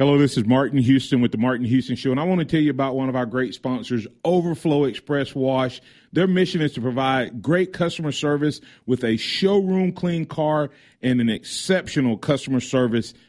Hello, 0.00 0.16
this 0.16 0.38
is 0.38 0.46
Martin 0.46 0.78
Houston 0.78 1.20
with 1.20 1.32
the 1.32 1.38
Martin 1.38 1.66
Houston 1.66 1.96
Show, 1.96 2.12
and 2.12 2.20
I 2.20 2.22
want 2.22 2.38
to 2.38 2.44
tell 2.44 2.60
you 2.60 2.70
about 2.70 2.94
one 2.94 3.08
of 3.08 3.16
our 3.16 3.26
great 3.26 3.52
sponsors, 3.52 4.06
Overflow 4.24 4.84
Express 4.84 5.34
Wash. 5.34 5.80
Their 6.12 6.28
mission 6.28 6.60
is 6.60 6.72
to 6.74 6.80
provide 6.80 7.42
great 7.42 7.72
customer 7.72 8.12
service 8.12 8.60
with 8.86 9.02
a 9.02 9.16
showroom 9.16 9.90
clean 9.90 10.24
car 10.24 10.70
and 11.02 11.20
an 11.20 11.28
exceptional 11.28 12.16
customer 12.16 12.60
service 12.60 13.12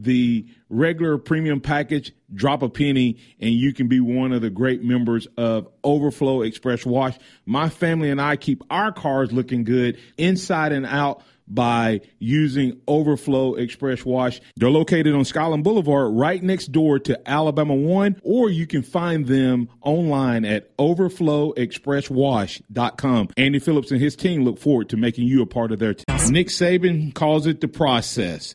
the 0.00 0.46
regular 0.68 1.18
premium 1.18 1.60
package, 1.60 2.12
drop 2.32 2.62
a 2.62 2.68
penny, 2.68 3.18
and 3.38 3.50
you 3.50 3.72
can 3.72 3.88
be 3.88 4.00
one 4.00 4.32
of 4.32 4.40
the 4.40 4.50
great 4.50 4.82
members 4.82 5.26
of 5.36 5.68
Overflow 5.84 6.42
Express 6.42 6.86
Wash. 6.86 7.18
My 7.44 7.68
family 7.68 8.10
and 8.10 8.20
I 8.20 8.36
keep 8.36 8.62
our 8.70 8.92
cars 8.92 9.32
looking 9.32 9.64
good 9.64 9.98
inside 10.16 10.72
and 10.72 10.86
out 10.86 11.22
by 11.50 12.00
using 12.18 12.80
Overflow 12.86 13.56
Express 13.56 14.04
Wash. 14.04 14.40
They're 14.56 14.70
located 14.70 15.14
on 15.14 15.24
Skyland 15.24 15.64
Boulevard 15.64 16.14
right 16.14 16.40
next 16.42 16.72
door 16.72 16.98
to 17.00 17.20
Alabama 17.28 17.74
One, 17.74 18.18
or 18.22 18.48
you 18.48 18.66
can 18.66 18.82
find 18.82 19.26
them 19.26 19.68
online 19.82 20.44
at 20.44 20.76
overflowexpresswash.com. 20.78 23.28
Andy 23.36 23.58
Phillips 23.58 23.90
and 23.90 24.00
his 24.00 24.14
team 24.16 24.44
look 24.44 24.58
forward 24.58 24.88
to 24.90 24.96
making 24.96 25.26
you 25.26 25.42
a 25.42 25.46
part 25.46 25.72
of 25.72 25.80
their 25.80 25.94
team. 25.94 26.04
Nick 26.30 26.46
Saban 26.46 27.12
calls 27.12 27.48
it 27.48 27.60
the 27.60 27.68
process. 27.68 28.54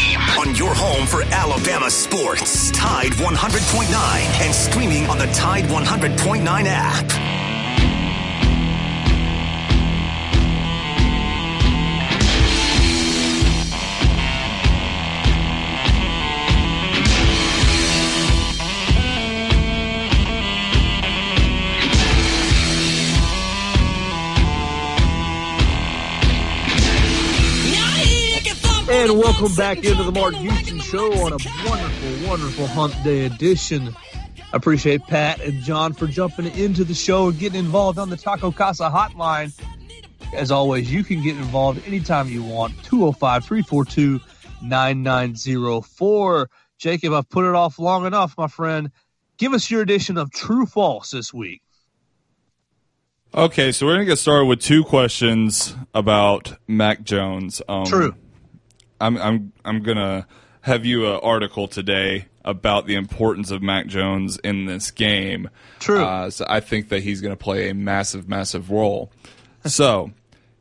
on 0.37 0.55
your 0.55 0.73
home 0.73 1.05
for 1.07 1.23
Alabama 1.23 1.89
sports. 1.89 2.71
Tide 2.71 3.11
100.9 3.13 4.45
and 4.45 4.53
streaming 4.53 5.05
on 5.07 5.17
the 5.17 5.27
Tide 5.27 5.65
100.9 5.65 6.65
app. 6.67 7.20
And 29.01 29.17
welcome 29.17 29.55
back 29.55 29.77
into 29.77 30.03
the 30.03 30.11
Mark 30.11 30.35
Houston 30.35 30.79
Show 30.79 31.11
on 31.13 31.33
a 31.33 31.37
wonderful, 31.67 32.29
wonderful 32.29 32.67
Hunt 32.67 32.95
Day 33.03 33.25
edition. 33.25 33.95
I 34.53 34.57
appreciate 34.57 35.01
Pat 35.07 35.41
and 35.41 35.63
John 35.63 35.93
for 35.93 36.05
jumping 36.05 36.45
into 36.55 36.83
the 36.83 36.93
show 36.93 37.29
and 37.29 37.39
getting 37.39 37.57
involved 37.57 37.97
on 37.97 38.11
the 38.11 38.15
Taco 38.15 38.51
Casa 38.51 38.91
hotline. 38.91 39.59
As 40.35 40.51
always, 40.51 40.93
you 40.93 41.03
can 41.03 41.23
get 41.23 41.35
involved 41.35 41.83
anytime 41.87 42.29
you 42.29 42.43
want. 42.43 42.73
205 42.83 43.43
342 43.43 44.19
9904. 44.61 46.49
Jacob, 46.77 47.13
I've 47.13 47.27
put 47.27 47.49
it 47.49 47.55
off 47.55 47.79
long 47.79 48.05
enough, 48.05 48.35
my 48.37 48.47
friend. 48.47 48.91
Give 49.37 49.53
us 49.53 49.71
your 49.71 49.81
edition 49.81 50.19
of 50.19 50.29
True 50.29 50.67
False 50.67 51.09
this 51.09 51.33
week. 51.33 51.63
Okay, 53.33 53.71
so 53.71 53.87
we're 53.87 53.93
going 53.93 54.05
to 54.05 54.11
get 54.11 54.19
started 54.19 54.45
with 54.45 54.59
two 54.59 54.83
questions 54.83 55.75
about 55.95 56.53
Mac 56.67 57.01
Jones. 57.01 57.63
Um, 57.67 57.85
True. 57.85 58.13
I'm 59.01 59.17
I'm 59.17 59.53
I'm 59.65 59.81
gonna 59.81 60.27
have 60.61 60.85
you 60.85 61.07
an 61.07 61.19
article 61.23 61.67
today 61.67 62.27
about 62.43 62.85
the 62.85 62.95
importance 62.95 63.51
of 63.51 63.61
Mac 63.61 63.87
Jones 63.87 64.37
in 64.43 64.65
this 64.65 64.91
game. 64.91 65.49
True. 65.79 66.03
Uh, 66.03 66.29
so 66.29 66.45
I 66.47 66.59
think 66.59 66.89
that 66.89 67.03
he's 67.03 67.21
going 67.21 67.33
to 67.33 67.41
play 67.41 67.69
a 67.69 67.73
massive, 67.73 68.27
massive 68.27 68.71
role. 68.71 69.11
so, 69.65 70.11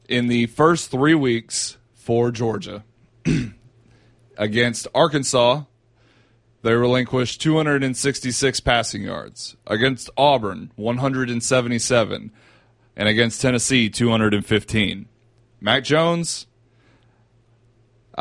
in 0.09 0.29
the 0.29 0.47
first 0.47 0.91
three 0.91 1.15
weeks 1.15 1.77
for 1.95 2.31
Georgia 2.31 2.85
against 4.37 4.89
Arkansas, 4.95 5.63
they 6.63 6.75
relinquished 6.75 7.41
266 7.41 8.61
passing 8.61 9.03
yards. 9.03 9.57
Against 9.67 10.11
Auburn, 10.17 10.73
177. 10.77 12.33
And 12.97 13.09
against 13.09 13.41
Tennessee, 13.41 13.89
215. 13.89 15.09
Mac 15.63 15.85
Jones, 15.85 16.47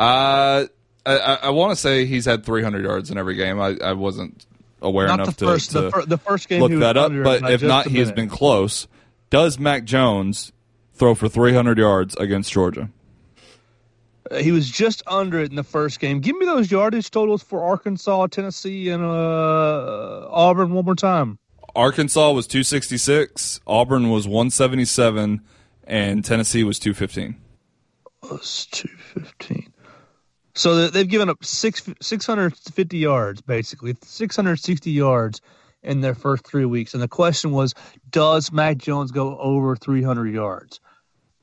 uh, 0.00 0.66
I, 1.04 1.38
I 1.42 1.50
want 1.50 1.72
to 1.72 1.76
say 1.76 2.06
he's 2.06 2.24
had 2.24 2.44
300 2.44 2.84
yards 2.84 3.10
in 3.10 3.18
every 3.18 3.34
game. 3.34 3.60
I, 3.60 3.76
I 3.82 3.92
wasn't 3.92 4.46
aware 4.82 5.06
Not 5.08 5.20
enough 5.20 5.36
the 5.36 5.46
first, 5.46 5.70
to, 5.72 5.80
the, 5.82 5.90
fir- 5.90 6.06
the 6.06 6.18
first 6.18 6.48
game 6.48 6.62
look 6.62 6.72
that 6.80 6.96
up, 6.96 7.12
but 7.12 7.50
if 7.50 7.62
not, 7.62 7.86
he 7.86 7.98
has 7.98 8.10
been 8.12 8.28
close. 8.28 8.86
Does 9.28 9.58
Mac 9.58 9.84
Jones 9.84 10.52
throw 10.94 11.14
for 11.14 11.28
300 11.28 11.78
yards 11.78 12.16
against 12.16 12.50
Georgia? 12.52 12.88
Uh, 14.30 14.36
He 14.36 14.52
was 14.52 14.70
just 14.70 15.02
under 15.06 15.38
it 15.40 15.50
in 15.50 15.56
the 15.56 15.64
first 15.64 16.00
game. 16.00 16.20
Give 16.20 16.36
me 16.36 16.46
those 16.46 16.70
yardage 16.70 17.10
totals 17.10 17.42
for 17.42 17.62
Arkansas, 17.62 18.26
Tennessee, 18.28 18.88
and 18.88 19.04
uh, 19.04 20.28
Auburn 20.30 20.72
one 20.72 20.84
more 20.84 20.94
time. 20.94 21.38
Arkansas 21.74 22.32
was 22.32 22.46
266, 22.46 23.60
Auburn 23.66 24.10
was 24.10 24.26
177, 24.26 25.40
and 25.84 26.24
Tennessee 26.24 26.64
was 26.64 26.78
215. 26.78 27.36
Was 28.22 28.28
Plus 28.28 28.66
two 28.66 28.88
fifteen. 29.14 29.72
So 30.54 30.74
they- 30.74 30.90
they've 30.90 31.08
given 31.08 31.28
up 31.28 31.44
six 31.44 31.82
six 32.00 32.26
hundred 32.26 32.56
fifty 32.56 32.98
yards, 32.98 33.40
basically 33.40 33.96
six 34.02 34.36
hundred 34.36 34.56
sixty 34.58 34.90
yards 34.90 35.40
in 35.82 36.00
their 36.00 36.14
first 36.14 36.46
three 36.46 36.64
weeks. 36.66 36.92
And 36.94 37.02
the 37.02 37.08
question 37.08 37.52
was, 37.52 37.74
does 38.10 38.52
Mac 38.52 38.78
Jones 38.78 39.12
go 39.12 39.38
over 39.38 39.76
three 39.76 40.02
hundred 40.02 40.34
yards? 40.34 40.80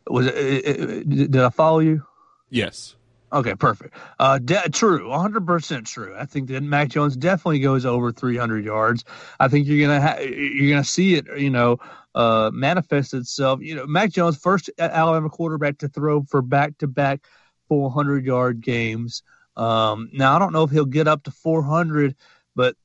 Was 0.08 0.28
it, 0.28 0.36
it- 0.36 0.80
it- 0.90 1.10
did 1.32 1.38
I 1.38 1.50
follow 1.50 1.80
you? 1.80 2.04
Yes. 2.50 2.96
Okay, 3.34 3.56
perfect. 3.56 3.94
Uh, 4.18 4.40
de- 4.40 4.70
true, 4.70 5.10
100% 5.10 5.86
true. 5.86 6.16
I 6.18 6.26
think 6.26 6.48
that 6.48 6.64
Mac 6.64 6.88
Jones 6.88 7.18
definitely 7.18 7.60
goes 7.60 7.86
over 7.86 8.14
300 8.14 8.64
yards. 8.64 9.04
I 9.38 9.50
think 9.50 9.68
you're 9.68 9.86
gonna 9.86 10.00
ha- 10.00 10.20
you're 10.22 10.70
gonna 10.70 10.86
see 10.86 11.16
it, 11.16 11.26
you 11.38 11.50
know, 11.50 11.78
uh, 12.16 12.52
manifest 12.54 13.14
itself. 13.14 13.60
You 13.62 13.76
know, 13.76 13.86
Mac 13.86 14.12
Jones, 14.12 14.38
first 14.38 14.70
Alabama 14.80 15.30
quarterback 15.30 15.80
to 15.80 15.90
throw 15.90 16.24
for 16.24 16.42
back-to-back 16.42 17.26
400 17.68 18.26
yard 18.26 18.62
games. 18.62 19.24
Um, 19.56 20.10
now 20.14 20.36
I 20.36 20.40
don't 20.40 20.54
know 20.54 20.64
if 20.64 20.72
he'll 20.72 20.86
get 20.86 21.08
up 21.08 21.24
to 21.24 21.32
400, 21.32 22.16
but 22.56 22.76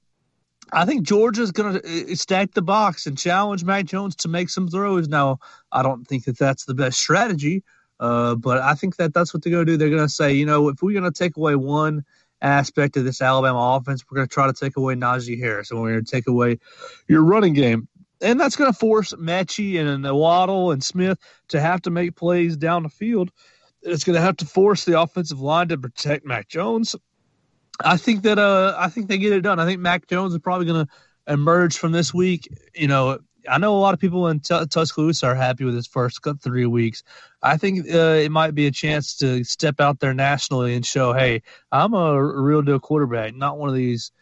I 0.72 0.86
think 0.86 1.02
Georgia's 1.02 1.52
going 1.52 1.80
to 1.80 2.16
stack 2.16 2.52
the 2.52 2.62
box 2.62 3.06
and 3.06 3.16
challenge 3.16 3.62
Mac 3.62 3.84
Jones 3.84 4.16
to 4.16 4.28
make 4.28 4.48
some 4.48 4.68
throws. 4.68 5.06
Now, 5.06 5.38
I 5.70 5.82
don't 5.82 6.06
think 6.06 6.24
that 6.24 6.38
that's 6.38 6.64
the 6.64 6.74
best 6.74 6.98
strategy, 6.98 7.62
uh, 8.00 8.36
but 8.36 8.58
I 8.58 8.74
think 8.74 8.96
that 8.96 9.12
that's 9.12 9.34
what 9.34 9.42
they're 9.42 9.50
going 9.50 9.66
to 9.66 9.72
do. 9.72 9.76
They're 9.76 9.90
going 9.90 10.00
to 10.00 10.08
say, 10.08 10.32
you 10.32 10.46
know, 10.46 10.68
if 10.68 10.82
we're 10.82 10.98
going 10.98 11.10
to 11.12 11.16
take 11.16 11.36
away 11.36 11.56
one 11.56 12.04
aspect 12.40 12.96
of 12.96 13.04
this 13.04 13.20
Alabama 13.20 13.76
offense, 13.76 14.02
we're 14.10 14.16
going 14.16 14.28
to 14.28 14.32
try 14.32 14.46
to 14.46 14.52
take 14.54 14.78
away 14.78 14.94
Najee 14.94 15.38
Harris, 15.38 15.70
and 15.70 15.80
we're 15.80 15.92
going 15.92 16.04
to 16.04 16.10
take 16.10 16.26
away 16.26 16.58
your 17.06 17.22
running 17.22 17.52
game. 17.52 17.86
And 18.22 18.40
that's 18.40 18.56
going 18.56 18.72
to 18.72 18.78
force 18.78 19.12
Metchie 19.14 19.78
and 19.78 20.04
Waddle 20.04 20.70
and 20.70 20.82
Smith 20.82 21.18
to 21.48 21.60
have 21.60 21.82
to 21.82 21.90
make 21.90 22.16
plays 22.16 22.56
down 22.56 22.84
the 22.84 22.88
field. 22.88 23.30
It's 23.82 24.04
going 24.04 24.14
to 24.14 24.20
have 24.20 24.36
to 24.38 24.46
force 24.46 24.84
the 24.84 25.00
offensive 25.00 25.40
line 25.40 25.68
to 25.68 25.78
protect 25.78 26.24
Mac 26.24 26.48
Jones. 26.48 26.94
I 27.84 27.96
think 27.96 28.22
that 28.22 28.38
uh, 28.38 28.74
I 28.78 28.88
think 28.88 29.08
they 29.08 29.18
get 29.18 29.32
it 29.32 29.40
done. 29.40 29.58
I 29.58 29.66
think 29.66 29.80
Mac 29.80 30.06
Jones 30.06 30.32
is 30.32 30.38
probably 30.38 30.66
going 30.66 30.86
to 30.86 30.92
emerge 31.32 31.78
from 31.78 31.92
this 31.92 32.12
week, 32.12 32.48
you 32.74 32.88
know, 32.88 33.18
I 33.48 33.58
know 33.58 33.76
a 33.76 33.78
lot 33.78 33.94
of 33.94 34.00
people 34.00 34.28
in 34.28 34.40
T- 34.40 34.66
Tuscaloosa 34.66 35.26
are 35.26 35.34
happy 35.34 35.64
with 35.64 35.74
his 35.74 35.86
first 35.86 36.20
three 36.40 36.66
weeks. 36.66 37.02
I 37.42 37.56
think 37.56 37.92
uh, 37.92 38.20
it 38.20 38.30
might 38.30 38.54
be 38.54 38.66
a 38.66 38.70
chance 38.70 39.16
to 39.16 39.42
step 39.44 39.80
out 39.80 40.00
there 40.00 40.14
nationally 40.14 40.74
and 40.74 40.86
show, 40.86 41.12
hey, 41.12 41.42
I'm 41.72 41.94
a 41.94 42.22
real 42.22 42.62
deal 42.62 42.78
quarterback, 42.78 43.34
not 43.34 43.58
one 43.58 43.68
of 43.68 43.74
these 43.74 44.12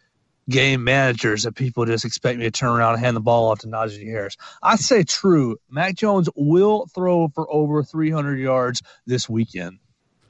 game 0.50 0.84
managers 0.84 1.44
that 1.44 1.54
people 1.54 1.86
just 1.86 2.04
expect 2.04 2.38
me 2.38 2.44
to 2.44 2.50
turn 2.50 2.70
around 2.70 2.94
and 2.94 3.04
hand 3.04 3.16
the 3.16 3.20
ball 3.20 3.50
off 3.50 3.60
to 3.60 3.68
Najee 3.68 4.06
Harris. 4.06 4.36
I 4.62 4.76
say 4.76 5.04
true. 5.04 5.56
Mac 5.70 5.94
Jones 5.94 6.28
will 6.34 6.86
throw 6.94 7.28
for 7.28 7.50
over 7.50 7.82
300 7.82 8.38
yards 8.38 8.82
this 9.06 9.28
weekend. 9.28 9.78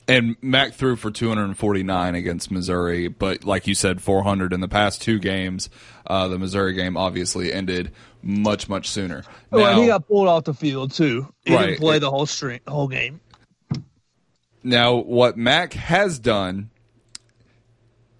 And 0.06 0.36
Mac 0.42 0.74
threw 0.74 0.96
for 0.96 1.10
249 1.12 2.14
against 2.16 2.50
Missouri, 2.50 3.06
but 3.06 3.44
like 3.44 3.68
you 3.68 3.76
said, 3.76 4.02
400 4.02 4.52
in 4.52 4.60
the 4.60 4.66
past 4.66 5.00
two 5.00 5.20
games. 5.20 5.70
Uh, 6.04 6.26
the 6.26 6.38
Missouri 6.38 6.72
game 6.74 6.96
obviously 6.96 7.52
ended 7.52 7.92
much 8.20 8.68
much 8.68 8.88
sooner. 8.88 9.22
Now, 9.52 9.66
and 9.66 9.80
he 9.80 9.86
got 9.86 10.08
pulled 10.08 10.26
off 10.26 10.44
the 10.44 10.54
field 10.54 10.92
too. 10.92 11.32
He 11.44 11.54
right, 11.54 11.66
didn't 11.66 11.78
play 11.80 12.00
the 12.00 12.10
whole 12.10 12.26
string, 12.26 12.60
whole 12.66 12.88
game. 12.88 13.20
Now, 14.64 14.96
what 14.96 15.38
Mac 15.38 15.74
has 15.74 16.18
done 16.18 16.70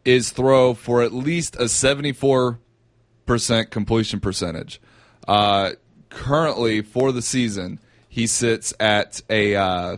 is 0.05 0.30
throw 0.30 0.74
for 0.74 1.03
at 1.03 1.12
least 1.12 1.57
a 1.57 1.64
74% 1.64 2.59
completion 3.70 4.20
percentage. 4.20 4.80
Uh, 5.28 5.72
currently, 6.09 6.82
for 6.82 7.12
the 7.12 7.22
season, 7.22 7.78
he 8.09 8.26
sits 8.26 8.74
at 8.80 9.20
a 9.30 9.55
uh, 9.57 9.96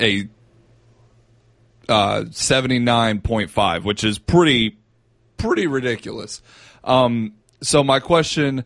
a 0.00 0.28
uh, 1.88 2.22
79.5, 2.30 3.84
which 3.84 4.04
is 4.04 4.18
pretty 4.18 4.78
pretty 5.36 5.66
ridiculous. 5.66 6.40
Um, 6.84 7.34
so 7.60 7.84
my 7.84 8.00
question 8.00 8.64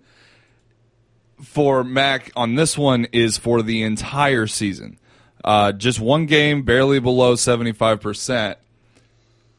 for 1.42 1.84
Mac 1.84 2.30
on 2.36 2.54
this 2.54 2.78
one 2.78 3.06
is 3.12 3.36
for 3.36 3.62
the 3.62 3.82
entire 3.82 4.46
season. 4.46 4.98
Uh, 5.44 5.72
just 5.72 6.00
one 6.00 6.26
game, 6.26 6.62
barely 6.62 6.98
below 6.98 7.34
75%. 7.34 8.56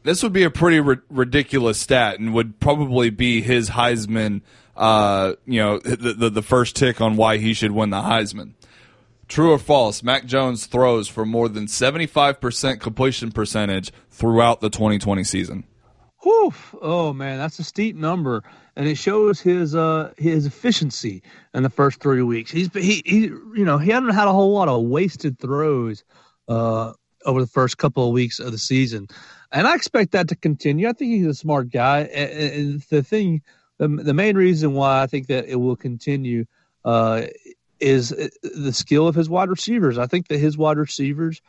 This 0.02 0.22
would 0.22 0.32
be 0.32 0.44
a 0.44 0.50
pretty 0.50 0.80
ri- 0.80 0.98
ridiculous 1.10 1.78
stat 1.78 2.18
and 2.18 2.32
would 2.34 2.60
probably 2.60 3.10
be 3.10 3.42
his 3.42 3.70
Heisman, 3.70 4.42
uh, 4.76 5.34
you 5.44 5.60
know, 5.60 5.78
the, 5.78 6.14
the, 6.14 6.30
the 6.30 6.42
first 6.42 6.76
tick 6.76 7.00
on 7.00 7.16
why 7.16 7.38
he 7.38 7.52
should 7.52 7.72
win 7.72 7.90
the 7.90 8.02
Heisman. 8.02 8.52
True 9.26 9.52
or 9.52 9.58
false, 9.58 10.02
Mac 10.02 10.24
Jones 10.24 10.64
throws 10.66 11.06
for 11.06 11.26
more 11.26 11.48
than 11.50 11.66
75% 11.66 12.80
completion 12.80 13.30
percentage 13.30 13.92
throughout 14.10 14.60
the 14.60 14.70
2020 14.70 15.22
season. 15.24 15.64
Whew. 16.22 16.52
Oh 16.80 17.12
man, 17.12 17.38
that's 17.38 17.58
a 17.58 17.64
steep 17.64 17.94
number, 17.94 18.42
and 18.74 18.88
it 18.88 18.96
shows 18.96 19.40
his 19.40 19.74
uh 19.74 20.12
his 20.16 20.46
efficiency 20.46 21.22
in 21.54 21.62
the 21.62 21.70
first 21.70 22.00
three 22.00 22.22
weeks. 22.22 22.50
He's 22.50 22.68
he 22.74 23.02
he 23.06 23.20
you 23.20 23.64
know 23.64 23.78
he 23.78 23.90
hadn't 23.90 24.10
had 24.10 24.26
a 24.26 24.32
whole 24.32 24.52
lot 24.52 24.68
of 24.68 24.82
wasted 24.82 25.38
throws 25.38 26.02
uh 26.48 26.92
over 27.24 27.40
the 27.40 27.46
first 27.46 27.78
couple 27.78 28.06
of 28.06 28.12
weeks 28.12 28.40
of 28.40 28.50
the 28.50 28.58
season, 28.58 29.06
and 29.52 29.66
I 29.66 29.74
expect 29.74 30.12
that 30.12 30.28
to 30.28 30.36
continue. 30.36 30.88
I 30.88 30.92
think 30.92 31.12
he's 31.12 31.26
a 31.26 31.34
smart 31.34 31.70
guy, 31.70 32.00
and, 32.00 32.80
the 32.90 33.02
thing, 33.02 33.42
the, 33.78 33.88
the 33.88 34.14
main 34.14 34.36
reason 34.36 34.74
why 34.74 35.02
I 35.02 35.06
think 35.06 35.28
that 35.28 35.46
it 35.46 35.56
will 35.56 35.76
continue 35.76 36.46
uh 36.84 37.22
is 37.80 38.12
uh, 38.12 38.28
the 38.42 38.72
skill 38.72 39.06
of 39.06 39.14
his 39.14 39.28
wide 39.28 39.48
receivers. 39.48 39.98
I 39.98 40.06
think 40.06 40.28
that 40.28 40.38
his 40.38 40.56
wide 40.56 40.78
receivers, 40.78 41.40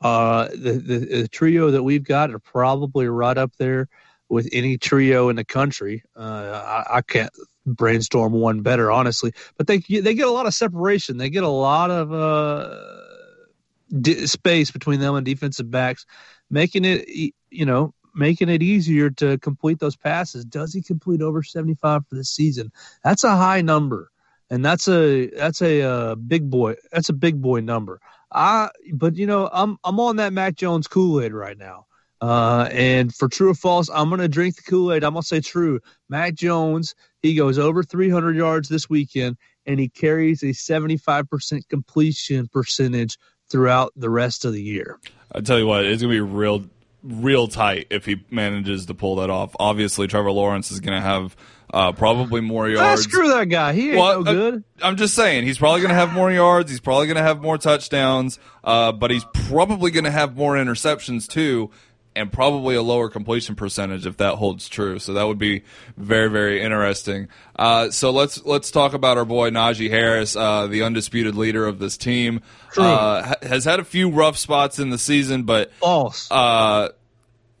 uh 0.00 0.48
the 0.48 0.72
the, 0.72 0.98
the 0.98 1.28
trio 1.28 1.72
that 1.72 1.82
we've 1.82 2.04
got 2.04 2.30
are 2.30 2.38
probably 2.38 3.08
right 3.08 3.36
up 3.36 3.54
there 3.56 3.88
with 4.28 4.48
any 4.52 4.78
trio 4.78 5.28
in 5.28 5.36
the 5.36 5.44
country. 5.44 6.02
Uh, 6.16 6.84
I, 6.90 6.98
I, 6.98 7.02
can't 7.02 7.32
brainstorm 7.66 8.32
one 8.32 8.60
better, 8.60 8.90
honestly. 8.90 9.32
But 9.56 9.66
they 9.66 9.78
they 9.78 10.14
get 10.14 10.26
a 10.26 10.30
lot 10.30 10.46
of 10.46 10.54
separation. 10.54 11.16
They 11.16 11.30
get 11.30 11.44
a 11.44 11.48
lot 11.48 11.90
of 11.90 12.12
uh, 12.12 14.26
space 14.26 14.70
between 14.70 15.00
them 15.00 15.14
and 15.14 15.24
defensive 15.24 15.70
backs, 15.70 16.04
making 16.50 16.84
it 16.84 17.32
you 17.50 17.66
know 17.66 17.94
making 18.14 18.48
it 18.48 18.62
easier 18.62 19.10
to 19.10 19.38
complete 19.38 19.78
those 19.78 19.96
passes. 19.96 20.44
Does 20.44 20.72
he 20.72 20.82
complete 20.82 21.22
over 21.22 21.42
seventy 21.42 21.74
five 21.74 22.06
for 22.08 22.14
the 22.14 22.24
season? 22.24 22.72
That's 23.04 23.24
a 23.24 23.36
high 23.36 23.60
number, 23.60 24.10
and 24.50 24.64
that's 24.64 24.88
a 24.88 25.28
that's 25.28 25.62
a 25.62 25.82
uh, 25.82 26.14
big 26.14 26.50
boy. 26.50 26.76
That's 26.92 27.08
a 27.08 27.14
big 27.14 27.40
boy 27.40 27.60
number. 27.60 28.00
I 28.32 28.70
but 28.92 29.16
you 29.16 29.26
know 29.26 29.48
I'm 29.52 29.78
I'm 29.84 30.00
on 30.00 30.16
that 30.16 30.32
Mac 30.32 30.54
Jones 30.54 30.86
Kool 30.86 31.20
Aid 31.20 31.32
right 31.32 31.58
now. 31.58 31.86
Uh, 32.20 32.68
and 32.72 33.14
for 33.14 33.28
true 33.28 33.50
or 33.50 33.54
false, 33.54 33.88
I'm 33.88 34.08
going 34.08 34.20
to 34.20 34.28
drink 34.28 34.56
the 34.56 34.62
Kool 34.62 34.92
Aid. 34.92 35.04
I'm 35.04 35.12
going 35.12 35.22
to 35.22 35.26
say 35.28 35.40
true. 35.40 35.80
Mac 36.08 36.34
Jones, 36.34 36.94
he 37.22 37.34
goes 37.34 37.58
over 37.58 37.82
300 37.82 38.36
yards 38.36 38.68
this 38.68 38.90
weekend, 38.90 39.36
and 39.66 39.78
he 39.78 39.88
carries 39.88 40.42
a 40.42 40.46
75% 40.46 41.68
completion 41.68 42.48
percentage 42.48 43.18
throughout 43.48 43.92
the 43.94 44.10
rest 44.10 44.44
of 44.44 44.52
the 44.52 44.62
year. 44.62 44.98
I 45.32 45.40
tell 45.40 45.58
you 45.58 45.66
what, 45.66 45.84
it's 45.84 46.02
going 46.02 46.14
to 46.14 46.16
be 46.16 46.20
real, 46.20 46.64
real 47.02 47.48
tight 47.48 47.86
if 47.90 48.04
he 48.04 48.24
manages 48.30 48.86
to 48.86 48.94
pull 48.94 49.16
that 49.16 49.30
off. 49.30 49.54
Obviously, 49.58 50.06
Trevor 50.06 50.32
Lawrence 50.32 50.70
is 50.70 50.80
going 50.80 51.00
to 51.00 51.06
have 51.06 51.36
uh, 51.72 51.92
probably 51.92 52.40
more 52.40 52.64
ah, 52.64 52.68
yards. 52.68 53.00
Ah, 53.06 53.08
screw 53.08 53.28
that 53.28 53.46
guy. 53.46 53.72
He 53.72 53.90
ain't 53.90 53.98
well, 53.98 54.22
no 54.22 54.32
good. 54.32 54.64
I, 54.82 54.88
am 54.88 54.96
just 54.96 55.14
saying 55.14 55.44
he's 55.44 55.58
probably 55.58 55.80
going 55.80 55.90
to 55.90 55.96
have 55.96 56.12
more 56.12 56.30
yards. 56.30 56.70
He's 56.70 56.80
probably 56.80 57.06
going 57.06 57.16
to 57.16 57.22
have 57.22 57.40
more 57.40 57.58
touchdowns. 57.58 58.38
Uh, 58.64 58.92
but 58.92 59.10
he's 59.10 59.24
probably 59.32 59.90
going 59.90 60.04
to 60.04 60.10
have 60.10 60.36
more 60.36 60.54
interceptions 60.54 61.26
too 61.26 61.70
and 62.18 62.32
probably 62.32 62.74
a 62.74 62.82
lower 62.82 63.08
completion 63.08 63.54
percentage 63.54 64.06
if 64.06 64.16
that 64.18 64.34
holds 64.34 64.68
true. 64.68 64.98
So 64.98 65.14
that 65.14 65.26
would 65.26 65.38
be 65.38 65.62
very 65.96 66.28
very 66.28 66.62
interesting. 66.62 67.28
Uh, 67.56 67.90
so 67.90 68.10
let's 68.10 68.44
let's 68.44 68.70
talk 68.70 68.92
about 68.92 69.16
our 69.16 69.24
boy 69.24 69.50
Najee 69.50 69.90
Harris, 69.90 70.36
uh, 70.36 70.66
the 70.66 70.82
undisputed 70.82 71.34
leader 71.34 71.66
of 71.66 71.78
this 71.78 71.96
team. 71.96 72.42
Uh, 72.76 73.34
has 73.42 73.64
had 73.64 73.80
a 73.80 73.84
few 73.84 74.10
rough 74.10 74.36
spots 74.36 74.78
in 74.78 74.90
the 74.90 74.98
season, 74.98 75.44
but 75.44 75.72
false. 75.74 76.30
Uh, 76.30 76.90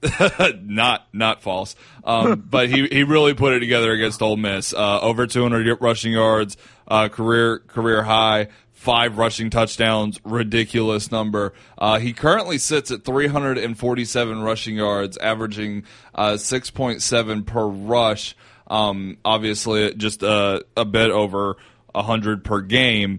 not 0.62 1.08
not 1.12 1.42
false. 1.42 1.74
Um, 2.04 2.44
but 2.50 2.68
he, 2.68 2.86
he 2.86 3.02
really 3.04 3.34
put 3.34 3.54
it 3.54 3.60
together 3.60 3.92
against 3.92 4.22
Ole 4.22 4.36
Miss. 4.36 4.72
Uh, 4.72 5.00
over 5.00 5.26
200 5.26 5.78
rushing 5.80 6.12
yards, 6.12 6.56
uh, 6.86 7.08
career 7.08 7.58
career 7.60 8.02
high 8.02 8.48
five 8.78 9.18
rushing 9.18 9.50
touchdowns, 9.50 10.20
ridiculous 10.24 11.10
number. 11.10 11.52
Uh, 11.76 11.98
he 11.98 12.12
currently 12.12 12.58
sits 12.58 12.92
at 12.92 13.04
347 13.04 14.40
rushing 14.40 14.76
yards, 14.76 15.18
averaging 15.18 15.82
uh, 16.14 16.34
6.7 16.34 17.44
per 17.44 17.66
rush. 17.66 18.36
Um, 18.68 19.18
obviously, 19.24 19.92
just 19.94 20.22
a, 20.22 20.64
a 20.76 20.84
bit 20.84 21.10
over 21.10 21.56
100 21.90 22.44
per 22.44 22.60
game. 22.60 23.18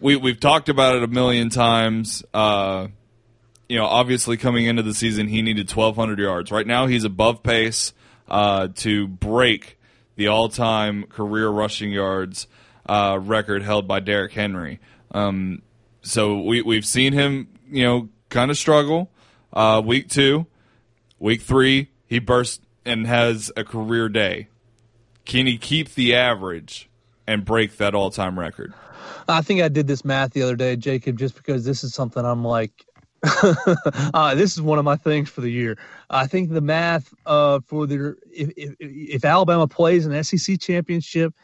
We, 0.00 0.16
we've 0.16 0.40
talked 0.40 0.70
about 0.70 0.96
it 0.96 1.02
a 1.02 1.08
million 1.08 1.50
times. 1.50 2.24
Uh, 2.32 2.88
you 3.68 3.76
know, 3.76 3.84
obviously 3.84 4.38
coming 4.38 4.64
into 4.64 4.82
the 4.82 4.94
season, 4.94 5.28
he 5.28 5.42
needed 5.42 5.70
1,200 5.70 6.18
yards. 6.18 6.50
Right 6.50 6.66
now, 6.66 6.86
he's 6.86 7.04
above 7.04 7.42
pace 7.42 7.92
uh, 8.26 8.68
to 8.76 9.06
break 9.06 9.78
the 10.14 10.28
all-time 10.28 11.04
career 11.04 11.50
rushing 11.50 11.92
yards 11.92 12.46
uh, 12.86 13.18
record 13.20 13.62
held 13.62 13.86
by 13.86 14.00
Derrick 14.00 14.32
Henry. 14.32 14.80
Um, 15.12 15.62
so 16.02 16.40
we 16.40 16.62
we've 16.62 16.86
seen 16.86 17.12
him, 17.12 17.48
you 17.68 17.84
know, 17.84 18.08
kind 18.28 18.50
of 18.50 18.56
struggle. 18.56 19.10
Uh, 19.52 19.82
week 19.84 20.08
two, 20.08 20.46
week 21.18 21.42
three, 21.42 21.90
he 22.06 22.18
burst 22.18 22.62
and 22.84 23.06
has 23.06 23.50
a 23.56 23.64
career 23.64 24.08
day. 24.08 24.48
Can 25.24 25.46
he 25.46 25.58
keep 25.58 25.94
the 25.94 26.14
average 26.14 26.88
and 27.26 27.44
break 27.44 27.76
that 27.78 27.94
all 27.94 28.10
time 28.10 28.38
record? 28.38 28.72
I 29.28 29.40
think 29.42 29.60
I 29.60 29.68
did 29.68 29.86
this 29.86 30.04
math 30.04 30.32
the 30.32 30.42
other 30.42 30.56
day, 30.56 30.76
Jacob, 30.76 31.18
just 31.18 31.34
because 31.34 31.64
this 31.64 31.82
is 31.82 31.94
something 31.94 32.24
I'm 32.24 32.44
like, 32.44 32.72
uh, 34.14 34.34
this 34.34 34.52
is 34.52 34.62
one 34.62 34.78
of 34.78 34.84
my 34.84 34.96
things 34.96 35.28
for 35.28 35.40
the 35.40 35.50
year. 35.50 35.78
I 36.10 36.26
think 36.26 36.50
the 36.50 36.60
math 36.60 37.12
uh, 37.24 37.60
for 37.66 37.86
the 37.86 38.16
if, 38.32 38.50
if, 38.56 38.74
if 38.78 39.24
Alabama 39.24 39.66
plays 39.66 40.06
an 40.06 40.22
SEC 40.22 40.60
championship 40.60 41.34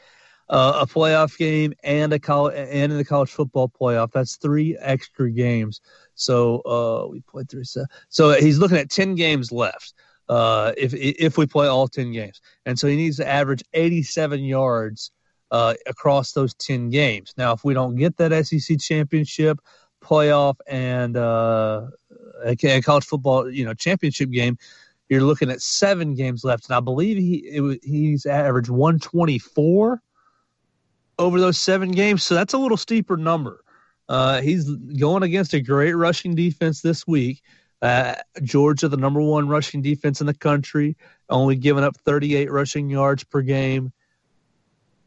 uh, 0.52 0.80
a 0.82 0.86
playoff 0.86 1.36
game 1.38 1.72
and 1.82 2.12
a 2.12 2.18
college 2.18 2.54
and 2.54 2.92
in 2.92 2.98
the 2.98 3.04
college 3.04 3.30
football 3.30 3.70
playoff. 3.70 4.12
That's 4.12 4.36
three 4.36 4.76
extra 4.78 5.30
games. 5.30 5.80
So 6.14 6.60
uh, 6.60 7.08
we 7.10 7.22
played 7.22 7.48
three. 7.50 7.64
So, 7.64 7.86
so 8.10 8.32
he's 8.32 8.58
looking 8.58 8.76
at 8.76 8.90
ten 8.90 9.14
games 9.14 9.50
left. 9.50 9.94
Uh, 10.28 10.72
if 10.76 10.92
if 10.94 11.38
we 11.38 11.46
play 11.46 11.66
all 11.66 11.88
ten 11.88 12.12
games, 12.12 12.40
and 12.66 12.78
so 12.78 12.86
he 12.86 12.96
needs 12.96 13.16
to 13.16 13.26
average 13.26 13.64
eighty-seven 13.72 14.44
yards 14.44 15.10
uh, 15.50 15.74
across 15.86 16.32
those 16.32 16.54
ten 16.54 16.90
games. 16.90 17.32
Now, 17.38 17.54
if 17.54 17.64
we 17.64 17.72
don't 17.72 17.96
get 17.96 18.18
that 18.18 18.46
SEC 18.46 18.78
championship, 18.78 19.58
playoff, 20.04 20.56
and 20.66 21.16
uh, 21.16 21.86
a 22.44 22.82
college 22.82 23.04
football, 23.04 23.50
you 23.50 23.64
know, 23.64 23.72
championship 23.72 24.30
game, 24.30 24.58
you're 25.08 25.22
looking 25.22 25.50
at 25.50 25.62
seven 25.62 26.14
games 26.14 26.44
left, 26.44 26.68
and 26.68 26.76
I 26.76 26.80
believe 26.80 27.16
he 27.16 27.36
it, 27.36 27.80
he's 27.82 28.26
averaged 28.26 28.70
124 28.70 30.02
over 31.22 31.40
those 31.40 31.58
seven 31.58 31.90
games. 31.90 32.22
So 32.22 32.34
that's 32.34 32.54
a 32.54 32.58
little 32.58 32.76
steeper 32.76 33.16
number. 33.16 33.64
Uh, 34.08 34.40
he's 34.40 34.68
going 34.68 35.22
against 35.22 35.54
a 35.54 35.60
great 35.60 35.94
rushing 35.94 36.34
defense 36.34 36.82
this 36.82 37.06
week. 37.06 37.42
Uh, 37.80 38.14
Georgia, 38.42 38.88
the 38.88 38.96
number 38.96 39.20
one 39.20 39.48
rushing 39.48 39.82
defense 39.82 40.20
in 40.20 40.26
the 40.26 40.34
country, 40.34 40.96
only 41.28 41.56
giving 41.56 41.82
up 41.82 41.96
38 41.96 42.50
rushing 42.50 42.90
yards 42.90 43.24
per 43.24 43.42
game. 43.42 43.92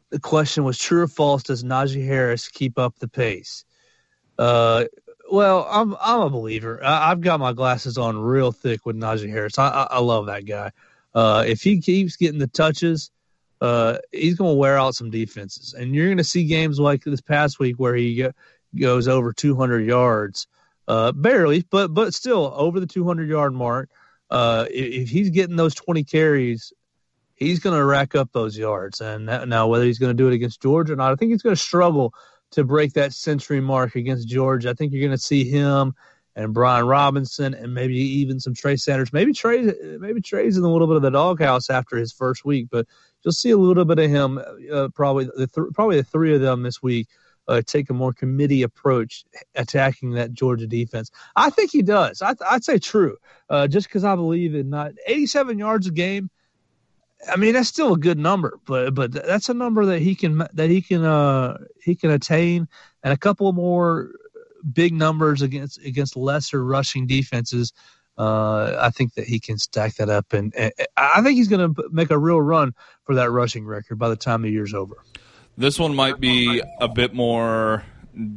the 0.09 0.19
question 0.19 0.63
was 0.63 0.77
true 0.77 1.03
or 1.03 1.07
false? 1.07 1.43
Does 1.43 1.63
Najee 1.63 2.05
Harris 2.05 2.47
keep 2.47 2.77
up 2.77 2.97
the 2.99 3.07
pace? 3.07 3.63
Uh, 4.37 4.85
well, 5.31 5.67
I'm 5.69 5.95
I'm 5.99 6.21
a 6.21 6.29
believer. 6.29 6.83
I, 6.83 7.09
have 7.09 7.21
got 7.21 7.39
my 7.39 7.53
glasses 7.53 7.97
on 7.97 8.17
real 8.17 8.51
thick 8.51 8.85
with 8.85 8.95
Najee 8.95 9.29
Harris. 9.29 9.57
I, 9.57 9.69
I, 9.69 9.87
I 9.91 9.99
love 9.99 10.25
that 10.27 10.45
guy. 10.45 10.71
Uh, 11.13 11.43
if 11.47 11.61
he 11.61 11.79
keeps 11.79 12.17
getting 12.17 12.39
the 12.39 12.47
touches, 12.47 13.09
uh, 13.61 13.97
he's 14.11 14.35
going 14.35 14.51
to 14.51 14.59
wear 14.59 14.77
out 14.77 14.95
some 14.95 15.09
defenses, 15.09 15.73
and 15.73 15.95
you're 15.95 16.07
going 16.07 16.17
to 16.17 16.23
see 16.23 16.45
games 16.45 16.79
like 16.79 17.03
this 17.03 17.21
past 17.21 17.59
week 17.59 17.75
where 17.77 17.95
he 17.95 18.27
goes 18.79 19.07
over 19.07 19.33
200 19.33 19.85
yards, 19.85 20.47
uh, 20.87 21.11
barely, 21.11 21.65
but 21.69 21.93
but 21.93 22.13
still 22.13 22.51
over 22.55 22.79
the 22.79 22.87
200 22.87 23.29
yard 23.29 23.53
mark. 23.53 23.89
Uh, 24.29 24.65
if, 24.69 25.03
if 25.03 25.09
he's 25.09 25.29
getting 25.29 25.55
those 25.55 25.75
20 25.75 26.03
carries, 26.03 26.73
he's 27.35 27.59
going 27.59 27.77
to 27.77 27.85
rack 27.85 28.15
up 28.15 28.31
those 28.31 28.57
yards. 28.57 29.01
And 29.01 29.29
that, 29.29 29.47
now, 29.47 29.67
whether 29.67 29.85
he's 29.85 29.99
going 29.99 30.15
to 30.15 30.21
do 30.23 30.27
it 30.27 30.33
against 30.33 30.61
Georgia 30.61 30.93
or 30.93 30.95
not, 30.95 31.11
I 31.11 31.15
think 31.15 31.31
he's 31.31 31.41
going 31.41 31.55
to 31.55 31.61
struggle 31.61 32.13
to 32.51 32.63
break 32.63 32.93
that 32.93 33.13
century 33.13 33.61
mark 33.61 33.95
against 33.95 34.27
Georgia. 34.27 34.69
I 34.69 34.73
think 34.73 34.91
you're 34.91 35.05
going 35.05 35.17
to 35.17 35.23
see 35.23 35.49
him 35.49 35.93
and 36.35 36.53
Brian 36.53 36.85
Robinson 36.85 37.53
and 37.53 37.73
maybe 37.73 37.97
even 37.97 38.39
some 38.39 38.53
Trey 38.53 38.75
Sanders. 38.75 39.13
Maybe 39.13 39.33
Trey, 39.33 39.73
maybe 39.99 40.21
Trey's 40.21 40.57
in 40.57 40.63
a 40.63 40.71
little 40.71 40.87
bit 40.87 40.97
of 40.97 41.01
the 41.01 41.11
doghouse 41.11 41.69
after 41.69 41.97
his 41.97 42.11
first 42.11 42.45
week, 42.45 42.67
but 42.71 42.87
you'll 43.25 43.33
see 43.33 43.49
a 43.49 43.57
little 43.57 43.83
bit 43.83 43.99
of 43.99 44.09
him. 44.09 44.39
Uh, 44.71 44.87
probably 44.93 45.25
the 45.25 45.47
th- 45.47 45.73
probably 45.73 45.97
the 45.97 46.03
three 46.03 46.33
of 46.33 46.41
them 46.41 46.63
this 46.63 46.81
week 46.81 47.07
uh, 47.47 47.61
take 47.65 47.89
a 47.89 47.93
more 47.93 48.13
committee 48.13 48.63
approach 48.63 49.25
attacking 49.55 50.11
that 50.11 50.33
Georgia 50.33 50.67
defense. 50.67 51.11
I 51.35 51.49
think 51.49 51.71
he 51.71 51.81
does. 51.81 52.21
I, 52.21 52.35
would 52.51 52.63
say 52.63 52.79
true, 52.79 53.17
uh, 53.49 53.67
just 53.67 53.87
because 53.87 54.03
I 54.03 54.15
believe 54.15 54.55
in 54.55 54.69
not 54.69 54.93
87 55.07 55.59
yards 55.59 55.87
a 55.87 55.91
game. 55.91 56.29
I 57.31 57.37
mean 57.37 57.53
that's 57.53 57.69
still 57.69 57.93
a 57.93 57.97
good 57.97 58.19
number, 58.19 58.59
but 58.65 58.93
but 58.93 59.11
that's 59.11 59.49
a 59.49 59.53
number 59.53 59.85
that 59.85 59.99
he 59.99 60.13
can 60.13 60.45
that 60.53 60.69
he 60.69 60.81
can 60.81 61.03
uh 61.03 61.57
he 61.81 61.95
can 61.95 62.11
attain, 62.11 62.67
and 63.03 63.13
a 63.13 63.17
couple 63.17 63.51
more 63.51 64.11
big 64.73 64.93
numbers 64.93 65.41
against 65.41 65.79
against 65.79 66.15
lesser 66.15 66.63
rushing 66.63 67.07
defenses. 67.07 67.73
Uh, 68.17 68.77
I 68.79 68.91
think 68.91 69.15
that 69.15 69.25
he 69.25 69.39
can 69.39 69.57
stack 69.57 69.95
that 69.95 70.09
up, 70.09 70.33
and, 70.33 70.55
and 70.55 70.71
I 70.95 71.21
think 71.21 71.37
he's 71.37 71.49
going 71.49 71.75
to 71.75 71.89
make 71.91 72.11
a 72.11 72.17
real 72.17 72.39
run 72.39 72.73
for 73.03 73.15
that 73.15 73.29
rushing 73.29 73.65
record 73.65 73.99
by 73.99 74.09
the 74.09 74.15
time 74.15 74.41
the 74.41 74.49
year's 74.49 74.73
over. 74.73 74.95
This 75.57 75.77
one 75.77 75.95
might 75.95 76.19
be 76.19 76.61
a 76.79 76.87
bit 76.87 77.13
more 77.13 77.83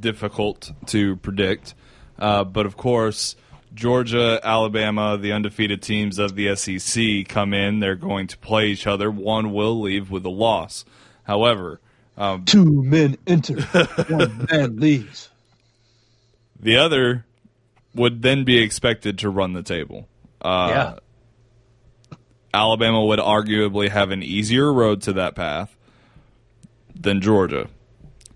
difficult 0.00 0.72
to 0.86 1.16
predict, 1.16 1.74
uh, 2.18 2.44
but 2.44 2.66
of 2.66 2.76
course 2.76 3.36
Georgia, 3.74 4.40
Alabama, 4.42 5.16
the 5.16 5.32
undefeated 5.32 5.82
teams 5.82 6.18
of 6.18 6.34
the 6.34 6.56
SEC 6.56 7.28
come 7.28 7.54
in. 7.54 7.80
They're 7.80 7.94
going 7.94 8.26
to 8.28 8.38
play 8.38 8.68
each 8.68 8.86
other. 8.86 9.10
One 9.10 9.52
will 9.52 9.80
leave 9.80 10.10
with 10.10 10.24
a 10.24 10.30
loss. 10.30 10.84
However, 11.24 11.80
um, 12.16 12.44
two 12.44 12.82
men 12.82 13.16
enter, 13.26 13.60
one 14.08 14.46
man 14.50 14.80
leaves. 14.80 15.28
The 16.58 16.76
other 16.76 17.24
would 17.98 18.22
then 18.22 18.44
be 18.44 18.58
expected 18.58 19.18
to 19.18 19.30
run 19.30 19.52
the 19.52 19.62
table. 19.62 20.08
Uh, 20.40 20.68
yeah. 20.70 22.16
Alabama 22.54 23.04
would 23.04 23.18
arguably 23.18 23.88
have 23.88 24.10
an 24.10 24.22
easier 24.22 24.72
road 24.72 25.02
to 25.02 25.12
that 25.14 25.34
path 25.34 25.76
than 26.94 27.20
Georgia. 27.20 27.68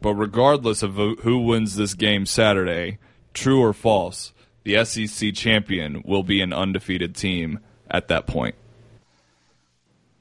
But 0.00 0.14
regardless 0.14 0.82
of 0.82 0.94
who 0.94 1.38
wins 1.38 1.76
this 1.76 1.94
game 1.94 2.26
Saturday, 2.26 2.98
true 3.32 3.60
or 3.60 3.72
false, 3.72 4.32
the 4.64 4.84
SEC 4.84 5.34
champion 5.34 6.02
will 6.04 6.22
be 6.22 6.40
an 6.40 6.52
undefeated 6.52 7.14
team 7.14 7.60
at 7.90 8.08
that 8.08 8.26
point. 8.26 8.56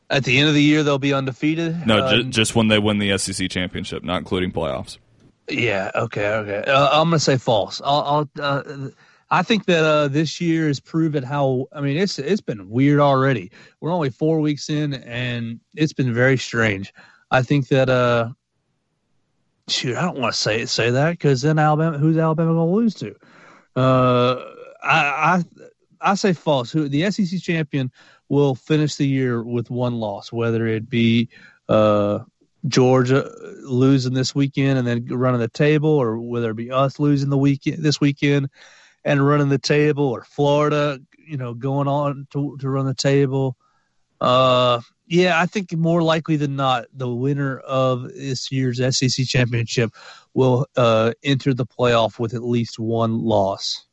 At 0.09 0.25
the 0.25 0.37
end 0.39 0.49
of 0.49 0.53
the 0.53 0.61
year, 0.61 0.83
they'll 0.83 0.99
be 0.99 1.13
undefeated. 1.13 1.87
No, 1.87 1.99
uh, 1.99 2.23
just 2.23 2.53
when 2.53 2.67
they 2.67 2.79
win 2.79 2.99
the 2.99 3.17
SEC 3.17 3.49
championship, 3.49 4.03
not 4.03 4.17
including 4.17 4.51
playoffs. 4.51 4.97
Yeah. 5.47 5.89
Okay. 5.95 6.27
Okay. 6.27 6.69
Uh, 6.69 6.89
I'm 6.91 7.07
gonna 7.07 7.19
say 7.19 7.37
false. 7.37 7.81
I'll. 7.83 8.29
I'll 8.37 8.59
uh, 8.59 8.89
I 9.31 9.43
think 9.43 9.65
that 9.65 9.83
uh, 9.83 10.09
this 10.09 10.41
year 10.41 10.67
has 10.67 10.79
proven 10.79 11.23
how. 11.23 11.67
I 11.71 11.81
mean, 11.81 11.97
it's 11.97 12.19
it's 12.19 12.41
been 12.41 12.69
weird 12.69 12.99
already. 12.99 13.51
We're 13.79 13.91
only 13.93 14.09
four 14.09 14.41
weeks 14.41 14.69
in, 14.69 14.93
and 14.93 15.59
it's 15.75 15.93
been 15.93 16.13
very 16.13 16.37
strange. 16.37 16.93
I 17.31 17.41
think 17.41 17.69
that. 17.69 17.89
uh 17.89 18.29
Shoot, 19.67 19.95
I 19.95 20.01
don't 20.01 20.17
want 20.19 20.33
to 20.33 20.39
say 20.39 20.65
say 20.65 20.89
that 20.89 21.11
because 21.11 21.41
then 21.41 21.57
Alabama, 21.57 21.97
who's 21.97 22.17
Alabama 22.17 22.53
going 22.53 22.67
to 22.69 22.75
lose 22.75 22.93
to? 22.95 23.15
Uh, 23.75 24.43
I, 24.83 25.37
I 25.37 25.43
I 26.01 26.15
say 26.15 26.33
false. 26.33 26.71
Who 26.71 26.89
the 26.89 27.09
SEC 27.09 27.39
champion 27.39 27.89
will 28.27 28.55
finish 28.55 28.95
the 28.95 29.07
year 29.07 29.43
with 29.43 29.69
one 29.69 29.95
loss, 29.95 30.31
whether 30.31 30.67
it 30.67 30.89
be 30.89 31.29
uh, 31.69 32.19
Georgia 32.67 33.31
losing 33.63 34.13
this 34.13 34.35
weekend 34.35 34.79
and 34.79 34.85
then 34.87 35.05
running 35.05 35.39
the 35.39 35.47
table, 35.47 35.89
or 35.91 36.17
whether 36.19 36.49
it 36.51 36.57
be 36.57 36.71
us 36.71 36.99
losing 36.99 37.29
the 37.29 37.37
weekend 37.37 37.81
this 37.81 38.01
weekend 38.01 38.49
and 39.03 39.25
running 39.25 39.49
the 39.49 39.57
table, 39.57 40.05
or 40.05 40.23
Florida, 40.23 40.99
you 41.17 41.37
know, 41.37 41.53
going 41.53 41.87
on 41.87 42.27
to 42.31 42.57
to 42.59 42.69
run 42.69 42.85
the 42.85 42.93
table. 42.93 43.57
Uh, 44.19 44.81
yeah, 45.07 45.39
I 45.39 45.45
think 45.45 45.73
more 45.73 46.01
likely 46.01 46.37
than 46.37 46.55
not, 46.55 46.85
the 46.93 47.09
winner 47.09 47.57
of 47.57 48.03
this 48.13 48.51
year's 48.51 48.77
SEC 48.95 49.25
championship 49.25 49.91
will 50.33 50.67
uh, 50.77 51.13
enter 51.23 51.53
the 51.53 51.65
playoff 51.65 52.19
with 52.19 52.33
at 52.33 52.43
least 52.43 52.79
one 52.79 53.19
loss. 53.19 53.85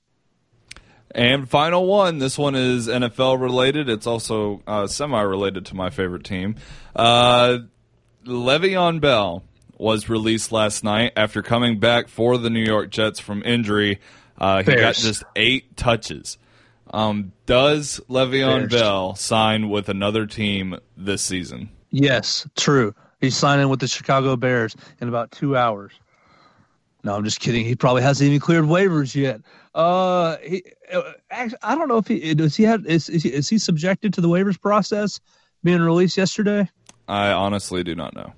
And 1.10 1.48
final 1.48 1.86
one. 1.86 2.18
This 2.18 2.36
one 2.36 2.54
is 2.54 2.86
NFL 2.86 3.40
related. 3.40 3.88
It's 3.88 4.06
also 4.06 4.62
uh, 4.66 4.86
semi 4.86 5.20
related 5.22 5.66
to 5.66 5.74
my 5.74 5.90
favorite 5.90 6.24
team. 6.24 6.56
Uh, 6.94 7.58
Le'Veon 8.26 9.00
Bell 9.00 9.42
was 9.78 10.08
released 10.08 10.52
last 10.52 10.84
night 10.84 11.12
after 11.16 11.42
coming 11.42 11.78
back 11.80 12.08
for 12.08 12.36
the 12.36 12.50
New 12.50 12.64
York 12.64 12.90
Jets 12.90 13.18
from 13.20 13.42
injury. 13.44 14.00
Uh, 14.38 14.62
he 14.62 14.74
got 14.74 14.94
just 14.94 15.24
eight 15.36 15.76
touches. 15.76 16.38
Um, 16.90 17.32
does 17.46 18.00
Le'Veon 18.08 18.70
Bears. 18.70 18.70
Bell 18.70 19.14
sign 19.14 19.68
with 19.68 19.88
another 19.88 20.26
team 20.26 20.78
this 20.96 21.22
season? 21.22 21.70
Yes, 21.90 22.46
true. 22.56 22.94
He's 23.20 23.36
signing 23.36 23.68
with 23.68 23.80
the 23.80 23.88
Chicago 23.88 24.36
Bears 24.36 24.76
in 25.00 25.08
about 25.08 25.32
two 25.32 25.56
hours. 25.56 25.92
No, 27.04 27.14
I'm 27.14 27.24
just 27.24 27.40
kidding. 27.40 27.64
He 27.64 27.74
probably 27.74 28.02
hasn't 28.02 28.26
even 28.26 28.40
cleared 28.40 28.64
waivers 28.64 29.14
yet. 29.14 29.40
Uh, 29.74 30.36
he, 30.38 30.64
uh, 30.92 31.12
actually, 31.30 31.58
I 31.62 31.74
don't 31.74 31.88
know 31.88 31.98
if 31.98 32.06
he 32.06 32.34
does. 32.34 32.56
He 32.56 32.64
have 32.64 32.86
is, 32.86 33.08
is 33.08 33.22
he, 33.22 33.32
is 33.32 33.48
he 33.48 33.58
subjected 33.58 34.14
to 34.14 34.20
the 34.20 34.28
waivers 34.28 34.60
process 34.60 35.20
being 35.62 35.80
released 35.80 36.16
yesterday? 36.16 36.68
I 37.06 37.30
honestly 37.32 37.84
do 37.84 37.94
not 37.94 38.14
know. 38.14 38.32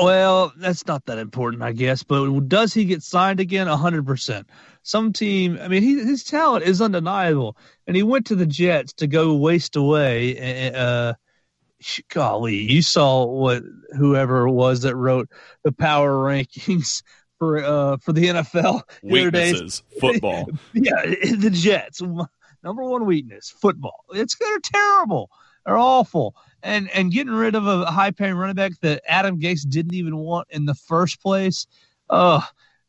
Well, 0.00 0.52
that's 0.56 0.86
not 0.86 1.04
that 1.06 1.18
important, 1.18 1.62
I 1.62 1.72
guess. 1.72 2.02
But 2.02 2.48
does 2.48 2.74
he 2.74 2.84
get 2.84 3.02
signed 3.02 3.40
again? 3.40 3.66
hundred 3.66 4.06
percent. 4.06 4.48
Some 4.82 5.12
team. 5.12 5.58
I 5.60 5.68
mean, 5.68 5.82
he, 5.82 5.94
his 6.04 6.24
talent 6.24 6.64
is 6.64 6.80
undeniable, 6.80 7.56
and 7.86 7.96
he 7.96 8.02
went 8.02 8.26
to 8.26 8.34
the 8.34 8.46
Jets 8.46 8.92
to 8.94 9.06
go 9.06 9.34
waste 9.34 9.76
away. 9.76 10.72
Uh, 10.74 11.14
golly, 12.08 12.56
you 12.56 12.82
saw 12.82 13.24
what 13.26 13.62
whoever 13.96 14.46
it 14.46 14.52
was 14.52 14.82
that 14.82 14.96
wrote 14.96 15.28
the 15.62 15.72
power 15.72 16.12
rankings 16.24 17.02
for 17.38 17.62
uh, 17.62 17.96
for 17.98 18.12
the 18.12 18.26
NFL. 18.26 18.82
Weaknesses, 19.02 19.82
football. 20.00 20.48
yeah, 20.72 21.02
the 21.36 21.50
Jets. 21.52 22.02
Number 22.62 22.84
one 22.84 23.06
weakness, 23.06 23.50
football. 23.50 24.04
It's 24.10 24.36
they're 24.36 24.58
terrible. 24.60 25.30
They're 25.64 25.78
awful. 25.78 26.34
And 26.66 26.90
and 26.90 27.12
getting 27.12 27.32
rid 27.32 27.54
of 27.54 27.66
a 27.66 27.86
high 27.86 28.10
paying 28.10 28.34
running 28.34 28.56
back 28.56 28.72
that 28.80 29.02
Adam 29.06 29.40
Gase 29.40 29.68
didn't 29.68 29.94
even 29.94 30.16
want 30.16 30.48
in 30.50 30.66
the 30.66 30.74
first 30.74 31.22
place. 31.22 31.66
Uh 32.10 32.40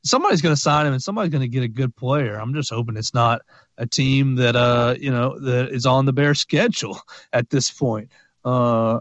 somebody's 0.04 0.42
gonna 0.42 0.56
sign 0.56 0.88
him 0.88 0.94
and 0.94 1.02
somebody's 1.02 1.32
gonna 1.32 1.48
get 1.48 1.64
a 1.64 1.68
good 1.68 1.96
player. 1.96 2.40
I'm 2.40 2.54
just 2.54 2.72
hoping 2.72 2.98
it's 2.98 3.14
not 3.14 3.42
a 3.78 3.86
team 3.86 4.36
that 4.36 4.56
uh 4.56 4.96
you 5.00 5.12
know 5.12 5.40
that 5.40 5.70
is 5.70 5.86
on 5.86 6.06
the 6.06 6.14
Bear 6.14 6.34
schedule 6.34 7.00
at 7.34 7.50
this 7.50 7.70
point. 7.70 8.10
Uh 8.44 9.00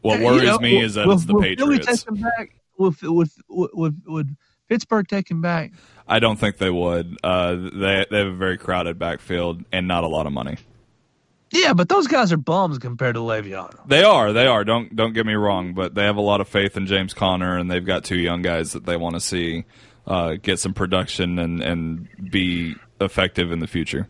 what 0.00 0.20
worries 0.20 0.42
you 0.42 0.46
know, 0.46 0.58
me 0.58 0.80
is 0.80 0.94
that 0.94 1.08
it's 1.08 1.24
the 1.24 1.38
Patriots. 1.38 2.04
Back, 2.04 2.56
with, 2.76 3.02
with, 3.02 3.38
with, 3.48 4.02
with 4.06 4.36
Pittsburgh 4.68 5.06
taking 5.06 5.40
back? 5.40 5.72
I 6.08 6.18
don't 6.18 6.38
think 6.38 6.58
they 6.58 6.70
would. 6.70 7.16
Uh, 7.22 7.54
they 7.54 8.04
they 8.10 8.18
have 8.18 8.26
a 8.26 8.34
very 8.34 8.58
crowded 8.58 8.98
backfield 8.98 9.64
and 9.70 9.86
not 9.86 10.02
a 10.02 10.08
lot 10.08 10.26
of 10.26 10.32
money. 10.32 10.58
Yeah, 11.52 11.74
but 11.74 11.88
those 11.88 12.06
guys 12.06 12.32
are 12.32 12.38
bums 12.38 12.78
compared 12.78 13.14
to 13.14 13.20
Le'Veon. 13.20 13.86
They 13.86 14.02
are. 14.02 14.32
They 14.32 14.46
are. 14.46 14.64
Don't 14.64 14.96
don't 14.96 15.12
get 15.12 15.26
me 15.26 15.34
wrong, 15.34 15.74
but 15.74 15.94
they 15.94 16.04
have 16.04 16.16
a 16.16 16.22
lot 16.22 16.40
of 16.40 16.48
faith 16.48 16.76
in 16.76 16.86
James 16.86 17.12
Conner, 17.12 17.58
and 17.58 17.70
they've 17.70 17.84
got 17.84 18.04
two 18.04 18.18
young 18.18 18.40
guys 18.40 18.72
that 18.72 18.86
they 18.86 18.96
want 18.96 19.14
to 19.16 19.20
see 19.20 19.64
uh, 20.06 20.34
get 20.42 20.58
some 20.58 20.72
production 20.72 21.38
and 21.38 21.62
and 21.62 22.08
be 22.30 22.74
effective 23.00 23.52
in 23.52 23.58
the 23.60 23.66
future. 23.66 24.08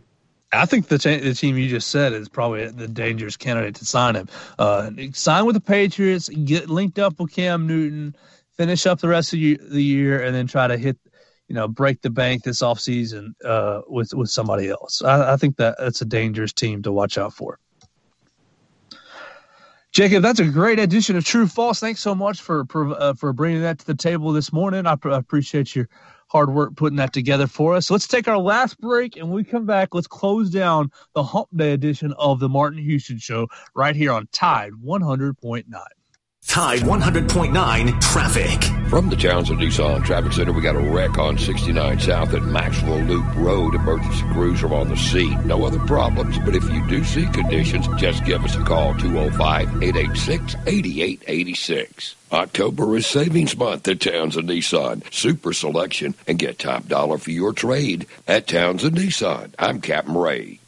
I 0.53 0.67
think 0.67 0.89
the, 0.89 0.99
the 0.99 1.35
team 1.35 1.57
you 1.57 1.69
just 1.69 1.89
said 1.89 2.13
is 2.13 2.29
probably 2.29 2.69
the 2.69 2.87
dangerous 2.87 3.37
candidate 3.37 3.77
to 3.77 3.87
sign 3.87 4.17
him. 4.17 4.29
Uh, 4.59 4.91
sign 5.15 5.47
with 5.47 5.55
the 5.55 5.61
Patriots, 5.61 6.29
get 6.29 6.69
linked 6.69 6.99
up 6.99 7.19
with 7.19 7.33
Cam 7.33 7.67
Newton, 7.67 8.15
finish 8.57 8.85
up 8.85 9.01
the 9.01 9.09
rest 9.09 9.33
of 9.33 9.39
the 9.39 9.83
year, 9.83 10.23
and 10.23 10.35
then 10.35 10.47
try 10.47 10.67
to 10.67 10.77
hit, 10.77 10.99
you 11.53 11.57
know, 11.57 11.69
break 11.69 12.01
the 12.01 12.09
bank 12.09 12.45
this 12.45 12.63
offseason 12.63 13.35
uh, 13.45 13.83
with 13.87 14.15
with 14.15 14.31
somebody 14.31 14.71
else. 14.71 15.03
I, 15.03 15.35
I 15.35 15.37
think 15.37 15.59
that 15.59 15.77
that's 15.79 16.01
a 16.01 16.07
dangerous 16.07 16.51
team 16.51 16.83
to 16.85 16.91
watch 16.91 17.19
out 17.19 17.35
for. 17.35 17.59
Jacob, 19.91 20.23
that's 20.23 20.41
a 20.41 20.47
great 20.47 20.79
addition 20.79 21.15
of 21.15 21.27
True 21.27 21.47
False. 21.47 21.79
Thanks 21.79 22.01
so 22.01 22.15
much 22.15 22.41
for 22.41 22.65
for, 22.71 22.99
uh, 22.99 23.13
for 23.13 23.35
bringing 23.35 23.61
that 23.61 23.79
to 23.81 23.87
the 23.87 23.95
table 23.95 24.33
this 24.33 24.51
morning. 24.51 24.87
I, 24.87 24.97
pr- 24.97 25.11
appreciate 25.11 25.77
your 25.77 25.91
hard 26.29 26.55
work 26.55 26.75
putting 26.75 26.97
that 26.97 27.13
together 27.13 27.47
for 27.47 27.75
us. 27.75 27.91
Let's 27.91 28.09
take 28.09 28.29
our 28.29 28.39
last 28.39 28.81
break, 28.81 29.19
and 29.19 29.31
we 29.31 29.45
come 29.45 29.67
back, 29.67 29.95
let's 29.95 30.07
close 30.07 30.49
down 30.49 30.91
the 31.15 31.23
Hump 31.23 31.49
Day 31.55 31.75
edition 31.75 32.15
of 32.15 32.41
the 32.41 32.49
Martin 32.49 32.79
Houston 32.79 33.19
Show 33.19 33.47
right 33.75 33.95
here 33.95 34.13
on 34.13 34.27
Tide 34.33 34.73
100.9. 34.83 35.65
Tide 36.47 36.81
100.9 36.81 38.01
traffic. 38.03 38.63
From 38.91 39.09
the 39.09 39.17
Townsend 39.17 39.59
Nissan 39.61 40.05
Traffic 40.05 40.33
Center, 40.33 40.53
we 40.53 40.61
got 40.61 40.77
a 40.77 40.81
wreck 40.81 41.17
on 41.17 41.39
69 41.39 41.99
South 42.01 42.35
at 42.35 42.43
Maxwell 42.43 42.99
Loop 42.99 43.25
Road. 43.37 43.75
Emergency 43.75 44.21
crews 44.35 44.63
are 44.63 44.75
on 44.75 44.91
the 44.91 44.97
scene. 44.99 45.47
No 45.47 45.65
other 45.65 45.79
problems, 45.79 46.39
but 46.41 46.55
if 46.55 46.63
you 46.65 46.87
do 46.89 47.05
see 47.05 47.25
conditions, 47.29 47.89
just 47.97 48.23
give 48.27 48.45
us 48.45 48.55
a 48.55 48.63
call 48.65 48.93
205 48.99 49.83
886 49.83 50.55
8886. 50.67 52.17
October 52.33 52.97
is 52.97 53.07
savings 53.07 53.57
month 53.57 53.89
at 53.89 54.01
Townsend 54.01 54.51
Nissan. 54.51 55.11
Super 55.11 55.55
selection 55.55 56.15
and 56.27 56.39
get 56.39 56.59
top 56.59 56.87
dollar 56.87 57.17
for 57.17 57.31
your 57.31 57.55
trade 57.55 58.07
at 58.29 58.47
Townsend 58.47 58.97
Nissan. 58.97 59.55
I'm 59.59 59.81
Captain 59.81 60.15
Ray. 60.19 60.59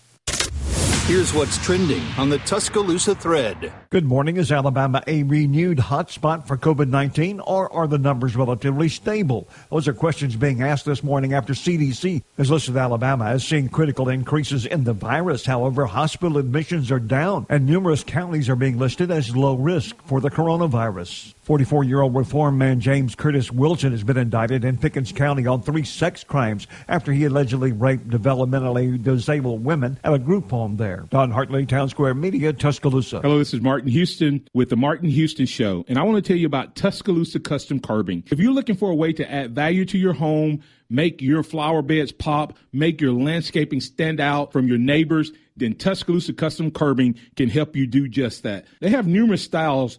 Here's 1.06 1.34
what's 1.34 1.58
trending 1.58 2.02
on 2.16 2.30
the 2.30 2.38
Tuscaloosa 2.38 3.14
thread. 3.14 3.70
Good 3.90 4.06
morning. 4.06 4.38
Is 4.38 4.50
Alabama 4.50 5.02
a 5.06 5.22
renewed 5.24 5.76
hotspot 5.76 6.46
for 6.46 6.56
COVID 6.56 6.88
19 6.88 7.40
or 7.40 7.70
are 7.70 7.86
the 7.86 7.98
numbers 7.98 8.34
relatively 8.34 8.88
stable? 8.88 9.46
Those 9.70 9.86
are 9.86 9.92
questions 9.92 10.34
being 10.34 10.62
asked 10.62 10.86
this 10.86 11.04
morning 11.04 11.34
after 11.34 11.52
CDC 11.52 12.22
has 12.38 12.50
listed 12.50 12.78
Alabama 12.78 13.26
as 13.26 13.46
seeing 13.46 13.68
critical 13.68 14.08
increases 14.08 14.64
in 14.64 14.84
the 14.84 14.94
virus. 14.94 15.44
However, 15.44 15.84
hospital 15.84 16.38
admissions 16.38 16.90
are 16.90 16.98
down 16.98 17.44
and 17.50 17.66
numerous 17.66 18.02
counties 18.02 18.48
are 18.48 18.56
being 18.56 18.78
listed 18.78 19.10
as 19.10 19.36
low 19.36 19.56
risk 19.56 19.96
for 20.06 20.22
the 20.22 20.30
coronavirus. 20.30 21.34
44 21.44 21.84
year 21.84 22.00
old 22.00 22.14
reform 22.14 22.56
man 22.56 22.80
James 22.80 23.14
Curtis 23.14 23.52
Wilson 23.52 23.92
has 23.92 24.02
been 24.02 24.16
indicted 24.16 24.64
in 24.64 24.78
Pickens 24.78 25.12
County 25.12 25.46
on 25.46 25.60
three 25.60 25.84
sex 25.84 26.24
crimes 26.24 26.66
after 26.88 27.12
he 27.12 27.26
allegedly 27.26 27.70
raped 27.70 28.08
developmentally 28.08 29.02
disabled 29.02 29.62
women 29.62 29.98
at 30.02 30.14
a 30.14 30.18
group 30.18 30.50
home 30.50 30.78
there. 30.78 31.04
Don 31.10 31.30
Hartley, 31.30 31.66
Town 31.66 31.90
Square 31.90 32.14
Media, 32.14 32.54
Tuscaloosa. 32.54 33.20
Hello, 33.20 33.38
this 33.38 33.52
is 33.52 33.60
Martin 33.60 33.90
Houston 33.90 34.48
with 34.54 34.70
the 34.70 34.76
Martin 34.76 35.10
Houston 35.10 35.44
Show, 35.44 35.84
and 35.86 35.98
I 35.98 36.02
want 36.02 36.16
to 36.16 36.26
tell 36.26 36.38
you 36.38 36.46
about 36.46 36.76
Tuscaloosa 36.76 37.40
Custom 37.40 37.78
Curbing. 37.78 38.24
If 38.30 38.38
you're 38.38 38.52
looking 38.52 38.76
for 38.76 38.90
a 38.90 38.94
way 38.94 39.12
to 39.12 39.30
add 39.30 39.54
value 39.54 39.84
to 39.84 39.98
your 39.98 40.14
home, 40.14 40.62
make 40.88 41.20
your 41.20 41.42
flower 41.42 41.82
beds 41.82 42.12
pop, 42.12 42.56
make 42.72 43.02
your 43.02 43.12
landscaping 43.12 43.82
stand 43.82 44.18
out 44.18 44.50
from 44.50 44.66
your 44.66 44.78
neighbors, 44.78 45.30
then 45.56 45.74
Tuscaloosa 45.74 46.32
Custom 46.32 46.70
Curbing 46.70 47.18
can 47.36 47.48
help 47.48 47.76
you 47.76 47.86
do 47.86 48.08
just 48.08 48.42
that. 48.42 48.66
They 48.80 48.90
have 48.90 49.06
numerous 49.06 49.42
styles, 49.42 49.98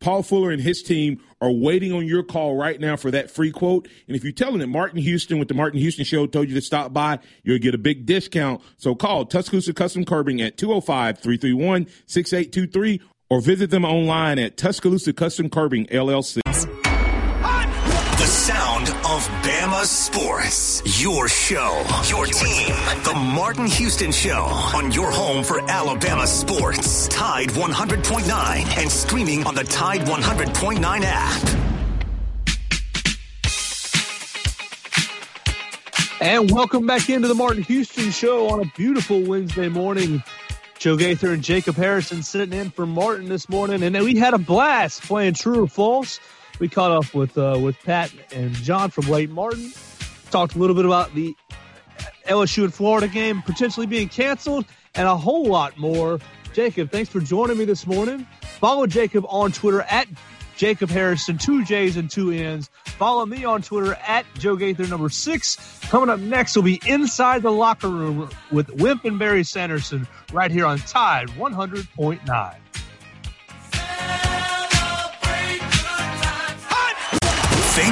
Paul 0.00 0.22
Fuller 0.22 0.50
and 0.50 0.60
his 0.60 0.82
team 0.82 1.20
are 1.40 1.50
waiting 1.50 1.92
on 1.92 2.06
your 2.06 2.22
call 2.22 2.56
right 2.56 2.80
now 2.80 2.96
for 2.96 3.10
that 3.10 3.30
free 3.30 3.50
quote. 3.50 3.88
And 4.06 4.16
if 4.16 4.24
you 4.24 4.32
tell 4.32 4.50
them 4.50 4.60
that 4.60 4.68
Martin 4.68 5.00
Houston 5.00 5.38
with 5.38 5.48
the 5.48 5.54
Martin 5.54 5.80
Houston 5.80 6.04
Show 6.04 6.26
told 6.26 6.48
you 6.48 6.54
to 6.54 6.60
stop 6.60 6.92
by, 6.92 7.18
you'll 7.42 7.58
get 7.58 7.74
a 7.74 7.78
big 7.78 8.06
discount. 8.06 8.62
So 8.76 8.94
call 8.94 9.24
Tuscaloosa 9.26 9.74
Custom 9.74 10.04
Curbing 10.04 10.40
at 10.40 10.56
205 10.56 11.18
331 11.18 11.86
6823 12.06 13.00
or 13.28 13.40
visit 13.40 13.70
them 13.70 13.84
online 13.84 14.38
at 14.38 14.56
Tuscaloosa 14.56 15.12
Custom 15.12 15.50
Curbing 15.50 15.86
LLC. 15.86 16.75
The 19.16 19.22
sound 19.22 19.42
of 19.42 19.50
Bama 19.50 19.84
sports. 19.84 21.02
Your 21.02 21.26
show, 21.26 21.84
your 22.06 22.26
team. 22.26 22.74
The 23.04 23.14
Martin 23.14 23.64
Houston 23.66 24.12
Show 24.12 24.42
on 24.42 24.92
your 24.92 25.10
home 25.10 25.42
for 25.42 25.58
Alabama 25.70 26.26
sports. 26.26 27.08
Tide 27.08 27.48
100.9 27.48 28.78
and 28.78 28.90
streaming 28.90 29.46
on 29.46 29.54
the 29.54 29.64
Tide 29.64 30.02
100.9 30.02 31.00
app. 31.02 31.42
And 36.20 36.50
welcome 36.50 36.86
back 36.86 37.08
into 37.08 37.28
the 37.28 37.34
Martin 37.34 37.62
Houston 37.62 38.10
Show 38.10 38.48
on 38.50 38.60
a 38.60 38.70
beautiful 38.76 39.22
Wednesday 39.22 39.70
morning. 39.70 40.22
Joe 40.78 40.96
Gaither 40.96 41.32
and 41.32 41.42
Jacob 41.42 41.76
Harrison 41.76 42.22
sitting 42.22 42.58
in 42.58 42.70
for 42.70 42.84
Martin 42.84 43.30
this 43.30 43.48
morning, 43.48 43.82
and 43.82 43.96
we 44.04 44.16
had 44.16 44.34
a 44.34 44.38
blast 44.38 45.02
playing 45.04 45.32
True 45.34 45.64
or 45.64 45.68
False. 45.68 46.20
We 46.58 46.68
caught 46.68 46.90
up 46.90 47.14
with 47.14 47.36
uh, 47.36 47.58
with 47.60 47.78
Pat 47.84 48.12
and 48.34 48.52
John 48.54 48.90
from 48.90 49.08
Lake 49.08 49.30
Martin. 49.30 49.72
Talked 50.30 50.54
a 50.54 50.58
little 50.58 50.76
bit 50.76 50.84
about 50.84 51.14
the 51.14 51.34
LSU 52.26 52.64
and 52.64 52.74
Florida 52.74 53.08
game 53.08 53.42
potentially 53.42 53.86
being 53.86 54.08
canceled, 54.08 54.64
and 54.94 55.06
a 55.06 55.16
whole 55.16 55.46
lot 55.46 55.78
more. 55.78 56.18
Jacob, 56.52 56.90
thanks 56.90 57.10
for 57.10 57.20
joining 57.20 57.58
me 57.58 57.66
this 57.66 57.86
morning. 57.86 58.26
Follow 58.58 58.86
Jacob 58.86 59.26
on 59.28 59.52
Twitter 59.52 59.82
at 59.82 60.08
Jacob 60.56 60.88
Harrison, 60.88 61.36
two 61.36 61.64
J's 61.64 61.98
and 61.98 62.10
two 62.10 62.30
N's. 62.30 62.70
Follow 62.84 63.26
me 63.26 63.44
on 63.44 63.60
Twitter 63.60 63.94
at 64.06 64.24
Joe 64.38 64.56
Gaither 64.56 64.86
number 64.86 65.10
six. 65.10 65.58
Coming 65.90 66.08
up 66.08 66.18
next 66.18 66.56
will 66.56 66.62
be 66.62 66.80
Inside 66.86 67.42
the 67.42 67.52
Locker 67.52 67.88
Room 67.88 68.30
with 68.50 68.70
Wimp 68.70 69.04
and 69.04 69.18
Barry 69.18 69.44
Sanderson 69.44 70.08
right 70.32 70.50
here 70.50 70.64
on 70.64 70.78
Tide 70.78 71.28
100.9. 71.28 72.56